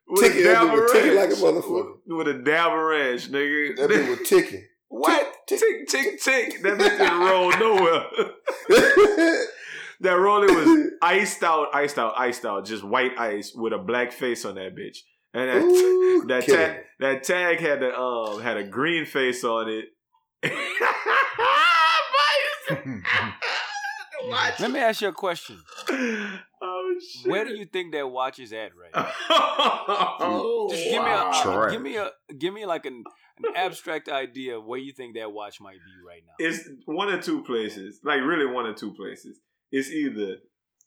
[0.08, 1.94] With Ticking, a that dab bitch of ticking like a motherfucker.
[2.08, 3.76] With a dab of ranch, nigga.
[3.78, 4.64] That bitch was ticking.
[4.88, 5.36] what?
[5.50, 6.62] Tick, tick, tick.
[6.62, 8.06] That bitch didn't roll nowhere.
[10.00, 12.66] that rolling was iced out, iced out, iced out.
[12.66, 15.00] Just white ice with a black face on that bitch.
[15.34, 19.44] And that, Ooh, that killing tag, that tag had the um had a green face
[19.44, 19.86] on it.
[24.60, 25.58] Let me ask you a question.
[27.00, 27.32] Shit.
[27.32, 29.12] Where do you think that watch is at right now?
[29.30, 31.42] oh, Just give me a wow.
[31.44, 31.72] Trash.
[31.72, 33.04] give me a give me like an,
[33.44, 36.34] an abstract idea of where you think that watch might be right now.
[36.46, 38.00] It's one or two places.
[38.04, 39.40] Like really one or two places.
[39.72, 40.38] It's either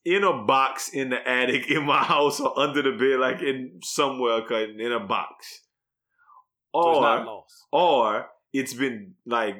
[0.05, 3.79] in a box in the attic in my house or under the bed, like in
[3.83, 5.61] somewhere cutting in a box.
[6.75, 7.55] So it's not Or lost.
[7.71, 9.57] or it's been like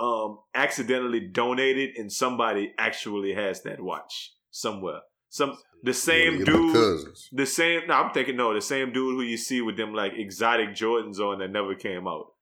[0.00, 5.00] um accidentally donated and somebody actually has that watch somewhere.
[5.28, 8.92] Some the same One of your dude the same no, I'm thinking no, the same
[8.92, 12.32] dude who you see with them like exotic Jordans on that never came out.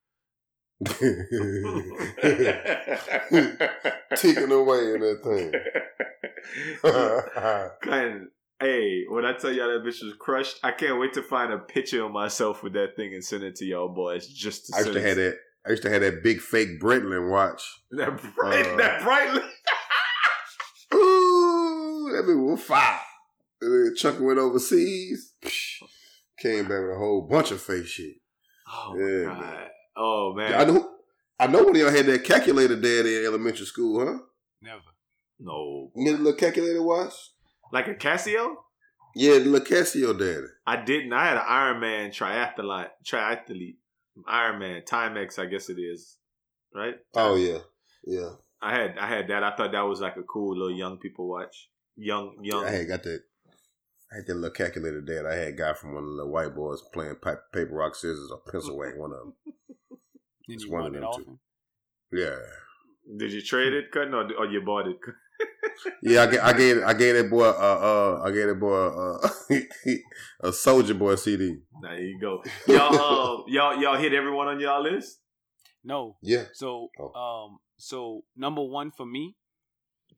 [4.16, 5.52] Ticking away in that thing.
[7.82, 8.28] kind
[8.60, 11.58] hey, when I tell y'all that bitch was crushed, I can't wait to find a
[11.58, 14.26] picture of myself with that thing and send it to y'all boys.
[14.26, 15.36] Just to I used to have that.
[15.66, 17.62] I used to have that big fake Breitling watch.
[17.92, 19.42] that bright, Uh, that bright.
[22.14, 23.00] Ooh, that bitch was fire.
[23.60, 25.32] And then Chuck went overseas.
[26.38, 28.16] Came back with a whole bunch of fake shit.
[28.70, 29.40] Oh Yeah, god!
[29.40, 29.66] man.
[29.96, 30.54] Oh man!
[30.54, 30.90] I know.
[31.38, 34.18] I know one of y'all had that calculator dad in elementary school, huh?
[34.62, 34.80] Never.
[35.40, 37.12] No, You had a little calculator watch?
[37.72, 38.54] like a Casio.
[39.16, 40.46] Yeah, the little Casio daddy.
[40.66, 41.12] I didn't.
[41.12, 43.76] I had an Iron Man triathlete, triathlete,
[44.26, 46.16] Iron Man Timex, I guess it is,
[46.74, 46.94] right?
[47.14, 47.58] Oh yeah,
[48.06, 48.30] yeah.
[48.60, 49.44] I had, I had that.
[49.44, 51.68] I thought that was like a cool little young people watch.
[51.96, 52.64] Young, young.
[52.64, 53.22] I had got that.
[54.12, 56.82] I had that little calculator that I had got from one of the white boys
[56.92, 58.96] playing pa- paper rock scissors or pencil whack.
[58.96, 59.34] One of them.
[59.46, 59.56] Then
[60.48, 61.22] It's one of them off two.
[61.24, 61.38] him?
[62.12, 62.36] Yeah,
[63.16, 64.96] Did you trade it, Cutting, or, or you bought it?
[66.02, 66.22] yeah.
[66.22, 69.28] I, ga- I gave I gave that boy uh uh I gave that boy uh
[70.40, 71.56] a Soulja Boy CD.
[71.82, 72.42] There you go.
[72.68, 75.18] Y'all, uh, y'all, y'all hit everyone on y'all list.
[75.82, 76.16] No.
[76.22, 76.44] Yeah.
[76.52, 77.12] So Oh.
[77.48, 79.34] um so number one for me,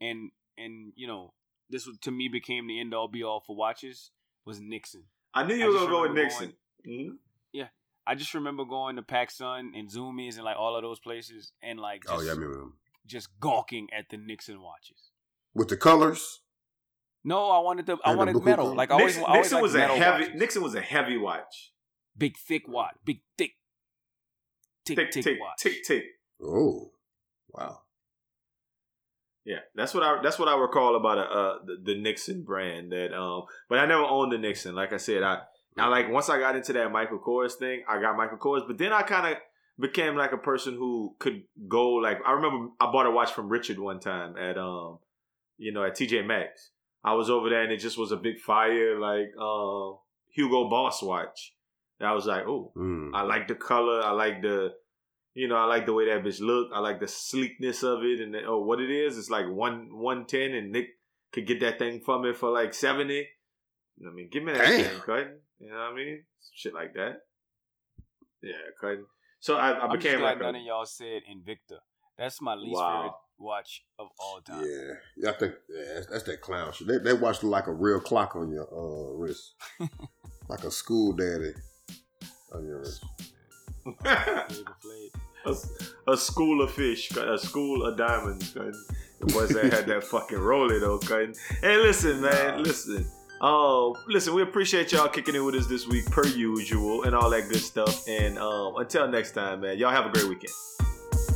[0.01, 1.32] and and you know
[1.70, 4.10] this was, to me became the end all be all for watches
[4.44, 5.05] was Nixon.
[5.34, 6.52] I knew you were gonna go with remember Nixon.
[6.86, 7.18] Mhm.
[8.09, 11.80] I just remember going to PacSun and Zumiez and like all of those places and
[11.80, 12.74] like just, Oh yeah, I remember them
[13.05, 15.10] just gawking at the Nixon watches.
[15.55, 16.43] with the colors.
[17.24, 18.64] No, I wanted the I And the wanted blue metal.
[18.66, 18.76] color?
[18.76, 20.22] Like I always, Nixon, I always Nixon liked was a heavy.
[20.24, 20.40] watches.
[20.40, 21.72] Nixon was a heavy watch.
[22.16, 23.55] big thick watch, big thick,
[24.84, 25.59] tick Tick tick, tick watch.
[25.59, 26.05] tick tick.
[26.40, 26.93] Oh,
[27.48, 27.80] wow.
[29.47, 32.90] Yeah, that's what I that's what I recall about uh the, the Nixon brand.
[32.93, 34.74] That um, but I never owned the Nixon.
[34.74, 35.43] Like I said, I
[35.78, 38.66] I like once I got into that Michael Kors thing, I got Michael Kors.
[38.66, 39.39] But then I kind of
[39.78, 43.48] became like a person who could go like I remember I bought a watch from
[43.48, 44.98] Richard one time at um,
[45.59, 46.70] you know, at TJ Maxx.
[47.05, 49.98] I was over there and it just was a big fire like um
[50.32, 51.55] Hugo Boss watch.
[52.01, 53.12] And I was like, oh, Mm.
[53.14, 54.02] I like the color.
[54.02, 54.73] I like the,
[55.36, 56.70] you know, I like the way that bitch look.
[56.74, 58.20] I like the sleekness of it.
[58.22, 60.86] And the, oh, what it is, it's like one one ten, and Nick
[61.30, 63.28] could get that thing from me for like seventy.
[64.00, 64.84] I mean, give me that Damn.
[64.84, 65.38] thing, Cutting.
[65.58, 66.24] You know what I mean?
[66.54, 67.18] Shit like that.
[68.42, 69.04] Yeah, Cutting.
[69.40, 71.80] So I, I I'm just became glad like none a, of y'all said Invicta.
[72.16, 73.02] That's my least Wow.
[73.02, 74.64] favorite watch of all time.
[74.64, 76.88] Yeah, yeah, I think yeah, that's, that's that clown shit.
[76.88, 79.54] They, they watch like a real clock on your uh, wrist,
[80.48, 81.52] like a school daddy
[82.54, 83.04] on your wrist.
[85.47, 85.55] A,
[86.12, 88.52] a school of fish, a school of diamonds.
[88.52, 88.73] Cutting.
[89.20, 91.35] The boys that had that fucking roller though, Cutting.
[91.62, 93.06] Hey, listen, man, listen.
[93.40, 97.28] Um, listen, we appreciate y'all kicking in with us this week, per usual, and all
[97.31, 98.06] that good stuff.
[98.09, 100.52] And um, until next time, man, y'all have a great weekend.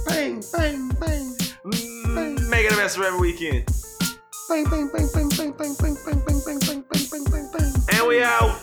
[0.06, 1.26] Bang, bang, bang,
[1.62, 3.66] Mm, make it the best of every weekend.
[4.48, 7.72] bang, bang, bang, bang, bang, bang, bang, bang, bang, bang, bang, bang, bang, bang, bang.
[7.92, 8.58] And we out.